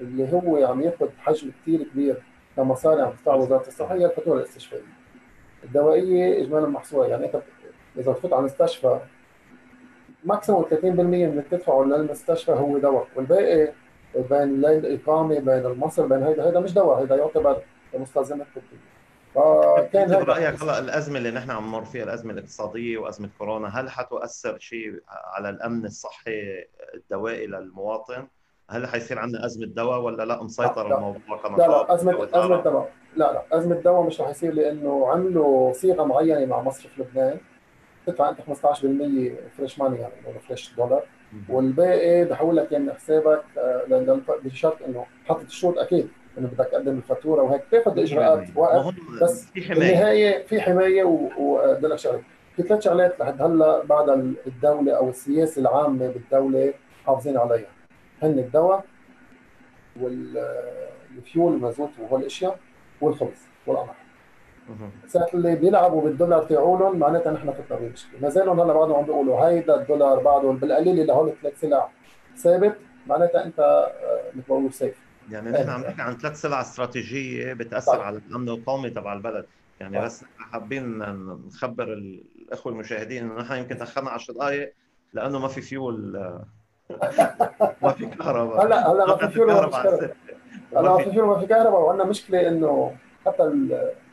اللي 0.01 0.33
هو 0.33 0.67
عم 0.67 0.81
ياخذ 0.81 1.09
حجم 1.19 1.51
كثير 1.63 1.83
كبير 1.83 2.23
كمصاري 2.57 3.03
عم 3.03 3.11
تدفع 3.11 3.35
وزارة 3.35 3.67
الصحة 3.67 3.95
هي 3.95 4.07
الفاتورة 4.07 4.39
الاستشفائية. 4.39 4.85
الدوائية 5.65 6.43
اجمالا 6.43 6.67
محصورة. 6.67 7.07
يعني 7.07 7.27
أنت 7.27 7.43
إذا 7.99 8.13
بتفوت 8.13 8.33
على 8.33 8.41
المستشفى 8.41 9.01
ماكسيموم 10.25 10.65
30% 10.71 10.85
من 10.85 11.15
اللي 11.15 11.41
بتدفعه 11.43 11.85
للمستشفى 11.85 12.53
هو 12.53 12.79
دواء. 12.79 13.07
والباقي 13.17 13.73
بين 14.15 14.65
الإقامة 14.65 15.39
بين 15.39 15.67
المصر 15.67 16.07
بين 16.07 16.23
هيدا 16.23 16.47
هيدا 16.47 16.61
مش 16.61 16.75
دواء 16.75 17.03
هيدا 17.03 17.17
يعتبر 17.17 17.63
مستلزمات 17.95 18.47
طبية. 18.55 18.92
فكان 19.35 20.25
برايك 20.25 20.63
هلا 20.63 20.79
الأزمة 20.79 21.19
اللي 21.19 21.31
نحن 21.31 21.51
عم 21.51 21.67
نمر 21.67 21.85
فيها 21.85 22.05
الأزمة 22.05 22.33
الاقتصادية 22.33 22.99
وأزمة 22.99 23.29
كورونا 23.39 23.81
هل 23.81 23.91
حتؤثر 23.91 24.59
شيء 24.59 25.01
على 25.09 25.51
الأمن 25.51 25.85
الصحي 25.85 26.65
الدوائي 26.95 27.47
للمواطن؟ 27.47 28.27
هل 28.71 28.87
حيصير 28.87 29.19
عندنا 29.19 29.47
أزمة 29.47 29.67
دواء 29.67 30.01
ولا 30.01 30.25
لا؟ 30.25 30.43
مسيطر 30.43 30.89
لا 30.89 30.97
الموضوع 30.97 31.37
كما 31.43 31.57
لا 31.57 31.67
لا 31.67 31.95
ازمه 31.95 32.25
أزمة 32.25 32.63
دواء. 32.63 32.93
لا 33.17 33.33
لا 33.33 33.59
أزمة 33.59 33.75
دواء 33.75 34.07
مش 34.07 34.21
رح 34.21 34.29
يصير 34.29 34.55
لأنه 34.55 35.09
عملوا 35.09 35.73
صيغة 35.73 36.05
معينة 36.05 36.47
مع 36.47 36.63
مصرف 36.63 36.99
لبنان. 36.99 37.39
تدفع 38.07 38.29
أنت 38.29 38.41
15% 38.41 38.43
fresh 39.57 39.79
money 39.79 39.99
يعني 39.99 40.15
fresh 40.49 40.75
دولار. 40.77 41.05
والباقي 41.49 42.25
بحول 42.25 42.57
لك 42.57 42.73
من 42.73 42.93
حسابك 42.93 43.45
آه، 43.59 44.25
بشرط 44.45 44.83
إنه 44.83 45.07
حطت 45.25 45.47
الشروط 45.47 45.79
أكيد. 45.79 46.09
إنه 46.39 46.49
بدك 46.49 46.69
تقدم 46.73 46.97
الفاتورة 46.97 47.43
وهيك 47.43 47.63
بتاخذ 47.69 47.99
إجراءات 47.99 48.49
وقت 48.57 48.95
بس 49.23 49.45
في 49.45 49.63
حماية. 49.63 49.79
بالنهايه 49.79 50.47
في 50.47 50.61
حماية 50.61 51.05
وبدي 51.39 51.87
لك 51.87 51.99
شغلة. 51.99 52.23
في 52.57 52.63
ثلاث 52.63 52.85
شغلات 52.85 53.21
لحد 53.21 53.43
هلأ 53.43 53.85
بعد 53.85 54.09
الدولة 54.47 54.93
أو 54.93 55.09
السياسة 55.09 55.61
العامة 55.61 56.09
بالدولة 56.09 56.75
حافظين 57.07 57.37
عليها. 57.37 57.69
هن 58.23 58.39
الدواء 58.39 58.85
والفيول 60.01 61.53
المازوت 61.53 61.91
وهول 62.03 62.21
الأشياء 62.21 62.59
والخبز 63.01 63.47
والقمح. 63.67 63.95
ساعة 65.07 65.27
اللي 65.35 65.57
بيلعبوا 65.57 66.03
بالدولار 66.03 66.43
تاعولهم 66.43 66.99
معناتها 66.99 67.33
نحن 67.33 67.53
فتنا 67.53 67.79
بمشكله، 67.79 68.21
ما 68.21 68.29
زالوا 68.29 68.55
هلأ 68.55 68.73
بعدهم 68.73 68.95
عم 68.95 69.05
بيقولوا 69.05 69.41
هيدا 69.41 69.81
الدولار 69.81 70.21
بعده 70.21 70.51
بالقليل 70.51 71.07
لهول 71.07 71.29
الثلاث 71.29 71.61
سلع 71.61 71.89
ثابت 72.37 72.77
معناتها 73.07 73.45
أنت 73.45 73.59
آه، 73.61 74.23
مثل 74.35 74.53
ما 74.63 74.71
سيف 74.71 74.99
يعني 75.31 75.51
نحن 75.51 75.71
عم 75.71 75.81
نحكي 75.81 76.03
عن 76.03 76.17
ثلاث 76.19 76.41
سلع 76.41 76.61
استراتيجية 76.61 77.53
بتأثر 77.53 78.01
على 78.01 78.21
الأمن 78.29 78.49
القومي 78.49 78.91
تبع 78.91 79.13
البلد. 79.13 79.47
يعني 79.81 80.01
بس 80.01 80.25
حابين 80.39 80.99
نخبر 81.47 81.93
الأخوة 81.93 82.73
المشاهدين 82.73 83.25
إنه 83.25 83.41
نحن 83.41 83.55
يمكن 83.55 83.79
تاخرنا 83.79 84.11
10 84.11 84.35
دقائق 84.35 84.73
لأنه 85.13 85.39
ما 85.39 85.49
في 85.49 85.61
فيول 85.61 86.13
ما 87.83 87.93
في 87.93 88.07
كهرباء. 88.07 88.67
هلا 88.67 88.93
هلا 88.93 89.07
ما 89.07 89.17
في 89.17 89.29
فيول 89.29 89.47
ما 89.53 89.61
في 89.65 89.71
كهرباء 89.71 90.17
هلا 90.77 90.91
ما 90.93 90.99
في 90.99 91.11
فيول 91.11 91.27
ما 91.27 91.39
في 91.41 91.47
كهرباء. 91.47 91.81
وعندنا 91.81 92.09
مشكلة 92.09 92.49
إنه 92.49 92.97
حتى 93.27 93.43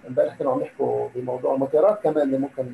امبارح 0.08 0.38
كانوا 0.38 0.54
عم 0.54 0.62
يحكوا 0.62 1.10
بموضوع 1.16 1.56
المطارات 1.56 2.04
كمان 2.04 2.22
اللي 2.22 2.38
ممكن 2.38 2.74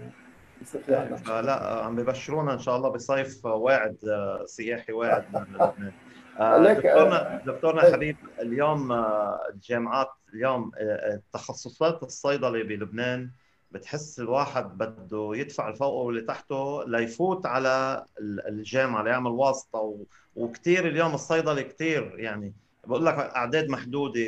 يصير 0.61 0.81
فيها. 0.81 1.41
لا 1.41 1.83
عم 1.83 1.95
ببشرونا 1.95 2.53
إن 2.53 2.59
شاء 2.59 2.75
الله 2.75 2.89
بصيف 2.89 3.45
واعد 3.45 3.97
سياحي 4.45 4.93
واعد. 4.93 5.25
من 5.33 5.41
لبنان 5.41 5.71
آه، 5.87 6.04
دكتورنا 6.39 7.41
دكتورنا 7.45 7.81
طيب. 7.81 7.93
حبيب 7.93 8.17
اليوم 8.39 8.91
آه، 8.91 9.39
الجامعات 9.53 10.09
اليوم 10.33 10.71
آه، 10.77 11.21
تخصصات 11.33 12.03
الصيدلة 12.03 12.63
بلبنان 12.63 13.29
بتحس 13.71 14.19
الواحد 14.19 14.77
بده 14.77 15.31
يدفع 15.33 15.69
الفوق 15.69 15.93
واللي 15.93 16.21
تحته 16.21 16.83
ليفوت 16.87 17.45
على 17.45 18.05
الجامعة 18.19 19.03
ليعمل 19.03 19.31
واسطه 19.31 20.05
وكثير 20.35 20.87
اليوم 20.87 21.13
الصيدلة 21.13 21.61
كثير 21.61 22.19
يعني 22.19 22.53
بقول 22.87 23.05
لك 23.05 23.13
أعداد 23.13 23.69
محدودة 23.69 24.21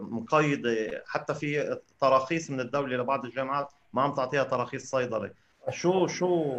مقيدة 0.00 1.02
حتى 1.06 1.34
في 1.34 1.78
تراخيص 2.00 2.50
من 2.50 2.60
الدولة 2.60 2.96
لبعض 2.96 3.24
الجامعات 3.24 3.68
ما 3.92 4.02
عم 4.02 4.14
تعطيها 4.14 4.44
تراخيص 4.44 4.90
صيدلة 4.90 5.30
شو 5.70 6.06
شو 6.06 6.54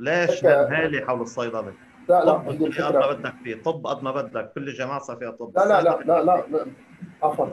ليش 0.00 0.44
غالي 0.44 1.06
حول 1.06 1.20
الصيدلة؟ 1.20 1.74
لا 2.10 2.24
لا 2.24 2.50
الفكرة. 2.50 2.86
قد 2.86 2.94
ما 2.94 3.12
بدك 3.12 3.34
فيه 3.44 3.62
طب 3.62 3.86
قد 3.86 4.02
ما 4.02 4.10
بدك 4.10 4.52
كل 4.54 4.68
الجامعات 4.68 5.02
صار 5.02 5.16
فيها 5.16 5.30
طب. 5.30 5.52
لا 5.56 5.64
لا 5.68 5.82
لا 5.82 6.22
لا 6.22 6.44
لا 6.50 6.66
عفوا. 7.22 7.46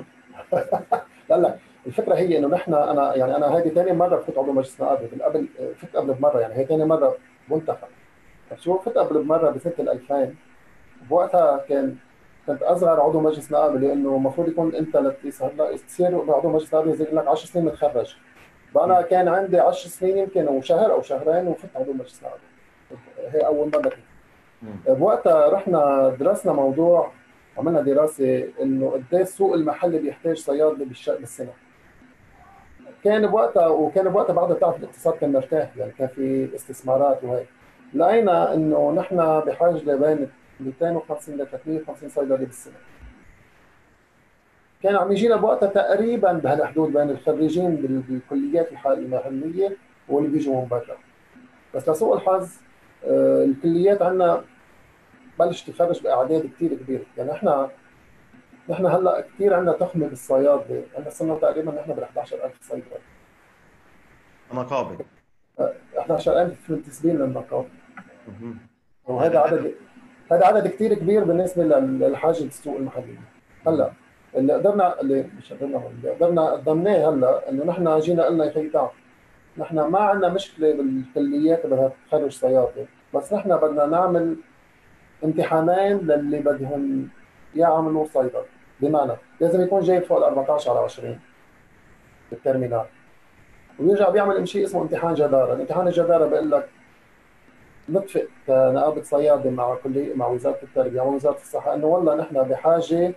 لا 1.30 1.36
لا 1.36 1.56
الفكرة 1.88 2.16
هي 2.16 2.38
إنه 2.38 2.48
نحن 2.48 2.74
أنا 2.74 3.16
يعني 3.16 3.36
أنا 3.36 3.58
هذه 3.58 3.70
ثاني 3.70 3.94
مرة 3.94 4.18
فت 4.18 4.38
عضو 4.38 4.52
مجلس 4.52 4.82
نقابه 4.82 5.10
قبل 5.26 5.48
فت 5.78 5.96
قبل 5.96 6.14
بمرة 6.14 6.40
يعني 6.40 6.54
هي 6.58 6.66
ثاني 6.66 6.86
مرة 6.86 7.16
منتخب. 7.50 7.88
شو 8.60 8.78
فت 8.78 8.98
قبل 8.98 9.24
بمرة 9.24 9.50
بسنه 9.50 9.74
ال 9.80 9.90
2000 9.90 10.34
بوقتها 11.10 11.58
كان 11.70 11.96
كنت 12.48 12.62
أصغر 12.62 13.02
عضو 13.02 13.20
مجلس 13.20 13.52
نقابة 13.52 13.80
لأنه 13.80 14.16
المفروض 14.16 14.48
يكون 14.48 14.76
أنت 14.76 14.98
تصير 15.88 16.32
عضو 16.32 16.50
مجلس 16.50 16.74
نقابة 16.74 16.92
يصير 16.92 17.16
لك 17.16 17.28
10 17.28 17.46
سنين 17.48 17.66
متخرج. 17.66 18.16
فأنا 18.76 19.02
كان 19.02 19.28
عندي 19.28 19.60
10 19.60 19.90
سنين 19.90 20.18
يمكن 20.18 20.48
وشهر 20.48 20.92
أو 20.92 21.02
شهرين 21.02 21.48
وفت 21.48 21.70
عضو 21.76 21.94
مجلس 21.94 22.24
نقابة. 22.24 22.40
هي 23.32 23.40
أول 23.40 23.72
مرة 23.76 23.92
بوقتها 24.88 25.50
رحنا 25.50 26.10
درسنا 26.20 26.54
موضوع 26.54 27.12
عملنا 27.58 27.82
دراسة 27.82 28.50
إنه 28.62 28.90
قد 28.90 29.16
السوق 29.16 29.54
المحلي 29.54 30.00
بيحتاج 30.00 30.38
صيادله 30.38 30.86
بالسنه 31.20 31.52
كان 33.04 33.28
بوقتها 33.28 33.68
وكان 33.68 34.10
بوقتها 34.10 34.34
بعد 34.34 34.52
بتعرف 34.52 34.78
الاقتصاد 34.78 35.14
كان 35.14 35.32
مرتاح 35.32 35.78
يعني 35.78 35.92
كان 35.92 36.08
في 36.08 36.56
استثمارات 36.56 37.24
وهيك. 37.24 37.48
لقينا 37.94 38.54
إنه 38.54 38.92
نحن 38.92 39.40
بحاجة 39.40 39.76
لبين 39.78 40.30
250 40.60 41.36
ل 41.36 41.48
350 41.48 42.10
صيدلي 42.10 42.46
بالسنه 42.46 42.74
كان 44.84 44.96
عم 44.96 45.12
يجينا 45.12 45.36
بوقتها 45.36 45.68
تقريبا 45.68 46.34
بهالحدود 46.34 46.94
بين 46.94 47.10
الخريجين 47.10 47.76
بالكليات 48.08 48.70
المحليه 48.86 49.78
واللي 50.10 50.30
بيجوا 50.30 50.62
من 50.62 50.68
برا. 50.68 50.98
بس 51.76 51.90
لسوء 51.90 52.16
الحظ 52.16 52.50
الكليات 53.04 54.02
عندنا 54.02 54.44
بلش 55.40 55.62
تخرج 55.62 56.04
بأعداد 56.04 56.50
كثير 56.56 56.74
كبيرة. 56.74 57.04
يعني 57.18 57.32
إحنا 57.32 57.70
نحن 58.70 58.86
هلأ 58.86 59.22
كثير 59.22 59.54
عندنا 59.54 59.74
تخمة 59.74 60.08
بالصيادله 60.08 60.84
عندنا 60.96 61.10
صرنا 61.10 61.36
تقريبا 61.36 61.72
نحن 61.72 61.94
بال 61.94 62.04
11000 62.04 62.52
صيدله 62.62 62.98
نقابه 64.54 64.98
11000 65.98 66.70
منتسبين 66.70 67.18
للنقابه 67.18 67.68
وهذا 69.06 69.40
عدد 69.40 69.74
هذا 70.32 70.46
عدد 70.46 70.68
كثير 70.68 70.94
كبير 70.94 71.24
بالنسبة 71.24 71.64
للحاجة 71.64 72.44
السوق 72.44 72.78
المحلي 72.78 73.18
هلأ 73.68 73.92
اللي 74.36 74.54
قدرنا 74.54 75.02
اللي 75.02 75.26
مش 75.38 75.54
قدرنا 75.54 75.88
اللي 75.88 76.10
قدرنا 76.10 76.52
قدمناه 76.52 77.10
هلأ 77.10 77.50
إنه 77.50 77.66
نحن 77.66 78.00
جينا 78.00 78.26
قلنا 78.26 78.46
يا 78.46 78.52
خي 78.52 78.70
نحن 79.58 79.80
ما 79.80 80.00
عندنا 80.00 80.30
مشكلة 80.30 80.74
بالكليات 80.74 81.66
بدها 81.66 81.92
تخرج 82.08 82.32
صيادله 82.32 82.86
بس 83.14 83.34
نحن 83.34 83.58
بدنا 83.58 83.86
نعمل 83.86 84.36
امتحانين 85.24 85.98
للي 85.98 86.40
بدهم 86.40 87.10
يعملوا 87.56 88.06
صيدله 88.06 88.46
بمعنى 88.80 89.14
لازم 89.40 89.62
يكون 89.62 89.82
جايب 89.82 90.04
فوق 90.04 90.18
ال 90.18 90.24
14 90.24 90.72
على 90.72 90.80
20 90.80 91.20
بالترمينال. 92.32 92.86
ويرجع 93.80 94.10
بيعمل 94.10 94.48
شيء 94.48 94.66
اسمه 94.66 94.82
امتحان 94.82 95.14
جدارة، 95.14 95.54
الامتحان 95.54 95.88
الجدارة 95.88 96.26
بيقول 96.26 96.52
لك 96.52 96.70
نتفق 97.90 98.28
كنقابه 98.48 99.02
صيادله 99.02 99.52
مع 99.52 99.76
كلية 99.84 100.16
مع 100.16 100.28
وزارة 100.28 100.58
التربية 100.64 101.02
ووزاره 101.02 101.36
الصحة 101.36 101.74
إنه 101.74 101.86
والله 101.86 102.16
نحن 102.16 102.44
بحاجة 102.44 103.14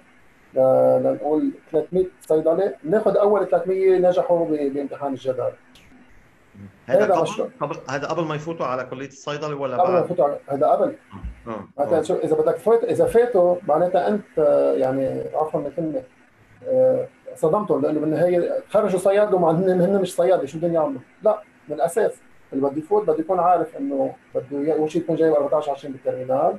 لنقول 0.55 1.51
300 1.73 2.05
صيدلة. 2.21 2.75
ناخذ 2.85 3.17
أول 3.17 3.49
300 3.49 3.99
نجحوا 3.99 4.47
بامتحان 4.47 5.13
الجدارة. 5.13 5.55
هذا 6.91 7.15
قبل 7.15 7.51
قبل 7.61 7.77
هذا 7.91 8.07
قبل 8.07 8.23
ما 8.23 8.35
يفوتوا 8.35 8.67
على 8.67 8.85
كلية 8.85 9.09
الصيدلة 9.09 9.57
ولا 9.57 9.77
بعد؟ 9.77 9.87
قبل 9.87 9.95
ما 9.95 10.01
يفوتوا 10.01 10.29
هذا 10.49 10.67
قبل 10.67 10.95
آه. 11.47 11.69
آه. 11.79 12.03
شو 12.03 12.15
إذا 12.15 12.37
بدك 12.37 12.55
تفوت 12.55 12.85
إذا 12.85 13.07
فاتوا 13.07 13.57
معناتها 13.69 14.09
أنت 14.09 14.39
يعني 14.77 15.23
عفوا 15.35 15.61
الكلمة 15.61 16.03
آه، 16.69 17.07
صدمتهم 17.35 17.83
لأنه 17.83 18.01
بالنهاية 18.01 18.63
خرجوا 18.69 18.99
صياد 18.99 19.35
ومع 19.35 19.51
هن 19.51 20.01
مش 20.01 20.15
صيادله 20.15 20.47
شو 20.47 20.59
بدهم 20.59 20.75
يعملوا؟ 20.75 21.01
لا 21.23 21.43
من 21.69 21.75
الأساس 21.75 22.13
اللي 22.53 22.69
بده 22.69 22.79
يفوت 22.79 23.03
بده 23.03 23.19
يكون 23.19 23.41
عارف 23.41 23.77
إنه 23.77 24.15
بده 24.35 24.73
أول 24.73 24.91
شيء 24.91 25.03
يكون 25.03 25.17
جايب 25.17 25.35
14 25.35 25.73
20 25.73 25.93
بالترمينال 25.93 26.59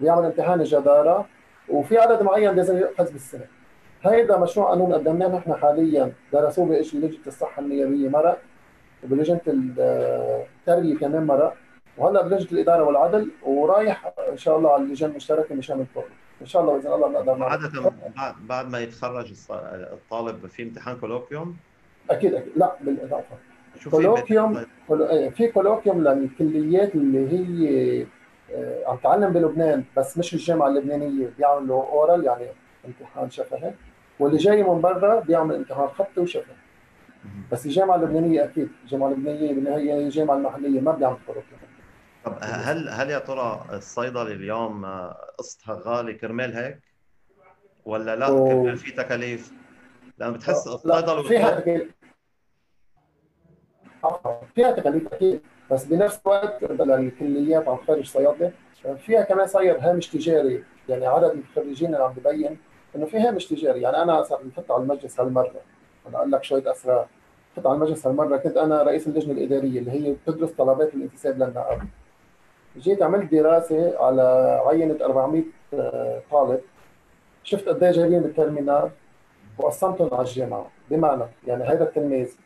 ويعمل 0.00 0.24
امتحان 0.24 0.60
الجدارة 0.60 1.26
وفي 1.68 1.98
عدد 1.98 2.22
معين 2.22 2.56
لازم 2.56 2.78
يؤخذ 2.78 3.12
بالسنة 3.12 3.44
هيدا 4.02 4.38
مشروع 4.38 4.70
قانون 4.70 4.94
قدمناه 4.94 5.28
نحن 5.28 5.54
حاليا 5.54 6.12
درسوه 6.32 6.66
لجنه 6.66 7.10
الصحه 7.26 7.62
النيابيه 7.62 8.08
مرق 8.08 8.38
وبلجنه 9.04 9.40
التربية 9.48 10.98
كمان 10.98 11.26
مرق 11.26 11.54
وهلأ 11.98 12.22
بلجنة 12.22 12.52
الإدارة 12.52 12.84
والعدل 12.84 13.30
ورايح 13.42 14.12
إن 14.32 14.36
شاء 14.36 14.58
الله 14.58 14.72
على 14.72 14.82
اللجان 14.82 15.10
المشتركة 15.10 15.54
مشان 15.54 15.80
الكل 15.80 16.08
إن 16.40 16.46
شاء 16.46 16.62
الله 16.62 16.72
بإذن 16.76 16.92
الله 16.92 17.08
بنقدر 17.08 17.42
عادة 17.42 17.92
بعد 18.16 18.34
بعد 18.48 18.70
ما 18.70 18.78
يتخرج 18.80 19.34
الطالب 19.92 20.46
في 20.46 20.62
امتحان 20.62 20.96
colloquium؟ 20.96 21.56
أكيد 22.10 22.34
أكيد. 22.34 22.52
لا 22.56 22.72
بالإضافة. 22.80 23.36
colloquium 23.90 24.64
إيه، 24.90 25.30
في 25.30 25.48
colloquium 25.48 26.04
للكليات 26.04 26.94
اللي 26.94 27.32
هي 27.32 28.06
آه، 28.54 28.82
عم 28.86 28.96
تعلم 28.96 29.32
بلبنان 29.32 29.84
بس 29.96 30.18
مش 30.18 30.34
الجامعة 30.34 30.68
اللبنانية. 30.68 31.30
بيعملوا 31.38 31.82
oral 31.82 32.24
يعني 32.24 32.46
امتحان 32.86 33.30
شفهي. 33.30 33.72
واللي 34.18 34.38
جاي 34.38 34.62
من 34.62 34.80
برا 34.80 35.20
بيعمل 35.20 35.54
امتحان 35.54 35.88
خطي 35.88 36.20
وشفهي. 36.20 36.54
بس 37.52 37.66
الجامعة 37.66 37.96
اللبنانية 37.96 38.44
أكيد. 38.44 38.68
الجامعة 38.84 39.08
اللبنانية 39.08 39.54
بالنهاية 39.54 39.94
هي 39.94 40.04
الجامعة 40.04 40.36
المحلية 40.36 40.80
ما 40.80 40.92
بيعمل 40.92 41.16
كوروكيوم 41.26 41.60
طب 42.24 42.38
هل 42.42 42.88
هل 42.88 43.10
يا 43.10 43.18
ترى 43.18 43.64
الصيدلي 43.72 44.32
اليوم 44.32 44.86
قسطها 45.38 45.82
غالي 45.84 46.14
كرمال 46.14 46.56
هيك؟ 46.56 46.80
ولا 47.84 48.16
لا؟ 48.16 48.26
كرمال 48.26 48.76
في 48.76 48.90
تكاليف؟ 48.90 49.52
لأنه 50.18 50.32
بتحس 50.32 50.66
الصيدله 50.66 51.22
فيها 51.22 51.60
تكاليف. 51.60 51.94
فيها 54.54 54.72
تكاليف 54.72 55.12
أكيد. 55.12 55.40
بس 55.70 55.84
بنفس 55.84 56.20
الوقت 56.26 56.62
الكليات 56.62 57.68
عم 57.68 57.76
تخرج 57.76 58.06
صيادلة 58.06 58.52
فيها 58.96 59.22
كمان 59.22 59.46
صاير 59.46 59.78
هامش 59.80 60.08
تجاري. 60.08 60.64
يعني 60.88 61.06
عدد 61.06 61.30
المتخرجين 61.30 61.94
اللي 61.94 62.04
عم 62.04 62.12
ببين 62.12 62.58
إنه 62.96 63.06
في 63.06 63.18
هامش 63.18 63.46
تجاري. 63.46 63.82
يعني 63.82 64.02
أنا 64.02 64.22
صار 64.22 64.46
نفت 64.46 64.70
على 64.70 64.82
المجلس 64.82 65.20
هالمرة. 65.20 65.60
أقول 66.14 66.32
لك 66.32 66.44
شوية 66.44 66.70
أسرار. 66.70 67.06
فت 67.56 67.66
على 67.66 67.74
المجلس 67.74 68.06
هالمرة 68.06 68.36
كنت 68.36 68.56
أنا 68.56 68.82
رئيس 68.82 69.06
اللجنة 69.06 69.32
الإدارية 69.32 69.78
اللي 69.78 69.90
هي 69.90 70.12
بتدرس 70.12 70.50
طلبات 70.50 70.94
الانتساب 70.94 71.38
للنقابه 71.38 71.82
جيت 72.78 73.02
عملت 73.02 73.32
دراسة 73.32 73.98
على 74.04 74.22
عينة 74.66 74.96
400 75.04 75.42
آه، 75.74 76.20
طالب. 76.30 76.60
شفت 77.44 77.68
قد 77.68 77.82
إيه 77.82 77.90
جايبين 77.90 78.20
بال 78.20 78.33
terminale 78.33 78.90
وقسمتهم 79.58 80.08
على 80.12 80.22
الجامعة. 80.22 80.66
بمعنى 80.90 81.24
يعني 81.46 81.64
هذا 81.64 81.84
التلميذ 81.84 82.36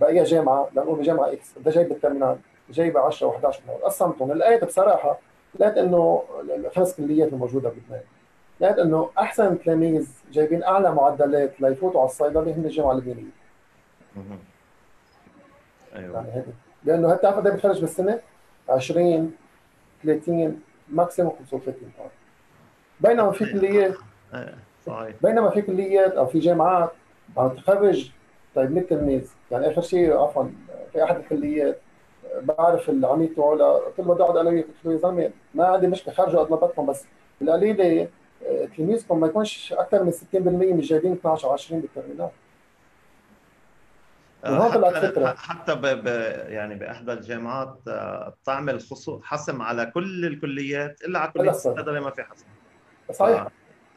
باي 0.00 0.22
جامعة 0.22 0.68
لنقول 0.72 0.98
بجامعة 0.98 1.32
X 1.32 1.54
قد 1.58 1.68
جايب 1.68 1.88
بال 1.88 1.97
terminale 1.97 2.36
جايب 2.70 2.98
10 2.98 3.30
و11 3.30 3.84
قسمتهم. 3.84 4.32
لقيت 4.32 4.64
بصراحة 4.64 5.18
لقيت 5.60 5.78
إنه 5.78 6.22
الخمس 6.56 6.96
كليات 6.96 7.32
الموجودة 7.32 7.68
بلبنان 7.68 8.00
لقيت 8.60 8.78
إنه 8.78 9.10
أحسن 9.18 9.58
تلاميذ 9.62 10.08
جايبين 10.32 10.62
أعلى 10.62 10.94
معدلات 10.94 11.60
ليفوتوا 11.60 12.00
على 12.00 12.08
الصيدلة 12.08 12.40
هم 12.56 12.64
الجامعة 12.64 12.92
اللبنانيه. 12.92 13.30
أيوه. 15.96 16.14
يعني 16.14 16.32
هيك. 16.34 16.44
لأنه 16.84 17.14
بتعرف 17.14 17.36
قد 17.36 17.48
بتخرج 17.48 17.80
بالسنة؟ 17.80 18.20
20 18.68 19.32
30 20.04 20.60
ماكسيموم 20.88 21.32
35 21.50 21.74
طالب. 21.98 22.10
بينما 23.00 23.30
في 23.32 23.44
كليات 23.52 23.94
إيه، 24.34 24.54
صحيح. 24.86 25.14
بينما 25.22 25.50
في 25.50 25.62
كليات 25.62 26.12
أو 26.12 26.26
في 26.26 26.38
جامعات 26.38 26.90
عم 27.36 27.48
تخرج 27.48 28.10
طيب 28.54 28.70
100 28.72 28.84
تلميذ. 28.84 29.30
يعني 29.50 29.70
آخر 29.70 29.80
شيء 29.82 30.16
عفوا 30.16 30.44
في 30.92 31.04
أحد 31.04 31.16
الكليات 31.16 31.78
بعرف 32.42 32.90
العميد 32.90 33.34
تبعه 33.34 33.50
قلت 33.50 33.98
له 33.98 34.04
بدي 34.14 34.22
أقعد 34.22 34.36
أنا 34.36 34.50
وياك. 34.50 34.64
قلت 34.64 34.84
له 34.84 34.92
يا 34.92 34.96
زلمة 34.98 35.30
ما 35.54 35.64
عندي 35.66 35.86
مشكلة 35.86 36.14
خرجوا 36.14 36.40
قد 36.40 36.50
ما 36.50 36.56
بدكم 36.56 36.86
بس 36.86 37.04
بالقليلة 37.40 38.02
آه، 38.02 38.08
تلميذكم 38.76 39.20
ما 39.20 39.26
يكونش 39.26 39.72
أكثر 39.72 40.04
من 40.04 40.12
60% 40.12 40.16
مش 40.74 40.88
جايبين 40.88 41.12
12 41.12 41.48
أو 41.48 41.52
20 41.52 41.80
بالترمينال. 41.80 42.30
طلعت 44.42 45.04
فكره 45.04 45.34
حتى 45.34 45.74
ب... 45.74 45.80
ب... 45.80 46.06
يعني 46.48 46.74
باحدى 46.74 47.12
الجامعات 47.12 47.78
آه، 47.88 48.34
بتعمل 48.42 48.80
خصوص 48.80 49.22
حسم 49.22 49.62
على 49.62 49.86
كل 49.86 50.26
الكليات 50.26 51.02
إلا 51.04 51.18
على 51.18 51.30
كلية 51.30 51.50
الصيدلة 51.50 52.00
ما 52.00 52.10
في 52.10 52.22
حسم. 52.22 52.46
صحيح. 53.12 53.46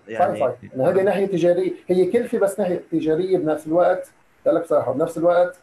يعني 0.07 0.39
صحيح. 0.39 0.55
صحيح 0.73 0.87
هذه 0.87 1.01
ناحية 1.01 1.25
تجارية 1.25 1.73
هي 1.87 2.05
كلفة 2.05 2.39
بس 2.39 2.59
ناحية 2.59 2.83
تجارية 2.91 3.37
بنفس 3.37 3.67
الوقت. 3.67 4.11
لك 4.45 4.65
صراحة 4.65 4.93
بنفس 4.93 5.17
الوقت. 5.17 5.57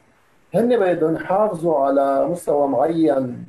هن 0.55 0.81
بدهم 0.81 1.14
يحافظوا 1.14 1.78
على 1.78 2.26
مستوى 2.28 2.68
معين 2.68 3.47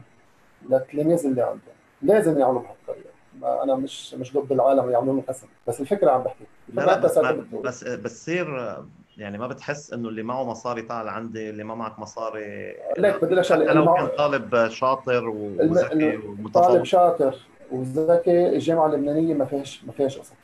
للتلاميذ 0.69 1.25
اللي 1.25 1.41
عندهم. 1.41 1.75
لازم 2.01 2.39
يعملوا 2.39 2.61
بهالطريقة. 2.61 3.11
أنا 3.43 3.75
مش 3.75 4.13
مش 4.13 4.37
ضد 4.37 4.51
العالم 4.51 4.91
يعملوا 4.91 5.15
له 5.15 5.23
قسم. 5.27 5.47
بس 5.67 5.81
الفكرة 5.81 6.11
عم 6.11 6.23
بحكي. 6.23 6.43
لا, 6.73 6.81
لا 6.81 6.99
بس, 6.99 7.19
بس 7.63 7.83
بتصير 7.83 8.77
يعني 9.17 9.37
ما 9.37 9.47
بتحس 9.47 9.93
إنه 9.93 10.09
اللي 10.09 10.23
معه 10.23 10.43
مصاري 10.43 10.81
تعال 10.81 11.09
عندي 11.09 11.49
اللي 11.49 11.63
ما 11.63 11.75
معك 11.75 11.99
مصاري. 11.99 12.75
ليك 12.97 13.23
بدي 13.23 13.35
لك 13.35 13.41
شغلة. 13.41 13.73
لو 13.73 13.93
كان 13.93 14.07
طالب 14.07 14.67
شاطر 14.67 15.29
وذكي 15.29 16.17
ومتفوق. 16.17 16.63
طالب 16.63 16.83
شاطر 16.83 17.35
وذكي 17.71 18.49
الجامعة 18.49 18.85
اللبنانية 18.85 19.33
ما 19.33 19.45
فيهاش 19.45 19.83
ما 19.83 19.91
فيهاش 19.91 20.17
قسم 20.17 20.35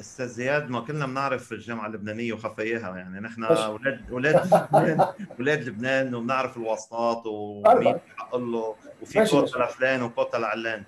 أستاذ 0.00 0.26
زياد 0.26 0.70
ما 0.70 0.80
كلنا 0.80 1.06
بنعرف 1.06 1.52
الجامعة 1.52 1.86
اللبنانية 1.86 2.32
وخفاياها 2.32 2.96
يعني 2.96 3.20
نحن 3.20 3.44
أولاد 3.44 4.00
أولاد 4.10 4.46
لبنان 4.46 5.06
أولاد 5.38 5.68
لبنان 5.68 6.14
وبنعرف 6.14 6.56
الواسطات 6.56 7.26
ومين 7.26 7.98
بحق 8.16 8.36
له 8.36 8.74
وفي 9.02 9.24
كوتا 9.24 9.58
لفلان 9.58 10.02
وكوتا 10.02 10.36
لعلان. 10.36 10.82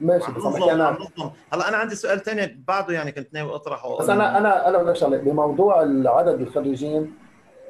ماشي 0.00 0.32
بس 0.32 0.44
أنا 0.44 0.98
هلا 1.52 1.68
أنا 1.68 1.76
عندي 1.76 1.94
سؤال 1.94 2.20
ثاني 2.22 2.64
بعده 2.68 2.94
يعني 2.94 3.12
كنت 3.12 3.34
ناوي 3.34 3.54
أطرحه. 3.54 3.98
بس 3.98 4.08
أنا 4.08 4.38
أنا 4.38 4.68
أنا 4.68 4.78
بدي 4.82 4.94
شغله 4.98 5.16
بموضوع 5.18 5.80
عدد 6.06 6.40
الخريجين 6.40 7.14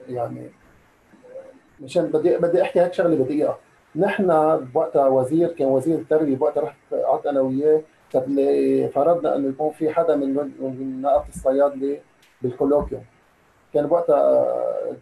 يعني 0.09 0.51
مشان 1.81 2.07
بدي 2.07 2.39
بدي 2.39 2.63
أحكي 2.63 2.81
هيك 2.81 2.93
شغلة 2.95 3.17
بدقيقة. 3.17 3.59
نحن 3.97 4.57
بوقتها 4.75 5.07
وزير 5.09 5.49
كان 5.53 5.69
وزير 5.69 5.99
التربية 5.99 6.37
بوقتها 6.37 6.63
رحت 6.63 6.77
قعدت 6.95 7.27
أنا 7.27 7.41
وياه. 7.41 7.83
فرضنا 8.95 9.37
إنه 9.37 9.49
يكون 9.49 9.71
في 9.73 9.91
حدا 9.91 10.17
من 10.17 10.35
من 10.61 11.03
نقابة 11.03 11.29
الصيادله 11.29 11.99
بالكولوكيوم؟ 12.43 13.05
كان 13.75 13.87
بوقتها 13.87 14.17
آه، 14.17 14.97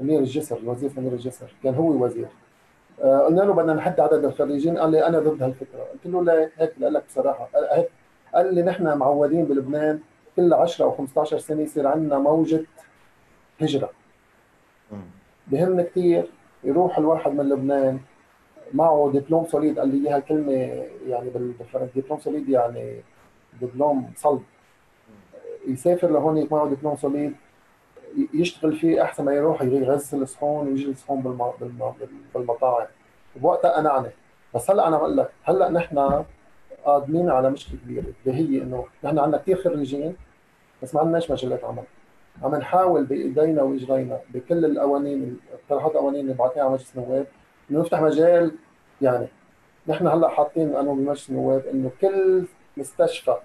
أمير 0.00 0.18
الجسر 0.18 0.56
الوزير 0.56 0.90
أمير 0.98 1.12
الجسر 1.12 1.54
كان 1.62 1.74
هو 1.74 2.04
وزير. 2.04 2.24
آه، 2.24 2.43
قلنا 3.02 3.42
له 3.42 3.52
بدنا 3.52 3.74
نحد 3.74 4.00
عدد 4.00 4.24
الخريجين. 4.24 4.78
قال 4.78 4.90
لي 4.90 5.06
أنا 5.06 5.18
ضد 5.18 5.42
هالفكرة. 5.42 5.82
قلت 5.92 6.06
له 6.06 6.24
لا 6.24 6.50
هيك 6.56 6.72
لك 6.78 7.04
بصراحة. 7.06 7.48
هيك. 7.72 7.88
قال 8.34 8.54
لي 8.54 8.62
نحن 8.62 8.98
معودين 8.98 9.44
بلبنان 9.44 10.00
كل 10.36 10.54
10 10.54 10.84
أو 10.84 10.90
15 10.90 11.38
سنة 11.38 11.62
يصير 11.62 11.86
عندنا 11.86 12.18
موجة 12.18 12.64
هجرة. 13.60 13.90
بهمنا 15.46 15.82
كثير 15.82 16.30
يروح 16.64 16.98
الواحد 16.98 17.32
من 17.32 17.48
لبنان 17.48 18.00
معه 18.74 19.10
diplôme 19.14 19.44
solide. 19.44 19.78
قال 19.78 19.88
لي 19.88 20.08
إياها 20.08 20.18
الكلمة 20.18 20.52
يعني 21.08 21.30
بالفرنسي. 21.30 22.00
diplôme 22.00 22.18
solide 22.18 22.48
يعني 22.48 23.00
دبلوم 23.60 24.12
صلب. 24.16 24.42
يسافر 25.68 26.10
لهون 26.10 26.48
معه 26.50 26.66
diplôme 26.66 26.96
solide. 26.96 27.34
يشتغل 28.34 28.76
فيه 28.76 29.02
أحسن 29.02 29.24
ما 29.24 29.32
يروح 29.32 29.62
يغسل 29.62 30.28
صحون 30.28 30.68
ويجي 30.68 30.94
صحون 30.94 31.38
بالمطاعم. 32.34 32.86
بوقتها 33.36 33.78
أنا 33.78 33.90
عني 33.90 34.10
بس 34.54 34.70
هلأ 34.70 34.88
أنا 34.88 34.96
بقول 34.96 35.16
لك 35.16 35.30
هلأ 35.44 35.70
نحن 35.70 36.24
قادمين 36.84 37.30
على 37.30 37.50
مشكلة 37.50 37.78
كبيرة 37.84 38.04
اللي 38.26 38.38
هي 38.38 38.62
إنه 38.62 38.84
نحن 39.04 39.18
عندنا 39.18 39.38
كثير 39.38 39.56
خريجين 39.56 40.16
بس 40.82 40.94
ما 40.94 41.00
عندناش 41.00 41.30
مجالات 41.30 41.64
عمل. 41.64 41.82
عم 42.42 42.54
نحاول 42.54 43.04
بإيدينا 43.04 43.62
وإجرينا 43.62 44.20
بكل 44.34 44.64
القوانين 44.64 45.38
اقتراحات 45.52 45.92
القوانين 45.92 46.20
اللي 46.20 46.34
بعثناها 46.34 46.64
على 46.64 46.72
مجلس 46.74 46.96
النواب 46.96 47.26
إنه 47.70 47.80
نفتح 47.80 48.00
مجال 48.00 48.52
يعني 49.02 49.26
نحن 49.86 50.06
هلأ 50.06 50.28
حاطين 50.28 50.76
أنه 50.76 50.94
بمجلس 50.94 51.30
النواب 51.30 51.66
إنه 51.66 51.90
كل 52.00 52.46
مستشفى 52.76 53.36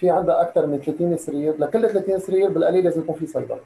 في 0.00 0.10
عندها 0.10 0.40
أكثر 0.42 0.66
من 0.66 0.78
30 0.78 1.16
سرير 1.16 1.56
لكل 1.58 1.88
30 1.88 2.18
سرير 2.18 2.50
بالقليل 2.50 2.84
لازم 2.84 3.00
يكون 3.00 3.14
في 3.14 3.26
صيدله 3.26 3.60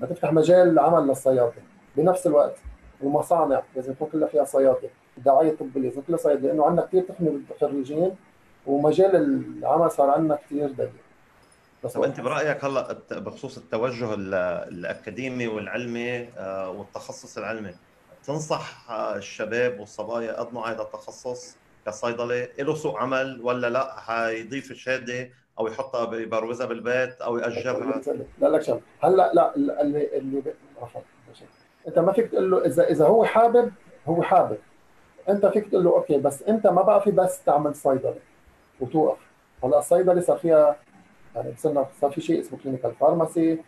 تفتح 0.00 0.32
مجال 0.32 0.78
عمل 0.78 1.08
للصيادله 1.08 1.62
بنفس 1.96 2.26
الوقت 2.26 2.56
المصانع 3.02 3.62
لازم 3.76 3.92
يكون 3.92 4.08
كلها 4.12 4.28
فيها 4.28 4.44
صيادله 4.44 4.90
الدعايه 5.18 5.50
الطبيه 5.50 5.80
لازم 5.80 6.02
كلها 6.06 6.18
صيادله 6.18 6.48
لأنه 6.48 6.66
عندنا 6.66 6.86
كثير 6.86 7.02
تخمه 7.02 7.40
بالخريجين 7.48 8.16
ومجال 8.66 9.16
العمل 9.16 9.90
صار 9.90 10.10
عندنا 10.10 10.36
كثير 10.46 10.68
ضيق 10.68 10.90
طب 11.94 12.02
أنت 12.02 12.20
برأيك 12.20 12.64
هلا 12.64 12.98
بخصوص 13.10 13.56
التوجه 13.56 14.14
الأكاديمي 14.14 15.46
والعلمي 15.46 16.28
آه، 16.38 16.70
والتخصص 16.70 17.38
العلمي 17.38 17.74
تنصح 18.26 18.90
الشباب 18.90 19.80
والصبايا 19.80 20.32
يقدموا 20.32 20.66
هذا 20.66 20.82
التخصص؟ 20.82 21.56
كصيدله 21.86 22.48
له 22.58 22.74
سوق 22.74 22.96
عمل 22.96 23.40
ولا 23.42 23.70
لا 23.70 24.00
حيضيف 24.00 24.70
الشهادة 24.70 25.30
أو 25.58 25.66
يحطها 25.66 26.04
ببروزها 26.04 26.66
بالبيت 26.66 27.20
أو 27.20 27.38
يأجرها؟ 27.38 28.00
لا 28.40 28.48
لك 28.48 28.62
شغله 28.62 28.80
هلا 29.00 29.32
لا 29.34 29.56
اللي 29.56 30.18
اللي 30.18 30.42
أنت 31.88 31.98
ما 31.98 32.12
فيك 32.12 32.30
تقول 32.30 32.50
له 32.50 32.66
إذا 32.66 32.84
إذا 32.90 33.06
هو 33.06 33.24
حابب 33.24 33.72
هو 34.06 34.22
حابب. 34.22 34.58
أنت 35.28 35.46
فيك 35.46 35.68
تقول 35.68 35.84
له 35.84 35.90
okay 35.90 36.18
بس 36.18 36.42
أنت 36.42 36.66
ما 36.66 36.82
بقى 36.82 37.02
في 37.02 37.10
بس 37.10 37.44
تعمل 37.44 37.74
صيدله 37.74 38.18
وتوقف. 38.80 39.18
هلا 39.64 39.78
الصيدله 39.78 40.20
صار 40.20 40.38
فيها 40.38 40.76
يعني 41.34 41.54
صرنا 41.56 41.86
صار 42.00 42.10
في 42.10 42.20
شيء 42.20 42.40
اسمه 42.40 42.58
clinical 42.62 42.94
pharmacy 43.00 43.58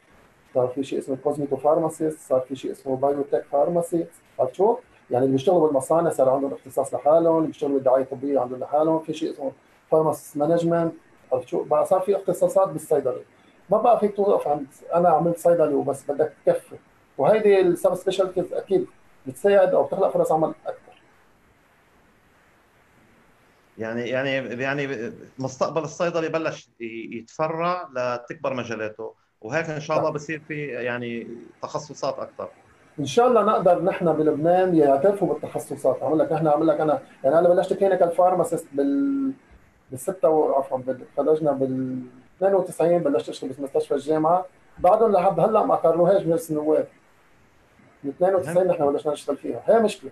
صار 0.54 0.68
في 0.68 0.84
شيء 0.84 0.98
اسمه 0.98 1.16
cosmeto 1.16 1.56
pharmacist 1.56 2.18
صار 2.28 2.40
في 2.40 2.56
شيء 2.56 2.70
اسمه 2.72 2.96
biotech 2.96 3.44
pharmacy 3.52 4.06
عرفت 4.38 4.54
شو؟ 4.54 4.78
يعني 5.10 5.24
اللي 5.24 5.36
بيشتغلوا 5.36 5.66
بالمصانع 5.66 6.10
صار 6.10 6.28
عندهم 6.30 6.52
اختصاص 6.52 6.94
لحالهم، 6.94 7.36
اللي 7.36 7.46
بيشتغلوا 7.48 7.74
بالدعايه 7.74 8.02
الطبيه 8.02 8.40
عندهم 8.40 8.60
لحالهم، 8.60 8.98
في 9.02 9.12
شيء 9.14 9.30
اسمه 9.30 9.52
pharma 9.90 10.36
management 10.36 10.92
عرفت 11.32 11.48
شو؟ 11.48 11.64
بقى 11.64 11.86
صار 11.86 12.00
في 12.00 12.16
اختصاصات 12.16 12.68
بالصيدله 12.68 13.22
ما 13.70 13.78
بقى 13.78 14.00
فيك 14.00 14.16
توقف 14.16 14.48
عند 14.48 14.66
أنا 14.94 15.08
عملت 15.08 15.38
صيدله 15.38 15.76
وبس 15.76 16.10
بدك 16.10 16.32
تكفي. 16.46 16.76
وهيدي 17.18 17.60
ال 17.60 17.94
subspecialties 17.94 18.52
أكيد 18.52 18.86
بتساعد 19.26 19.74
أو 19.74 19.84
بتخلق 19.84 20.08
فرص 20.08 20.32
عمل 20.32 20.54
أكثر 20.66 21.00
يعني 23.78 24.08
يعني 24.08 24.62
يعني 24.62 25.12
مستقبل 25.38 25.82
الصيدلي 25.82 26.28
بلش 26.28 26.70
يتفرع 27.10 27.88
لتكبر 27.96 28.54
مجالاته 28.54 29.14
وهيك 29.40 29.66
إن 29.70 29.80
شاء 29.80 29.98
الله 29.98 30.10
بصير 30.10 30.42
في 30.48 30.66
يعني 30.66 31.28
تخصصات 31.62 32.18
أكثر 32.18 32.48
إن 33.00 33.04
شاء 33.04 33.26
الله 33.28 33.42
نقدر 33.42 33.82
نحن 33.82 34.12
بلبنان 34.12 34.74
يعترفوا 34.74 35.28
بالتخصصات. 35.28 36.02
عمل 36.02 36.18
لك 36.18 36.32
نحن 36.32 36.46
عمل 36.46 36.66
لك 36.66 36.80
أنا 36.80 36.98
يعني 37.24 37.38
أنا 37.38 37.48
بلشت 37.48 37.72
clinical 37.72 38.10
pharmacist 38.10 38.66
بال 38.72 39.32
بال 39.90 39.98
6 39.98 40.54
عفوا 40.56 40.78
تخرجنا 41.16 41.52
بال 41.52 42.00
92 42.36 42.98
بلشت 42.98 43.28
أشتغل 43.28 43.50
بمستشفى 43.50 43.94
الجامعة. 43.94 44.46
بعدهم 44.78 45.12
لحد 45.12 45.40
هلأ 45.40 45.64
ما 45.64 45.74
قرروهاش 45.74 46.22
مجلس 46.22 46.50
النواب 46.50 46.86
من 48.04 48.10
92 48.10 48.66
نحن 48.66 48.86
بلشنا 48.86 49.12
نشتغل 49.12 49.36
فيها. 49.36 49.62
هي 49.66 49.78
مشكلة. 49.78 50.10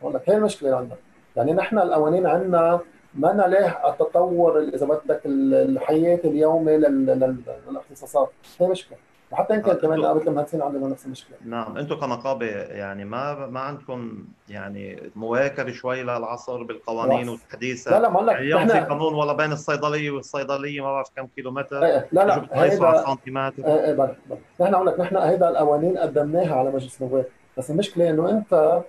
بقول 0.00 0.14
لك 0.14 0.30
هي 0.30 0.36
المشكلة 0.36 0.76
عندنا 0.76 0.96
يعني 1.36 1.52
نحن 1.52 1.78
القوانين 1.78 2.26
عندنا 2.26 2.80
ما 3.14 3.32
نلاح 3.32 3.84
التطور 3.86 4.60
إذا 4.60 4.86
بدك 4.86 5.20
الحياة 5.26 6.20
اليومي 6.24 6.76
للاختصاصات. 6.76 8.30
هي 8.60 8.68
مشكلة. 8.68 8.98
وحتى 9.32 9.54
يمكن 9.54 9.72
كمان 9.72 9.98
نقابه 9.98 10.22
المهندسين 10.22 10.62
عندنا 10.62 10.88
نفس 10.88 11.06
المشكلة. 11.06 11.36
نعم 11.44 11.76
أنتم 11.78 12.00
كنقابة 12.00 12.46
يعني 12.50 13.04
ما 13.04 13.46
ما 13.46 13.60
عندكم 13.60 14.24
يعني 14.48 15.10
مواكبة 15.16 15.72
شوي 15.72 16.02
للعصر 16.02 16.62
بالقوانين 16.62 17.28
والتحديثه 17.28 17.90
لا 17.90 18.00
لا 18.02 18.08
ما 18.08 18.20
لك 18.20 18.36
اليوم 18.36 18.66
في 18.68 18.80
قانون 18.80 19.14
ولا 19.14 19.32
بين 19.32 19.52
الصيدليه 19.52 20.10
والصيدلية 20.10 20.80
ما 20.80 20.92
بعرف 20.92 21.10
كم 21.16 21.26
كيلو 21.36 21.50
متر 21.50 21.84
إيه 21.84 22.08
لا 22.12 22.26
لا 22.26 22.46
هيدا 22.52 23.04
سنتيمتر. 23.06 23.66
إيه 23.66 23.84
إيه 23.84 23.92
بل 23.92 24.14
بل. 24.30 24.36
نحن 24.60 24.74
أقول 24.74 24.86
لك 24.86 25.00
نحن 25.00 25.16
هيدا 25.16 25.48
القوانين 25.48 25.98
قدمناها 25.98 26.54
على 26.56 26.70
مجلس 26.70 27.02
النواب. 27.02 27.24
بس 27.58 27.70
المشكلة 27.70 28.10
إنه 28.10 28.30
أنت 28.30 28.82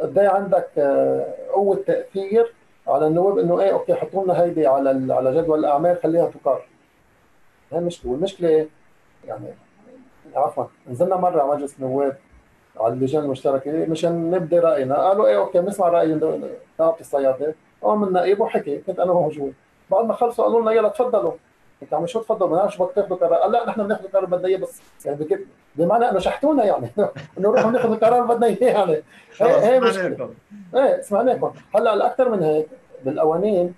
قد 0.00 0.18
إيه 0.18 0.28
عندك 0.28 0.68
آه، 0.78 1.34
قوة 1.54 1.76
تأثير 1.86 2.52
على 2.88 3.06
النواب 3.06 3.38
إنه 3.38 3.60
إيه 3.60 3.72
okay 3.72 3.94
حطوا 3.94 4.24
لنا 4.24 4.42
هيدي 4.42 4.66
على 4.66 5.14
على 5.14 5.42
جدول 5.42 5.58
الأعمال 5.58 5.98
خليها 6.02 6.30
تقر 6.30 6.62
هي 7.72 7.78
المشكلة. 7.78 8.10
والمشكلة 8.12 8.66
يعني 9.24 9.46
عفوا. 10.36 10.64
نزلنا 10.90 11.16
مرة 11.16 11.42
على 11.42 11.50
مجلس 11.50 11.76
النواب 11.78 12.16
على 12.80 12.92
اللجان 12.92 13.24
المشتركة 13.24 13.86
مشان 13.86 14.30
نبدي 14.30 14.58
رأينا. 14.58 15.08
قالوا 15.08 15.26
إيه 15.26 15.36
okay 15.36 15.60
بنسمع 15.60 15.88
رأي 15.88 16.14
نائب 16.78 16.94
الصيادله 17.00 17.54
قام 17.82 18.04
النائب 18.04 18.40
وحكي 18.40 18.78
كنت 18.78 19.00
أنا 19.00 19.12
موجود 19.12 19.54
بعد 19.90 20.04
ما 20.04 20.14
خلصوا 20.14 20.44
قالوا 20.44 20.60
لنا 20.60 20.72
يلا 20.72 20.88
تفضلوا. 20.88 21.32
قلت 21.82 21.94
عم 21.94 22.06
شو 22.06 22.20
تفضلوا؟ 22.20 22.56
ما 22.56 22.64
بدك 22.64 22.94
تاخذوا 22.94 23.16
قرار. 23.16 23.34
قال 23.34 23.52
لا 23.52 23.66
نحن 23.66 23.82
بناخذ 23.82 24.08
قرار 24.08 24.24
بدنا 24.24 24.48
إياه 24.48 24.58
بس 24.58 24.82
يعني 25.04 25.46
بمعنى 25.76 26.10
إنه 26.10 26.18
شحتونا 26.18 26.64
يعني. 26.64 26.90
إنه 27.38 27.50
نروح 27.50 27.66
ناخذ 27.66 27.92
القرار 27.92 28.22
بدنا 28.24 28.46
إياه 28.46 28.72
يعني. 28.72 29.02
هي 29.40 29.80
مشكلة. 29.80 30.30
إيه 30.74 31.00
سمعناكم. 31.00 31.52
هلأ 31.74 31.94
الأكثر 31.94 32.28
من 32.28 32.42
هيك 32.42 32.66
بالقوانين 33.04 33.74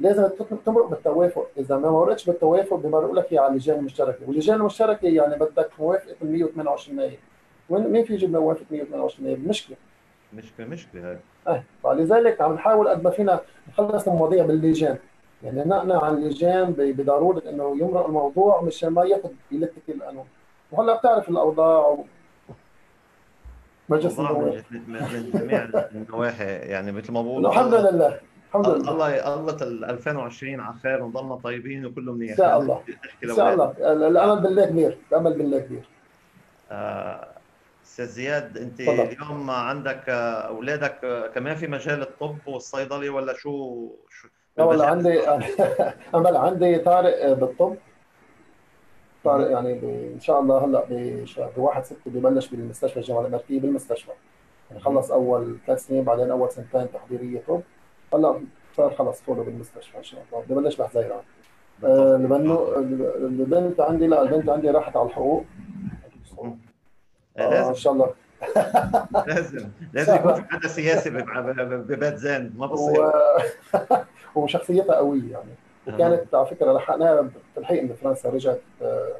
لازم 0.00 0.28
تمرق 0.66 0.86
بالتوافق. 0.86 1.46
إذا 1.58 1.76
ما 1.76 1.90
مرقتش 1.90 2.26
بالتوافق 2.26 2.76
بمرقوا 2.76 3.16
لك 3.16 3.34
على 3.34 3.48
اللجان 3.48 3.78
المشتركة. 3.78 4.18
واللجان 4.26 4.56
المشتركة 4.56 5.08
يعني 5.08 5.36
بدك 5.36 5.70
موافقة 5.78 6.16
ال 6.22 6.32
128 6.32 6.96
نائب. 6.96 7.18
وين 7.68 7.88
مين 7.88 8.04
في 8.04 8.14
يجيب 8.14 8.30
موافقة 8.30 8.66
128 8.70 9.28
نائب؟ 9.28 9.48
مشكلة. 9.48 9.76
مشكله 10.34 10.66
مشكلة 10.66 11.10
هاي 11.10 11.18
إيه 11.48 11.64
فلذلك 11.84 12.40
عم 12.40 12.54
نحاول 12.54 12.88
قد 12.88 13.04
ما 13.04 13.10
فينا 13.10 13.40
نخلص 13.68 14.08
المواضيع 14.08 14.46
باللجان. 14.46 14.98
يعني 15.42 15.64
نقنع 15.64 16.04
عن 16.04 16.14
اللجان 16.14 16.72
بضرورة 16.78 17.42
إنه 17.48 17.76
يمرق 17.80 18.06
الموضوع 18.06 18.62
مشان 18.62 18.88
ما 18.88 19.04
ياخذ 19.04 19.30
يلتك 19.50 19.82
القانون. 19.88 20.24
وهلأ 20.72 20.96
بتعرف 20.96 21.28
الأوضاع 21.28 21.86
و... 21.86 22.04
مجلس 23.88 24.18
النواب. 24.18 24.62
من 24.70 25.30
جميع 25.34 25.68
النواحي. 25.94 26.44
يعني 26.44 26.92
مثل 26.92 27.12
ما 27.12 27.22
بقول 27.22 27.46
الحمد 27.46 27.74
لله. 27.74 28.20
الحمد 28.48 28.68
لله. 28.68 28.92
الله 28.92 29.34
الله 29.34 29.90
2020 29.90 30.60
على 30.60 30.74
خير 30.82 31.02
ونضلنا 31.02 31.36
طيبين 31.36 31.86
وكله 31.86 32.12
منيح 32.12 32.30
إن 32.30 32.36
شاء 32.36 32.58
الله. 32.60 32.82
إن 33.24 33.34
شاء 33.36 33.52
الله. 33.54 33.74
الأمل 34.08 34.42
بالله 34.42 34.66
كبير. 34.66 34.98
الأمل 35.12 35.32
بالله 35.32 35.58
كبير. 35.58 35.88
آه، 36.70 37.28
أستاذ 37.84 38.06
زياد 38.06 38.58
أنت 38.58 38.82
طبعا. 38.82 39.00
اليوم 39.02 39.50
عندك 39.50 40.08
أولادك 40.08 41.00
كمان 41.34 41.56
في 41.56 41.66
مجال 41.66 42.02
الطب 42.02 42.36
والصيدلي 42.46 43.08
ولا 43.08 43.32
شو 43.34 43.88
شو؟ 44.10 44.28
لا 44.58 44.64
والله 44.64 44.86
عندي 44.86 45.20
أمل 46.14 46.36
عندي 46.36 46.78
طارق 46.78 47.32
بالطب. 47.32 47.76
طارق 49.24 49.50
يعني 49.50 49.72
إن 50.14 50.20
شاء 50.20 50.40
الله 50.40 50.64
هلأ 50.64 50.84
ب 51.56 51.58
1 51.58 51.84
6 51.84 51.96
ببلش 52.06 52.48
بالمستشفى 52.48 52.96
الجامعة 52.96 53.20
الأمريكية 53.20 53.60
بالمستشفى. 53.60 54.10
يعني 54.70 54.82
خلص 54.82 55.10
أول 55.10 55.56
ثلاث 55.66 55.86
سنين 55.86 56.04
بعدين 56.04 56.30
أول 56.30 56.50
سنتين 56.50 56.92
تحضيرية 56.92 57.42
طب. 57.48 57.60
هلا 58.14 58.40
صار 58.76 58.94
خلص 58.94 59.22
فولو 59.22 59.42
بالمستشفى 59.42 59.98
إن 59.98 60.02
شاء 60.02 60.24
الله. 60.32 60.44
بدي 60.44 60.54
بلش 60.54 60.76
بحزيران 60.76 61.20
آه 61.84 62.16
البنت 62.16 63.80
عندي 63.80 64.06
لا 64.06 64.22
البنت 64.22 64.48
عندي 64.48 64.70
راحت 64.70 64.96
على 64.96 65.06
الحقوق. 65.06 65.44
آه 67.38 67.68
إن 67.68 67.74
شاء 67.74 67.92
الله. 67.92 68.10
لازم. 69.26 69.68
لازم 69.92 70.14
يكون 70.14 70.34
في 70.34 70.42
حدا 70.50 70.68
سياسي 70.68 71.10
ببيت 71.10 72.14
زين 72.14 72.54
ما 72.56 72.66
بصير. 72.66 73.06
و... 74.34 74.40
وشخصيتها 74.40 74.96
قوية 74.96 75.32
يعني. 75.32 75.50
وكانت 75.88 76.34
على 76.34 76.46
فكرة 76.46 76.72
لحقناها 76.72 77.28
تلحيق 77.56 77.82
من 77.82 77.94
فرنسا 77.94 78.28
رجعت 78.28 78.60
آه، 78.82 79.16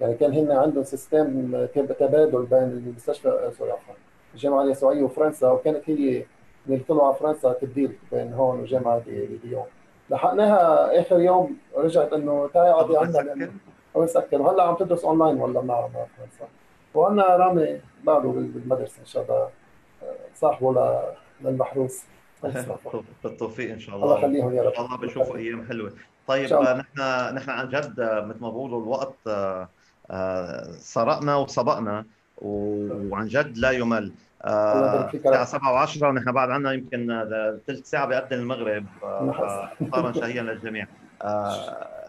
يعني 0.00 0.14
كان 0.14 0.32
هن 0.32 0.52
عندهم 0.52 0.84
system 0.84 1.66
تبادل 1.74 2.46
بين 2.46 2.62
المستشفى 2.62 3.50
sorry 3.58 3.70
عفوا 3.70 3.94
الجامعة 4.34 4.62
اليسوعية 4.62 5.02
وفرنسا 5.02 5.50
وكانت 5.50 5.90
هي 5.90 6.24
اللي 6.68 6.84
طلعوا 6.88 7.06
على 7.06 7.16
فرنسا 7.16 7.52
تبديل 7.52 7.96
بين 8.12 8.32
هون 8.32 8.60
وجامعه 8.60 9.02
ليون 9.44 9.64
لحقناها 10.10 11.00
آخر 11.00 11.20
يوم 11.20 11.56
رجعت 11.76 12.12
إنه 12.12 12.50
تعي 12.54 12.70
اقعدي 12.70 12.96
عندنا. 12.96 13.50
أو 13.96 14.04
يسكر 14.04 14.42
وهلأ 14.42 14.62
عم 14.62 14.76
تدرس 14.76 15.04
أونلاين 15.04 15.40
والله 15.40 15.62
مع 15.62 15.88
فرنسا. 15.88 16.48
وعندنا 16.94 17.36
رامي 17.36 17.80
بعده 18.04 18.28
بالمدرسة 18.28 19.00
إن 19.00 19.06
شاء 19.06 19.22
الله 19.22 19.48
آه، 20.02 20.16
صاحبه 20.34 21.02
للمحروس. 21.40 22.02
بالتوفيق 23.24 23.70
إن 23.70 23.80
شاء 23.80 23.96
الله. 23.96 24.06
الله 24.06 24.18
يخليهم 24.18 24.54
يا 24.54 24.62
رب. 24.62 24.68
ان 24.68 24.74
شاء 24.74 24.84
الله 24.86 24.96
بنشوف 24.96 25.36
أيام 25.36 25.66
حلوة. 25.66 25.92
طيب 26.26 26.52
نحن 26.52 27.00
نحن 27.34 27.50
عن 27.50 27.68
جد 27.68 28.00
مثل 28.00 28.40
ما 28.40 28.50
بقولوا 28.50 28.82
الوقت 28.82 29.14
آه، 29.26 29.68
آه، 30.10 30.62
سرقنا 30.70 31.36
وسبقنا 31.36 32.04
وعن 32.42 33.26
جد 33.26 33.58
لا 33.58 33.70
يمل. 33.70 34.12
الساعة 34.46 35.44
7 35.44 35.86
و10 35.86 36.02
ونحن 36.02 36.32
بعد 36.32 36.50
عنا 36.50 36.72
يمكن 36.72 37.24
ثلث 37.66 37.90
ساعة 37.90 38.06
بيأذن 38.06 38.32
المغرب 38.32 38.86
فطارا 39.00 40.12
شهيا 40.12 40.42
للجميع. 40.42 40.86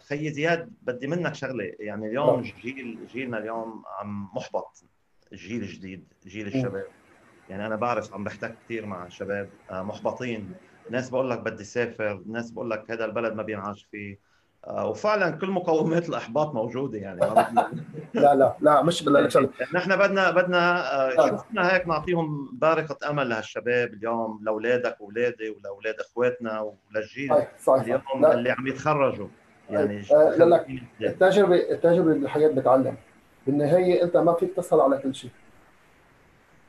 خيي 0.08 0.32
زياد 0.32 0.70
بدي 0.82 1.08
منك 1.08 1.36
شغلة. 1.36 1.72
يعني 1.80 2.08
اليوم 2.08 2.42
نعم. 2.42 2.52
جيل 2.62 3.08
جيلنا 3.14 3.38
اليوم 3.38 3.84
عم 4.00 4.30
محبط. 4.36 4.84
الجيل 5.32 5.62
الجديد 5.62 6.04
جيل 6.28 6.48
الشباب. 6.48 6.86
يعني 7.50 7.66
أنا 7.66 7.76
بعرف 7.76 8.14
عم 8.14 8.24
بحتك 8.24 8.56
كثير 8.66 8.86
مع 8.86 9.10
شباب 9.10 9.50
آه، 9.72 9.82
محبطين. 9.82 10.54
ناس 10.90 11.10
بقول 11.10 11.30
لك 11.30 11.40
بدي 11.40 11.64
سافر 11.64 12.24
ناس 12.26 12.52
بقول 12.52 12.70
لك 12.70 12.92
هذا 12.92 13.06
البلد 13.06 13.34
ما 13.34 13.44
بينعاش 13.44 13.88
فيه. 13.92 14.14
آه، 14.14 14.18
وفعلا 14.68 15.32
كل 15.32 15.52
مقومات 15.52 16.10
الإحباط 16.10 16.54
موجودة 16.54 16.98
يعني. 16.98 17.20
لا 18.14 18.36
لا 18.36 18.56
لا 18.62 18.84
مش 18.84 19.04
بالله 19.04 19.30
نحن 19.76 19.96
بدنا 19.96 20.32
بدنا 20.32 20.94
آه، 21.08 21.38
شفنا 21.38 21.74
هيك 21.76 21.88
نعطيهم 21.88 22.50
بارقة 22.54 23.10
أمل 23.10 23.30
لهالشباب 23.30 23.94
اليوم 23.94 24.40
لأولادك 24.44 25.02
وأولادي 25.02 25.50
ولأولاد 25.50 25.96
إخواتنا 26.00 26.62
وللجيل 26.94 27.34
اليوم 27.70 28.02
لا. 28.22 28.34
اللي 28.34 28.52
عم 28.52 28.68
يتخرجوا. 28.68 29.28
يعني 29.70 30.02
لا 30.12 30.46
لا 30.46 30.66
التجربه 31.02 31.56
التجربة 31.56 32.14
بالحياة 32.14 32.48
بتعلم. 32.48 32.96
بالنهاية 33.48 34.04
أنت 34.04 34.18
ما 34.18 34.34
فيك 34.34 34.54
تسهل 34.58 34.80
على 34.80 34.98
كل 34.98 35.16
شيء. 35.16 35.32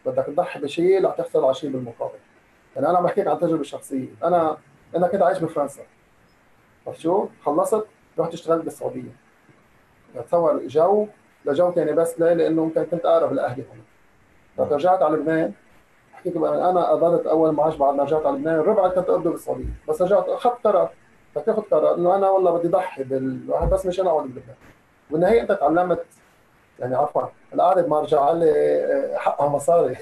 بدك 0.07 0.25
تضحي 0.27 0.61
بشيء 0.61 1.09
لتحصل 1.09 1.45
على 1.45 1.55
شيء 1.55 1.71
بالمقابل. 1.71 2.19
يعني 2.77 2.89
أنا 2.89 2.99
عم 2.99 3.05
بحكيك 3.05 3.27
عن 3.27 3.39
تجربة 3.39 3.63
شخصية. 3.63 4.09
أنا 4.25 4.57
أنا 4.97 5.09
كنت 5.09 5.23
عايش 5.23 5.39
بفرنسا. 5.39 5.83
شو؟ 6.93 7.27
خلصت؟ 7.45 7.85
رحت 8.19 8.33
اشتغلت 8.33 8.65
بالسعودية. 8.65 9.13
تصور 10.27 10.67
جو 10.67 11.07
لجو 11.45 11.73
ثاني 11.73 11.93
بس 11.93 12.21
ليه؟ 12.21 12.33
لأنه 12.33 12.63
يمكن 12.63 12.85
كنت 12.85 13.07
أقرب 13.07 13.33
لأهلي 13.33 13.65
هون. 14.59 14.71
رجعت 14.73 15.03
على 15.03 15.17
لبنان. 15.17 15.53
حكيت 16.13 16.37
أنا 16.37 16.91
قدرت 16.91 17.27
أول 17.27 17.53
معاش 17.53 17.77
بعد 17.77 17.95
ما 17.95 18.03
رجعت 18.03 18.27
على 18.27 18.37
لبنان 18.37 18.59
ربع 18.59 18.89
كنت 18.89 19.09
اقبضه 19.11 19.31
بالسعودية. 19.31 19.73
بس 19.89 20.03
رجعت 20.03 20.29
أخذت 20.29 20.67
قرار. 20.67 20.91
بدك 21.37 21.45
تاخذ 21.45 21.63
قرار 21.63 21.95
إنه 21.95 22.17
أنا 22.17 22.31
والله 22.31 22.51
بدي 22.51 22.69
ضحي 22.69 23.05
بال... 23.05 23.41
بس 23.73 23.87
مشان 23.87 24.07
أقعد 24.07 24.25
بلبنان 24.25 24.57
والنهايه 25.11 25.43
أنت 25.43 25.53
تعلمت 25.53 26.05
يعني 26.81 26.95
عفوا 26.95 27.23
القعدة 27.55 27.83
بمرجع 27.83 28.31
لي 28.33 28.51
آه، 28.51 29.17
حقها 29.17 29.49
مصاري. 29.49 29.97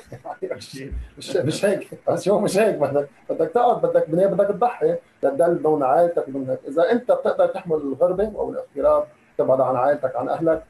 مش 1.18 1.36
مش 1.46 1.64
هيك 1.64 1.88
بس 2.08 2.28
هو 2.28 2.40
مش 2.40 2.58
هيك 2.58 2.74
بدك 2.74 3.08
بدك 3.30 3.50
تقعد 3.50 3.82
بدك 3.82 4.10
بدك 4.10 4.46
تضحي. 4.48 4.96
لتدل 5.22 5.62
دون 5.62 5.82
عائلتك 5.82 6.24
هيك. 6.28 6.58
إذا 6.68 6.92
أنت 6.92 7.12
بتقدر 7.12 7.46
تحمل 7.46 7.76
الغربة 7.76 8.32
أو 8.38 8.50
الاغتراب 8.50 9.04
تبعد 9.38 9.60
عن 9.60 9.76
عائلتك 9.76 10.16
عن 10.16 10.28
أهلك 10.28 10.62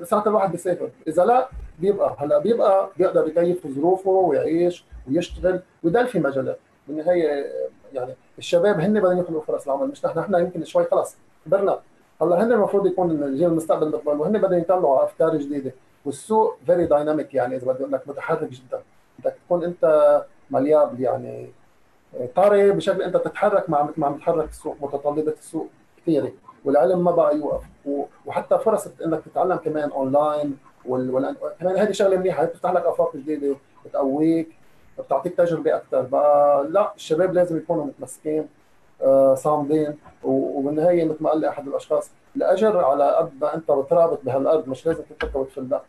آه، 0.00 0.04
ساعة 0.04 0.24
الواحد 0.26 0.50
بيسافر. 0.50 0.90
إذا 1.08 1.24
لا 1.24 1.48
بيبقى 1.78 2.16
هلأ 2.18 2.38
بيبقى 2.38 2.90
بيقدر 2.96 3.28
يكيف 3.28 3.66
ظروفه 3.66 4.10
ويعيش 4.10 4.84
ويشتغل 5.08 5.60
ويضل 5.82 6.06
في 6.06 6.18
مجالات 6.18 6.58
بالنهاية 6.88 7.46
يعني 7.92 8.14
الشباب 8.38 8.80
هن 8.80 9.00
بدهم 9.00 9.18
يخلقوا 9.18 9.42
فرص 9.42 9.64
العمل 9.68 9.88
مش 9.88 10.04
نحن 10.04 10.18
نحن 10.18 10.34
يمكن 10.34 10.64
شوي 10.64 10.84
خلص 10.84 11.16
كبرنا. 11.46 11.78
هلا 12.22 12.44
هن 12.44 12.52
المفروض 12.52 12.86
يكون 12.86 13.10
الجيل 13.10 13.48
المستقبل 13.48 13.90
بيقبل 13.90 14.20
وهن 14.20 14.38
بدهم 14.38 14.58
يطلعوا 14.58 15.04
أفكار 15.04 15.36
جديدة. 15.36 15.72
والسوق 16.04 16.56
very 16.66 16.86
dynamic 16.86 17.34
يعني 17.34 17.56
إذا 17.56 17.66
بدي 17.66 17.80
أقول 17.82 17.92
لك 17.92 18.08
متحرك 18.08 18.48
جدا. 18.50 18.80
بدك 19.18 19.34
تكون 19.46 19.64
أنت 19.64 20.24
ملياب 20.50 21.00
يعني 21.00 21.50
طاري 22.36 22.70
بشكل 22.72 23.02
أنت 23.02 23.16
تتحرك 23.16 23.70
مع 23.70 23.88
مع 23.96 24.08
متحرك 24.08 24.48
السوق 24.48 24.76
متطلبات 24.80 25.38
السوق 25.38 25.68
كثيرة 25.96 26.32
والعلم 26.64 27.04
ما 27.04 27.10
بقى 27.10 27.36
يوقف. 27.36 27.62
وحتى 28.26 28.58
فرص 28.58 28.88
إنك 29.06 29.20
تتعلم 29.24 29.56
كمان 29.56 29.90
اونلاين 29.90 30.56
وال... 30.84 31.36
كمان 31.60 31.76
هذه 31.76 31.92
شغلة 31.92 32.16
منيحة 32.16 32.44
بتفتح 32.44 32.70
لك 32.70 32.84
آفاق 32.86 33.16
جديدة 33.16 33.56
بتقويك 33.86 34.48
بتعطيك 34.98 35.34
تجربة 35.34 35.76
أكثر 35.76 36.02
بقى 36.02 36.64
لا 36.64 36.92
الشباب 36.96 37.34
لازم 37.34 37.56
يكونوا 37.56 37.84
متمسكين. 37.84 38.40
آه، 38.40 38.46
صامدين. 39.34 39.94
وبالنهاية 40.24 41.04
مثل 41.04 41.16
ما 41.20 41.30
قال 41.30 41.40
لي 41.40 41.48
أحد 41.48 41.68
الأشخاص 41.68 42.10
الاجر 42.36 42.84
على 42.84 43.16
قد 43.16 43.30
ما 43.40 43.54
أنت 43.54 43.70
بترابط 43.70 44.20
بهالارض 44.24 44.68
مش 44.68 44.86
لازم 44.86 45.02
تتركها 45.02 45.38
وتفل 45.38 45.68
لا 45.70 45.82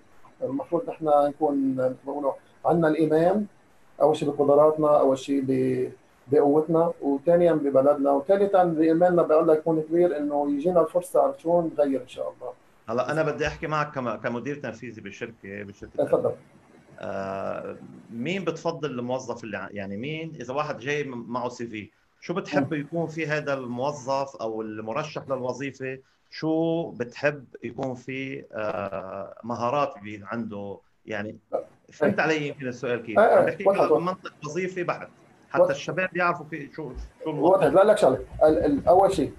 المفروض 0.44 0.90
نحن 0.90 1.06
نكون 1.06 1.76
مثل 1.76 1.96
ما 2.06 2.12
بقولوا 2.12 2.34
عندنا 2.66 2.88
الإيمان 2.88 3.46
أول 4.02 4.16
شيء 4.16 4.30
بقدراتنا 4.30 5.00
أول 5.00 5.18
شيء 5.18 5.44
بقوتنا 6.32 6.94
وثانيا 7.02 7.54
ببلدنا 7.54 8.12
وثالثا 8.12 8.64
بإيماننا 8.64 9.22
بالله 9.22 9.54
يكون 9.54 9.82
كبير 9.82 10.18
إنه 10.18 10.52
يجينا 10.52 10.82
الفرصة 10.82 11.22
عرفت 11.22 11.40
شو 11.40 11.62
نغير 11.62 12.02
إن 12.02 12.08
شاء 12.08 12.34
الله. 12.34 12.54
هلا 12.90 13.12
أنا 13.12 13.24
بدي 13.24 13.48
أحكي 13.48 13.68
معك 13.68 14.20
كمدير 14.24 14.56
تنفيذي 14.56 15.02
بالشركة 15.02 15.64
بالشركة 15.64 16.04
تفضل. 16.06 16.32
آه 17.00 17.76
مين 18.14 18.44
بتفضل 18.44 18.92
الموظف 18.92 19.44
اللي 19.44 19.70
يعني 19.72 19.98
مين؟ 19.98 20.34
إذا 20.42 20.54
واحد 20.54 20.80
جاي 20.80 21.04
معه 21.04 21.50
سي 21.50 21.68
في 21.68 21.90
شو 22.26 22.34
بتحب 22.34 22.74
يكون 22.74 23.08
في 23.08 23.28
هذا 23.28 23.54
الموظف 23.54 24.36
أو 24.36 24.62
المرشح 24.62 25.24
للوظيفة؟ 25.30 26.00
شو 26.30 26.90
بتحب 26.92 27.46
يكون 27.64 27.96
في 27.96 28.46
آه 28.54 29.36
مهارات 29.44 29.94
عنده؟ 30.24 30.78
يعني 31.06 31.38
فهمت 31.94 32.20
علي 32.20 32.48
يمكن 32.48 32.68
السؤال 32.68 33.04
كيف؟ 33.04 33.20
عم 33.20 33.46
بحكي 33.46 33.64
منطق 34.00 34.34
وظيفي 34.46 34.84
بعد. 34.84 35.08
حتى 35.50 35.72
الشباب 35.72 36.18
يعرفوا 36.18 36.46
كيف 36.52 36.76
شو 36.76 36.92
شو 37.24 37.32
واضح. 37.32 37.66
لا 37.66 37.84
لك 37.84 37.98
شغلة. 37.98 38.26
أول 38.88 39.14
شيء 39.14 39.34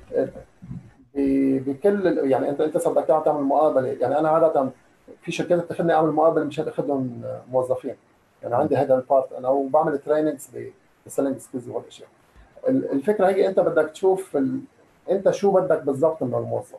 بكل 1.14 2.18
يعني 2.24 2.48
انت 2.48 2.60
أنت 2.60 2.88
بدك 2.88 3.06
تعمل 3.06 3.42
مقابلة. 3.42 3.88
يعني 3.88 4.18
أنا 4.18 4.28
عادة 4.28 4.70
في 5.22 5.32
شركات 5.32 5.64
بتاخذني 5.64 5.92
أعمل 5.92 6.12
مقابلة 6.12 6.44
مشان 6.44 6.68
اخذهم 6.68 7.22
موظفين. 7.50 7.96
يعني 8.42 8.54
عندي 8.54 8.76
هذا 8.76 8.94
ال 8.94 9.01
part. 9.01 9.32
أنا 9.32 9.48
وبعمل 9.48 9.98
trainings 9.98 10.50
بال 11.04 11.11
selling 11.11 11.36
skills 11.36 11.68
والاشياء 11.68 12.08
الفكرة 12.68 13.26
هي 13.26 13.48
انت 13.48 13.60
بدك 13.60 13.90
تشوف 13.90 14.36
ال... 14.36 14.60
انت 15.10 15.30
شو 15.30 15.50
بدك 15.50 15.82
بالضبط 15.82 16.22
من 16.22 16.34
الموظف. 16.34 16.78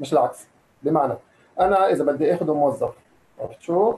مش 0.00 0.12
العكس. 0.12 0.46
بمعنى 0.82 1.14
أنا 1.60 1.90
إذا 1.90 2.04
بدي 2.04 2.34
اخذ 2.34 2.52
موظف 2.52 2.94
عرفت 3.40 3.60
شو؟ 3.60 3.94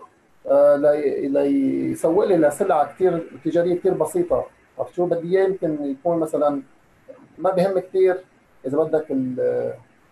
آه 0.47 0.77
ليسوق 1.23 2.25
لي 2.25 2.37
لسلعة 2.37 2.93
كثير 2.95 3.41
تجارية 3.45 3.79
كثير 3.79 3.95
بسيطة. 3.95 4.47
عرفت 4.79 4.95
شو 4.95 5.07
بدي 5.07 5.39
إياه 5.39 5.49
يمكن 5.49 5.85
يكون 5.85 6.19
مثلا 6.19 6.63
ما 7.39 7.51
بهم 7.51 7.79
كثير 7.79 8.25
إذا 8.67 8.79
بدك 8.79 9.11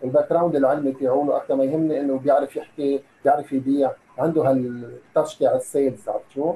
ال 0.03 0.29
background 0.29 0.55
العلمي 0.55 0.91
تاعه 0.91 1.37
أكثر 1.37 1.55
ما 1.55 1.63
يهمني 1.63 1.99
إنه 1.99 2.19
بيعرف 2.19 2.55
يحكي 2.55 3.03
بيعرف 3.23 3.53
يبيع. 3.53 3.91
عنده 4.17 4.41
هال 4.41 4.68
touch 4.68 5.37
تاع 5.37 5.55
ال 5.55 5.64
sales 5.64 6.09
عرفت 6.09 6.31
شو؟ 6.35 6.53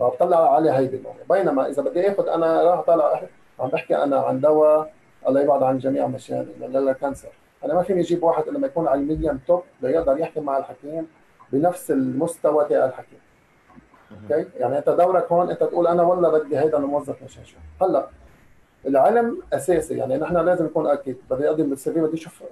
فبطلع 0.00 0.54
عليه 0.54 0.70
هيدي 0.70 1.02
بينما 1.30 1.68
إذا 1.68 1.82
بدي 1.82 2.10
اخذ 2.10 2.28
أنا 2.28 2.62
راح 2.62 2.80
طالع 2.80 3.22
عم 3.60 3.68
بحكي 3.68 3.96
أنا 3.96 4.16
عن 4.16 4.40
دواء 4.40 4.92
الله 5.28 5.40
يبعد 5.40 5.62
عن 5.62 5.74
الجميع 5.74 6.06
مشان 6.06 6.46
لا 6.60 6.92
cancer 6.92 7.28
أنا 7.64 7.74
ما 7.74 7.82
فيني 7.82 8.00
أجيب 8.00 8.22
واحد 8.22 8.48
لما 8.48 8.66
يكون 8.66 8.88
علميا 8.88 9.38
top 9.46 9.62
ليقدر 9.82 10.18
يحكي 10.18 10.40
مع 10.40 10.58
الحكيم 10.58 11.06
بنفس 11.52 11.90
المستوى 11.90 12.64
تاع 12.64 12.84
الحكيم. 12.84 13.18
okay؟ 14.22 14.48
يعني 14.58 14.78
أنت 14.78 14.88
دورك 14.88 15.32
هون 15.32 15.50
أنت 15.50 15.60
تقول 15.60 15.86
أنا 15.86 16.02
والله 16.02 16.38
بدي 16.38 16.58
هيدا 16.58 16.78
الموظف 16.78 17.22
مشان 17.22 17.44
شو؟ 17.44 17.56
هلا 17.82 18.06
العلم 18.86 19.42
أساسي 19.52 19.96
يعني 19.96 20.16
نحن 20.16 20.36
لازم 20.36 20.64
نكون 20.64 20.86
أكيد. 20.86 21.16
بدي 21.30 21.48
أقدم 21.48 21.70
بال 21.70 21.92
CV 21.92 22.00
بدي 22.00 22.14
أشوف 22.14 22.42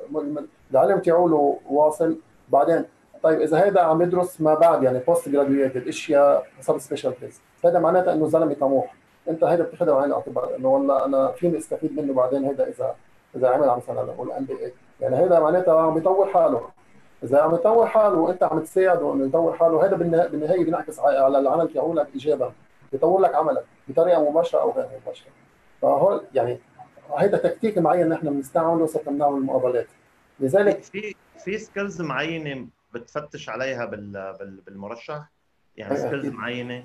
العلم 0.72 0.98
تاعه 0.98 1.58
واصل. 1.70 2.16
بعدين 2.48 2.84
طيب 3.22 3.40
إذا 3.40 3.64
هيدا 3.64 3.80
عم 3.80 4.02
يدرس 4.02 4.40
ما 4.40 4.54
بعد 4.54 4.82
يعني 4.82 4.98
postgraduated 4.98 5.88
إشياء 5.88 6.46
subspecialties 6.60 7.40
هذا 7.64 7.78
معناتها 7.78 8.12
إنه 8.12 8.26
زلمه 8.26 8.54
طموح 8.54 8.94
أنت 9.28 9.44
هيدا 9.44 9.62
بتاخذها 9.62 9.94
بعين 9.94 10.04
الاعتبار 10.10 10.56
إنه 10.56 10.68
والله 10.68 11.04
أنا 11.04 11.32
فيني 11.32 11.58
استفيد 11.58 12.00
منه 12.00 12.14
بعدين 12.14 12.44
هيدا 12.44 12.68
اذا 12.68 12.96
إذا 13.36 13.48
عمل 13.48 13.76
مثلا 13.76 14.02
نقول 14.02 14.32
MBA 14.32 14.72
يعني 15.00 15.16
هيدا 15.16 15.40
معناتها 15.40 15.80
عم 15.80 15.98
يطور 15.98 16.26
حاله. 16.26 16.68
إذا 17.22 17.40
عم 17.42 17.54
يطور 17.54 17.86
حاله 17.86 18.14
وأنت 18.14 18.42
عم 18.42 18.60
تساعده 18.60 19.12
إنه 19.12 19.26
يطور 19.26 19.52
حاله 19.52 19.86
هذا 19.86 19.96
بالنهاية 19.96 20.64
بينعكس 20.64 20.98
على 20.98 21.38
العمل 21.38 21.68
تبعولك 21.68 22.08
ايجابا. 22.14 22.52
بيطور 22.92 23.20
لك 23.20 23.34
عملك 23.34 23.64
بطريقة 23.88 24.30
مباشرة 24.30 24.60
أو 24.60 24.70
غير 24.70 24.88
مباشرة. 25.02 25.30
فهول 25.82 26.24
يعني 26.34 26.58
هيدا 27.16 27.38
تكتيك 27.38 27.78
معين 27.78 28.08
نحن 28.08 28.30
بنستعمله 28.30 28.82
وصرنا 28.82 29.10
بنعمل 29.10 29.40
مقابلات. 29.40 29.86
لذلك 30.40 30.82
في 30.82 31.14
في 31.44 31.58
skills 31.58 32.02
معينة 32.02 32.66
بتفتش 32.94 33.48
عليها 33.48 33.84
بالمرشح؟ 34.66 35.30
يعني 35.76 35.96
skills 35.96 36.26
معينة؟ 36.26 36.84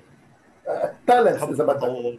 talents 1.06 1.42
إذا 1.42 1.64
بدك. 1.64 2.18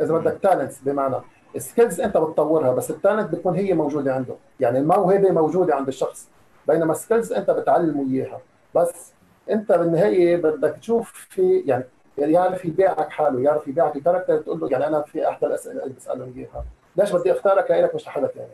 إذا 0.00 0.14
بدك 0.14 0.38
talents 0.42 0.80
بمعنى 0.80 1.16
ال 1.56 1.62
skills 1.62 2.00
أنت 2.00 2.16
بتطورها 2.16 2.72
بس 2.72 2.90
ال 2.90 2.96
talent 2.96 3.34
بتكون 3.34 3.54
هي 3.54 3.74
موجودة 3.74 4.14
عنده. 4.14 4.34
يعني 4.60 4.78
الموهبه 4.78 5.30
موجودة 5.30 5.74
عند 5.74 5.88
الشخص 5.88 6.28
بينما 6.68 6.92
ال 6.92 6.98
skills 6.98 7.32
أنت 7.32 7.50
بتعلمه 7.50 8.10
إياها. 8.10 8.40
بس 8.74 9.12
أنت 9.50 9.72
بالنهاية 9.72 10.36
بدك 10.36 10.76
تشوف 10.80 11.12
في 11.30 11.58
يعني 11.66 11.84
يعرف 12.18 12.64
يبيعك 12.64 13.10
حاله 13.10 13.40
يعرف 13.40 13.68
يبيعك 13.68 13.96
ال 13.96 14.00
character 14.00 14.38
تقول 14.38 14.60
له 14.60 14.68
يعني 14.70 14.86
أنا 14.86 15.02
في 15.02 15.28
احد 15.28 15.44
الأسئلة 15.44 15.82
اللي 15.82 15.94
بسألهم 15.94 16.34
إياها. 16.36 16.64
ليش 16.96 17.12
بدي 17.12 17.32
أختارك 17.32 17.70
لك 17.70 17.94
مش 17.94 18.06
لحدا 18.06 18.26
ثاني 18.26 18.46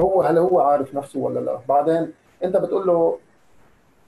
هو 0.00 0.22
هل 0.22 0.38
هو 0.38 0.60
عارف 0.60 0.94
نفسه 0.94 1.20
ولا 1.20 1.40
لا؟ 1.40 1.58
بعدين 1.68 2.12
أنت 2.44 2.56
بتقول 2.56 2.86
له 2.86 3.18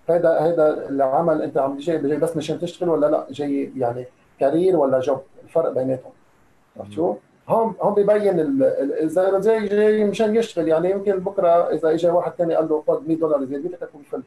هيدا 0.09 0.45
هيدا 0.45 0.89
العمل 0.89 1.43
انت 1.43 1.59
عم 1.59 1.77
جاي 1.79 1.99
جاي 1.99 2.17
بس 2.17 2.37
مشان 2.37 2.59
تشتغل 2.59 2.89
ولا 2.89 3.07
لا؟ 3.07 3.27
جاي 3.31 3.73
يعني 3.77 4.07
career 4.41 4.77
ولا 4.77 5.01
job 5.01 5.21
الفرق 5.45 5.73
بيناتهم. 5.73 6.13
عرفت 6.77 6.93
شو؟ 6.93 7.17
هون 7.49 7.75
هون 7.81 7.95
ببين 7.95 8.63
إذا 9.01 9.41
جاي 9.41 9.67
جاي 9.67 10.05
مشان 10.05 10.37
يشتغل 10.37 10.69
يعني 10.69 10.91
يمكن 10.91 11.19
بكرة 11.19 11.49
إذا 11.49 11.91
اجى 11.91 12.11
واحد 12.11 12.33
ثاني 12.33 12.55
قال 12.55 12.69
له 12.69 12.83
خذ 12.89 13.09
100 13.09 13.17
دولار 13.17 13.45
زيادة 13.45 13.69
بدك 13.69 13.79
تكون 13.79 14.03
فل. 14.03 14.23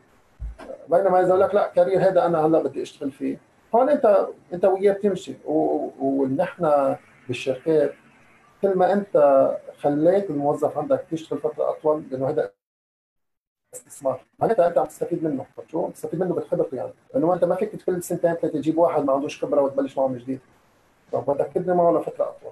بينما 0.90 1.22
إذا 1.22 1.36
لك 1.36 1.56
لا 1.56 1.68
career 1.76 2.00
هذا 2.00 2.26
أنا 2.26 2.46
هلأ 2.46 2.64
بدي 2.64 2.82
أشتغل 2.82 3.12
فيه. 3.12 3.38
هون 3.76 3.90
أنت 3.90 4.28
أنت 4.54 4.66
وياه 4.66 4.94
بتمشي. 4.94 5.34
ونحن 5.46 6.96
بالشركات 7.28 7.94
كل 8.62 8.78
ما 8.78 8.94
أنت 8.94 9.48
خليت 9.82 10.30
الموظف 10.30 10.78
عندك 10.78 11.06
يشتغل 11.12 11.40
فترة 11.40 11.70
أطول 11.70 12.04
لأنه 12.12 12.30
هذا 12.30 12.52
استثمار 13.74 14.22
معناتها 14.40 14.68
أنت 14.68 14.78
عم 14.78 14.86
تستفيد 14.86 15.24
منه 15.24 15.46
شو؟ 15.72 15.90
تستفيد 15.90 16.20
منه 16.20 16.34
بخبرته 16.34 16.76
يعني. 16.76 16.92
إنه 17.16 17.34
أنت 17.34 17.46
ما 17.46 17.56
فيك 17.56 17.84
كل 17.86 18.04
سنتين 18.04 18.34
ثلاثة 18.34 18.60
تجيب 18.60 18.78
واحد 18.78 19.06
ما 19.06 19.14
عندوش 19.14 19.44
خبرة 19.44 19.62
وتبلش 19.62 19.98
معه 19.98 20.08
من 20.08 20.18
جديد. 20.18 20.40
بدك 21.14 21.52
تبني 21.56 21.76
معه 21.76 21.92
لفترة 21.92 22.24
أطول. 22.24 22.52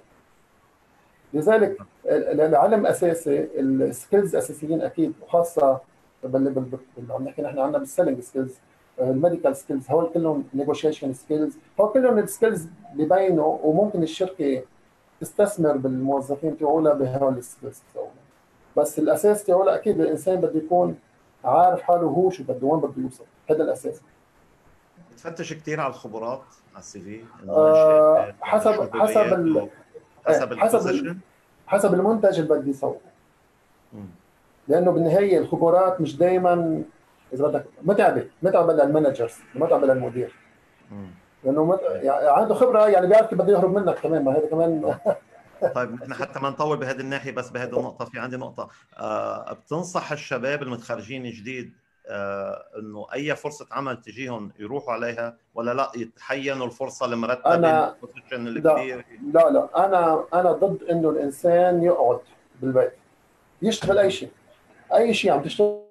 لذلك 1.34 1.78
العلم 2.06 2.86
أساسي 2.86 3.48
ال 3.56 3.67
skills 3.67 4.36
أساسيين 4.36 4.82
أكيد 4.82 5.14
وخاصة 5.22 5.80
عم 6.26 7.24
نحكي 7.24 7.42
نحن 7.42 7.60
عندنا 7.60 7.78
بال 7.78 7.87
selling 7.87 8.20
skills 8.20 8.56
ال 9.02 9.09
medical 9.09 9.56
skills 9.56 9.90
هول 9.92 10.10
كلهم 10.14 10.44
negotiation 10.54 11.14
skills 11.14 11.58
هول 11.80 11.94
كلهم 11.94 12.18
ال 12.18 12.25
skills 12.25 12.68
ببينوا 12.94 13.58
وممكن 13.64 14.04
الشركة 14.04 14.64
تستثمر 15.22 15.78
بالموظفين 15.78 16.58
تبعولها 16.58 16.94
بهول 16.94 17.38
ال 17.38 17.44
skills 17.44 17.82
بس 18.78 19.00
الأساس 19.00 19.44
تبعولها 19.44 19.76
أكيد 19.76 20.02
الإنسان 20.02 20.36
بده 20.42 20.60
يكون 20.60 20.96
عارف 21.48 21.82
حاله 21.82 22.02
هو 22.08 22.30
شو 22.30 22.44
بده 22.44 22.68
وين 22.68 22.80
بده 22.82 23.02
يوصل 23.02 23.24
هذا 23.50 23.64
الأساس. 23.64 24.02
بتفتش 25.12 25.54
كثير 25.54 25.80
على 25.82 25.90
الخبرات 25.90 26.42
على 26.74 26.80
ال 26.80 27.02
CV 27.02 27.24
آه 27.50 28.34
حسب 28.42 28.96
حسب 28.98 29.34
ال 29.34 29.70
حسب 30.28 30.54
حسب 30.60 31.18
حسب 31.68 31.94
المنتج 31.94 32.40
اللي 32.40 32.56
بدي 32.56 32.70
يسوقه 32.70 33.00
لأنه 34.68 34.92
بالنهاية 34.92 35.38
الخبرات 35.38 36.02
مش 36.02 36.18
دائما 36.18 36.84
إذا 37.34 37.48
بدك 37.48 37.66
متعبة 37.84 38.28
متعبة 38.44 38.74
للمانجرز 38.74 39.36
متعبة 39.56 39.88
للمدير. 39.88 40.36
لأنه 41.44 41.66
مت... 41.66 41.80
يعني 41.82 42.28
عنده 42.28 42.54
خبرة 42.54 42.88
يعني 42.88 43.08
بيعرف 43.08 43.28
كيف 43.28 43.42
بده 43.42 43.54
يهرب 43.54 43.76
منك 43.76 43.96
كمان 43.96 44.24
ما 44.24 44.32
هذا 44.32 44.48
كمان 44.48 44.82
طيب 45.76 45.94
نحن 45.94 46.14
حتى 46.14 46.40
ما 46.40 46.50
نطول 46.50 46.78
بهذه 46.78 47.00
الناحية 47.00 47.32
بس 47.32 47.50
بهذه 47.50 47.80
النقطة 47.80 48.06
في 48.06 48.20
عندي 48.20 48.38
نقطة. 48.38 48.70
آه 48.98 49.54
بتنصح 49.54 50.12
الشباب 50.12 50.64
المتخرجين 50.64 51.24
جديد 51.32 51.74
آه 52.08 52.64
إنه 52.80 53.08
أي 53.14 53.36
فرصة 53.36 53.68
عمل 53.72 54.02
تجيهم 54.02 54.52
يروحوا 54.60 54.94
عليها 54.94 55.38
ولا 55.56 55.74
لا 55.74 55.92
يتحينوا 55.96 56.66
الفرصة 56.66 57.06
المرتبة 57.06 57.56
أنا 57.56 57.96
لا, 58.60 59.04
لا 59.34 59.50
لا 59.50 59.86
أنا 59.86 60.24
أنا 60.34 60.52
ضد 60.52 60.84
إنه 60.84 61.10
الإنسان 61.10 61.84
يقعد 61.84 62.20
بالبيت 62.62 62.94
يشتغل 63.62 63.98
أي 63.98 64.12
شيء 64.12 64.30
أي 64.94 65.14
شيء 65.14 65.32
عم 65.32 65.42
تشتغل 65.42 65.88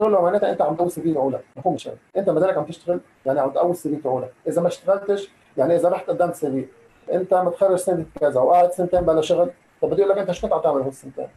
معناتها 0.00 0.52
أنت 0.52 0.62
عم 0.62 0.76
تقوي 0.76 0.90
CV 0.90 1.12
تبعولك 1.12 1.44
مفهوم 1.56 1.76
أنت 2.16 2.30
ما 2.30 2.52
عم 2.52 2.64
تشتغل 2.64 3.00
يعني 3.26 3.40
عم 3.40 3.50
تقوي 3.50 3.70
ال 3.70 3.88
CV 3.88 3.96
تبعولك 3.96 4.32
إذا 4.46 4.62
ما 4.62 4.68
اشتغلتش 4.68 5.28
يعني 5.56 5.76
إذا 5.76 5.88
رحت 5.88 6.10
قدمت 6.10 6.34
CV 6.34 6.68
انت 7.12 7.34
متخرج 7.34 7.76
سنة 7.76 8.06
كذا 8.20 8.40
وقاعد 8.40 8.72
سنتين 8.72 9.00
بلا 9.00 9.20
شغل 9.20 9.50
طب 9.82 9.90
بدي 9.90 10.02
أقول 10.02 10.12
لك 10.12 10.18
أنت 10.18 10.30
شو 10.30 10.42
كنت 10.42 10.52
عم 10.52 10.60
تعمل 10.60 10.82
هالسنتين؟ 10.82 11.28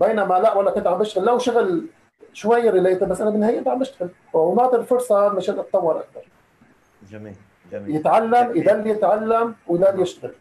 بينما 0.00 0.34
لا 0.34 0.54
ولا 0.54 0.70
كنت 0.70 0.86
عم 0.86 0.98
بشتغل. 0.98 1.24
لو 1.24 1.38
شغل 1.38 1.86
شوي 2.32 2.70
related 2.70 3.08
بس 3.08 3.20
أنا 3.20 3.30
بالنهاية 3.30 3.58
انت 3.58 3.68
عم 3.68 3.78
بشتغل. 3.78 4.10
ونعطي 4.32 4.76
الفرصة 4.76 5.28
مشان 5.28 5.58
أتطور 5.58 5.98
أكثر. 5.98 6.28
جميل 7.10 7.34
جميل. 7.72 7.96
يتعلم 7.96 8.56
يضل 8.56 8.86
يتعلم 8.86 9.54
ويضل 9.66 10.02
يشتغل. 10.02 10.34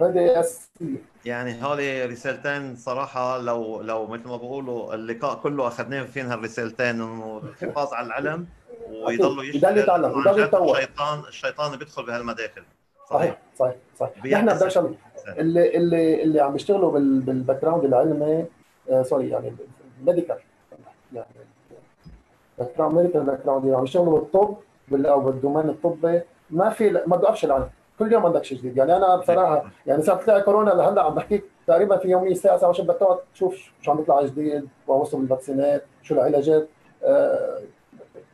هذه 0.00 0.40
أساسية. 0.40 1.10
يعني 1.24 1.64
هولي 1.64 2.04
رسالتين 2.04 2.76
صراحة 2.76 3.38
لو 3.38 3.80
لو 3.80 4.06
مثل 4.06 4.28
ما 4.28 4.36
بقولوا 4.36 4.94
اللقاء 4.94 5.34
كله 5.34 5.66
أخذناه 5.66 6.02
فين 6.02 6.26
هالرسالتين؟ 6.26 6.86
إنه 6.86 7.42
الحفاظ 7.44 7.94
على 7.94 8.06
العلم 8.06 8.46
ويضلوا 8.88 9.44
يشتغل 9.44 9.72
يضل 9.72 9.82
يتعلم 9.82 10.20
يضل 10.20 10.42
يتطور. 10.42 10.78
الشيطان 10.78 11.18
الشيطان 11.28 11.78
بيدخل 11.78 12.06
بهالمداخل. 12.06 12.62
صحيح 13.10 13.38
صحيح 13.58 13.74
صحيح. 13.96 14.26
نحن 14.26 14.46
بدنا 14.46 14.94
اللي 15.38 15.76
اللي 15.76 16.22
اللي 16.22 16.40
عم 16.40 16.56
يشتغلوا 16.56 16.92
بال 16.92 17.62
background 17.62 17.84
العلمي 17.84 18.44
آه 18.90 19.02
sorry 19.02 19.28
يعني 19.28 19.52
medical 20.06 20.36
يعني 21.12 21.26
background 22.58 22.96
medical 22.96 23.22
background 23.22 23.74
عم 23.74 23.84
يشتغلوا 23.84 24.18
بالطب 24.18 24.56
أو 24.92 25.20
بال 25.20 25.31
domaine 25.31 25.68
الطبي. 25.68 26.20
ما 26.50 26.70
في 26.70 26.90
ما 26.90 27.16
بوقفش 27.16 27.44
العلم 27.44 27.68
كل 27.98 28.12
يوم 28.12 28.26
عندك 28.26 28.44
شيء 28.44 28.58
جديد. 28.58 28.76
يعني 28.76 28.96
أنا 28.96 29.16
بصراحة 29.16 29.70
يعني 29.86 30.02
ساعه 30.02 30.18
تطلع 30.18 30.38
كورونا 30.38 30.70
لهلأ 30.70 31.02
عم 31.02 31.14
بحكيك 31.14 31.44
تقريبا 31.66 31.96
في 31.96 32.08
يوميا 32.08 32.34
ساعة 32.34 32.56
ساعة 32.56 32.82
بدك 32.82 32.96
تقعد 32.96 33.18
تشوف 33.34 33.72
شو 33.80 33.90
عم 33.92 34.00
يطلع 34.00 34.22
جديد 34.22 34.68
ووصل 34.86 35.20
الفاكسينات 35.20 35.84
شو 36.02 36.14
العلاجات. 36.14 36.68
أه 37.04 37.58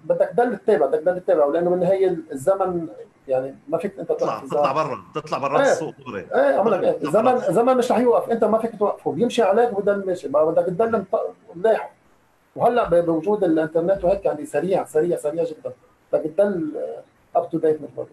بدك 0.05 0.29
تضل 0.29 0.57
تتابع 0.57 0.87
بدك 0.87 1.01
تضل 1.01 1.21
تتابع. 1.21 1.47
لأنه 1.47 1.71
بالنهاية 1.71 2.17
الزمن 2.33 2.89
يعني 3.29 3.55
ما 3.69 3.79
فيك 3.79 3.99
أنت 3.99 4.09
تطلع 4.09 4.39
تطلع 4.39 4.73
برا 4.73 5.05
تطلع 5.15 5.39
برا 5.39 5.63
إيه. 5.63 5.73
السوق 5.73 5.95
دغري. 6.07 6.27
إيه 6.35 6.57
عملك 6.59 6.85
إيه. 6.85 6.97
الزمن 7.03 7.33
الزمن 7.33 7.77
مش 7.77 7.93
رح 7.93 7.99
يوقف. 7.99 8.31
أنت 8.31 8.45
ما 8.45 8.59
فيك 8.59 8.79
توقفه 8.79 9.13
بيمشي 9.13 9.43
عليك 9.43 9.73
وبضل 9.73 10.07
ماشي. 10.07 10.29
بدك 10.29 10.67
تضل 10.67 11.05
ملاحق 11.55 11.91
وهلأ 12.57 13.01
بوجود 13.01 13.45
الإنترنت 13.45 14.05
وهيك 14.05 14.25
يعني 14.25 14.47
سريع 14.47 14.85
سريع 14.85 15.17
سريع 15.17 15.45
جدا. 15.45 15.73
بدك 16.13 16.31
تضل 16.31 16.73
up 17.37 17.51
to 17.51 17.59
date 17.59 17.83
مثل 17.83 17.93
ما 17.97 18.07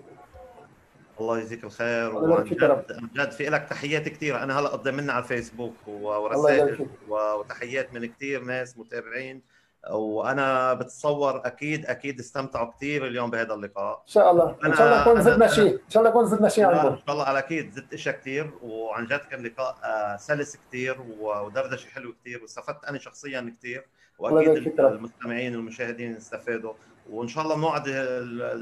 الله 1.20 1.40
يجزيك 1.40 1.64
الخير. 1.64 2.16
وعن 2.16 2.44
جد 2.44 2.64
عن 2.64 3.10
جد 3.16 3.32
في 3.32 3.44
لك 3.44 3.68
تحيات 3.70 4.10
كثير 4.10 4.44
أنا 4.44 4.60
هلأ 4.60 4.70
قدمنا 4.70 5.14
على 5.14 5.24
الفيسبوك 5.24 5.74
ورسائل 5.88 6.88
وتحيات 7.10 7.94
من 7.94 8.06
كثير 8.06 8.44
ناس 8.44 8.78
متابعين. 8.78 9.53
وأنا 9.92 10.74
بتصور 10.74 11.42
أكيد 11.46 11.86
أكيد 11.86 12.20
استمتعوا 12.20 12.72
كثير 12.72 13.08
اليوم 13.08 13.32
بهذا 13.32 13.54
اللقاء. 13.54 13.94
إن 14.08 14.12
شاء 14.12 14.32
الله. 14.32 14.56
إن 14.66 14.74
شاء 14.74 14.88
الله 14.88 15.02
نكون 15.02 15.22
زدنا 15.22 15.48
شيء 15.48 15.74
إن 15.74 15.90
شاء 15.90 16.04
الله 16.04 16.10
نكون 16.10 16.26
زدنا 16.26 16.50
شيء 16.50 16.66
عندكم 16.66 16.88
إن 16.88 16.98
شاء 16.98 17.12
الله 17.12 17.24
على 17.24 17.40
أكيد 17.40 17.72
زدت 17.72 17.94
إشياء 17.94 18.16
كثير 18.16 18.52
وعن 18.64 19.06
جد 19.06 19.20
كان 19.32 19.44
لقاء 19.44 19.76
آه، 19.84 20.18
سلس 20.18 20.58
كثير 20.68 20.98
ودردشة 21.20 21.88
حلو 21.90 22.14
كثير 22.22 22.42
واستفدت 22.42 22.86
أنا 22.86 23.00
شخصيا 23.00 23.54
كثير 23.60 23.86
وأكيد 24.20 24.80
المستمعين 24.80 25.56
والمشاهدين 25.56 26.16
استفادوا. 26.16 26.74
وإن 27.12 27.28
شاء 27.28 27.44
الله 27.44 27.56
بنوعد 27.56 27.88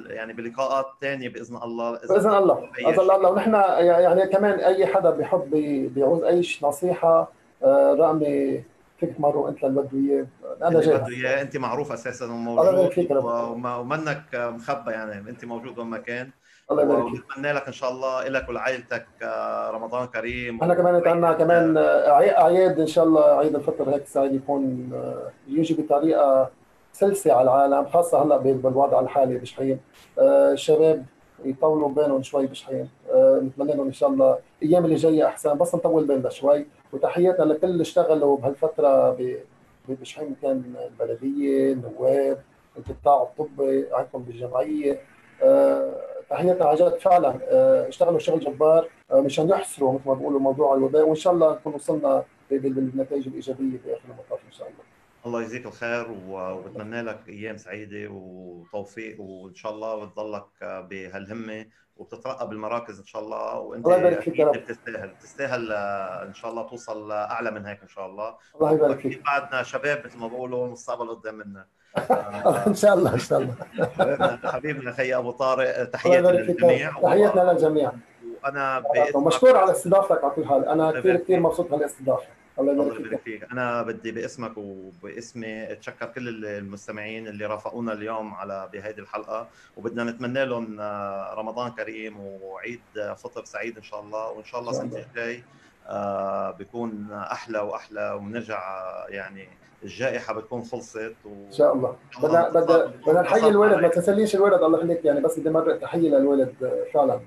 يعني 0.09 0.33
بلقاءات 0.33 0.85
ثانية 1.01 1.29
بإذن 1.29 1.55
الله. 1.55 1.91
بإذن 1.91 2.33
الله 2.33 2.69
بإذن 2.77 2.99
الله. 2.99 3.29
ونحن 3.29 3.53
يعني 3.79 4.27
كمان 4.27 4.59
أي 4.59 4.87
حدا 4.87 5.09
بيحب 5.09 5.49
بيعوز 5.95 6.23
أي 6.23 6.39
نصيحة 6.61 7.31
آه، 7.63 7.93
رقمي 7.93 8.63
فيك 9.01 9.17
تمروا 9.17 9.49
أنت 9.49 9.63
للبدويه 9.63 10.27
أنا 10.61 10.79
جاي. 10.81 10.95
البدويه 10.95 11.41
أنت 11.41 11.57
معروف 11.57 11.91
أساسا 11.91 12.25
وموجود. 12.25 12.91
ومنك 13.65 14.23
مخبى 14.35 14.91
يعني 14.91 15.29
أنت 15.29 15.45
موجود 15.45 15.79
وين 15.79 15.87
ما 15.87 15.97
كان. 15.97 16.29
الله 16.71 16.83
يبارك 16.83 17.03
فيك. 17.03 17.13
ونتمنى 17.29 17.51
لك 17.53 17.67
إن 17.67 17.73
شاء 17.73 17.89
الله 17.91 18.27
لك 18.27 18.49
ولعائلتك 18.49 19.05
آه، 19.23 19.69
رمضان 19.71 20.07
كريم. 20.07 20.61
إحنا 20.61 20.73
كمان 20.73 20.95
عندنا 21.07 21.33
كمان 21.33 21.77
اعياد 21.77 22.79
إن 22.79 22.87
شاء 22.87 23.03
الله 23.03 23.23
عيد 23.23 23.55
الفطر 23.55 23.89
هيك 23.89 24.05
سعيد 24.07 24.33
يكون 24.33 24.89
آه، 24.93 25.31
يجي 25.47 25.73
بطريقة 25.73 26.49
سلسة 26.93 27.33
على 27.33 27.43
العالم 27.43 27.85
خاصة 27.89 28.23
هلأ 28.23 28.37
بالوضع 28.37 28.99
الحالي 28.99 29.37
بشحين 29.37 29.79
آه، 30.19 30.51
الشباب 30.51 31.05
يطولوا 31.45 31.89
بينهم 31.89 32.23
شوي 32.23 32.47
بشحين 32.47 32.89
نتمنى 33.41 33.73
لهم 33.73 33.85
إن 33.85 33.93
شاء 33.93 34.09
الله 34.09 34.39
الأيام 34.61 34.85
اللي 34.85 34.95
جاية 34.95 35.25
أحسن. 35.25 35.57
بس 35.57 35.75
نطول 35.75 36.05
بالنا 36.05 36.29
شوي. 36.29 36.65
وتحياتنا 36.93 37.43
لكل 37.43 37.67
اللي 37.67 37.81
اشتغلوا 37.81 38.37
بهالفترة 38.37 39.17
بشحين 39.89 40.35
كان 40.41 40.75
البلدية 40.85 41.73
النواب 41.73 42.41
القطاع 42.77 43.23
الطبي 43.23 43.87
عندكم 43.91 44.23
بالجمعية. 44.23 45.01
أه 45.43 45.93
تحياتنا 46.29 46.75
جد. 46.75 46.97
فعلا 46.97 47.39
أه 47.43 47.87
اشتغلوا 47.87 48.19
شغل 48.19 48.39
جبار 48.39 48.89
أه 49.11 49.21
مشان 49.21 49.49
يحصروا 49.49 49.93
مثل 49.93 50.07
ما 50.07 50.13
بيقولوا 50.13 50.39
موضوع 50.39 50.75
الوباء. 50.75 51.07
وإن 51.07 51.15
شاء 51.15 51.33
الله 51.33 51.53
نكون 51.53 51.73
وصلنا 51.73 52.23
بالنتائج 52.51 53.27
الإيجابية 53.27 53.77
بآخر 53.85 54.01
المطاف 54.05 54.39
إن 54.47 54.51
شاء 54.51 54.67
الله. 54.67 54.79
الله 55.25 55.41
يجزيك 55.41 55.65
الخير 55.65 56.15
وبتمنى 56.29 57.01
لك 57.01 57.19
أيام 57.29 57.57
سعيدة 57.57 58.09
وتوفيق. 58.11 59.21
وإن 59.21 59.55
شاء 59.55 59.71
الله 59.71 60.05
بتضلك 60.05 60.43
بهالهمة 60.61 61.65
وبتترقى 62.01 62.49
بالمراكز 62.49 62.99
إن 62.99 63.05
شاء 63.05 63.21
الله 63.21 63.59
وأنت 63.59 63.85
الله 63.85 63.97
يبارك 63.97 64.19
فيك 64.21 64.41
بتستاهل 64.41 65.07
بتستاهل 65.07 65.71
آه، 65.71 66.23
إن 66.23 66.33
شاء 66.33 66.51
الله 66.51 66.63
توصل 66.63 67.11
أعلى 67.11 67.51
من 67.51 67.65
هيك 67.65 67.81
إن 67.81 67.87
شاء 67.87 68.05
الله. 68.05 68.35
الله 68.55 68.71
يبارك 68.71 68.99
فيك. 68.99 69.23
بعدنا 69.25 69.63
شباب 69.63 70.01
مثل 70.05 70.17
ما 70.17 70.27
بقولوا 70.27 70.65
المستقبل 70.65 71.09
قدام 71.09 71.35
منا. 71.35 71.65
إن 72.67 72.73
شاء 72.73 72.93
الله 72.93 73.13
إن 73.13 73.19
شاء 73.19 73.39
الله. 73.39 73.55
حبيبنا 74.43 74.91
أخي 74.91 75.15
أبو 75.15 75.31
طارق 75.31 75.83
تحياتي 75.83 76.27
للجميع. 76.31 76.91
تحياتنا 77.01 77.51
للجميع. 77.51 77.91
وأنا 78.43 78.83
مشكور 79.15 79.57
على 79.57 79.71
استضافتك 79.71 80.23
على 80.23 80.33
كل 80.33 80.45
حال 80.45 80.65
أنا 80.67 80.91
كثير 80.91 81.17
كثير 81.17 81.39
مبسوط 81.39 81.69
بهالاستضافة. 81.69 82.27
الله 82.59 82.73
يبارك 82.73 83.21
فيك. 83.23 83.43
أنا 83.51 83.81
بدي 83.81 84.11
باسمك 84.11 84.51
وباسمي 84.57 85.71
أتشكر 85.71 86.05
كل 86.05 86.45
المستمعين 86.45 87.27
اللي 87.27 87.45
رافقونا 87.45 87.93
اليوم 87.93 88.33
على 88.33 88.69
بهيدي 88.73 89.01
الحلقة 89.01 89.47
وبدنا 89.77 90.03
نتمنى 90.03 90.45
لهم 90.45 90.77
آه، 90.79 91.33
رمضان 91.33 91.71
كريم 91.71 92.19
وعيد 92.19 92.81
فطر 93.17 93.43
سعيد 93.45 93.77
إن 93.77 93.83
شاء 93.83 93.99
الله 93.99 94.29
وإن 94.29 94.43
شاء 94.43 94.59
الله 94.59 94.71
السنة 94.71 95.05
الجاي 95.09 95.43
آه، 95.87 96.51
بيكون 96.51 97.07
أحلى 97.11 97.59
وأحلى 97.59 98.11
ونرجع 98.11 98.61
يعني 99.09 99.47
الجائحة 99.83 100.33
بتكون 100.33 100.63
خلصت 100.63 101.15
و... 101.25 101.29
إن 101.47 101.51
شاء 101.51 101.73
الله. 101.73 101.95
بدنا 102.23 102.49
بدنا 102.49 102.85
بدنا 103.07 103.21
نحيي 103.21 103.47
الولد 103.47 103.79
ما 103.79 103.87
تنسليش 103.87 104.35
الولد 104.35 104.63
الله 104.63 104.79
يخليك 104.79 105.05
يعني 105.05 105.21
بس 105.21 105.39
بدي 105.39 105.49
مرق 105.49 105.79
تحية 105.79 106.09
للولد 106.09 106.53
فعلا. 106.93 107.19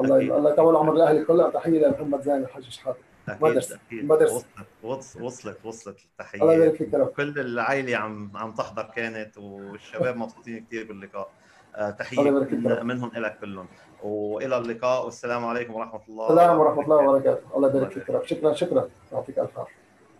الله 0.00 0.16
الله 0.18 0.50
يطول 0.52 0.76
عمر 0.76 0.92
الأهل 0.92 1.24
كلها 1.24 1.50
تحية 1.50 1.86
لمحمد 1.86 2.20
زين 2.22 2.36
الحاج 2.36 2.62
شحاته 2.68 2.98
مدرسة 3.28 3.78
مدرسة. 3.92 4.44
وصلت 4.82 5.16
وصلت 5.20 5.58
وصلت 5.64 5.98
التحية. 6.04 6.42
الله 6.42 6.54
يبارك 6.54 6.74
فيك 6.74 6.90
كل 7.16 7.38
العائلة 7.38 7.96
عم 7.96 8.30
عم 8.34 8.52
تحضر 8.52 8.82
كانت 8.82 9.38
والشباب 9.38 10.16
مبسوطين 10.16 10.64
كثير 10.64 10.86
باللقاء. 10.86 11.30
آه، 11.74 11.90
تحية 11.90 12.30
من 12.30 12.86
منهم 12.86 13.10
لك 13.14 13.38
كلهم. 13.40 13.66
وإلى 14.02 14.58
اللقاء. 14.58 15.04
والسلام 15.04 15.44
عليكم 15.46 15.74
ورحمة 15.74 16.00
الله 16.08 16.30
السلام 16.30 16.58
ورحمة 16.58 16.82
الله 16.82 16.96
وبركاته. 16.96 17.56
الله 17.56 17.68
يبارك 17.68 17.92
فيك 17.92 18.22
شكرا 18.24 18.54
شكرا. 18.54 18.88
يعطيك 19.12 19.38
ألف 19.38 19.58
عافية. 19.58 19.72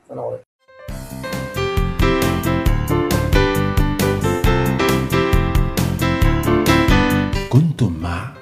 السلام 0.02 0.24
عليكم. 0.24 0.44
كنتم 7.52 8.02
مع 8.02 8.34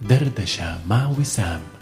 دردشة 0.00 0.88
مع 0.88 1.08
وسام. 1.20 1.75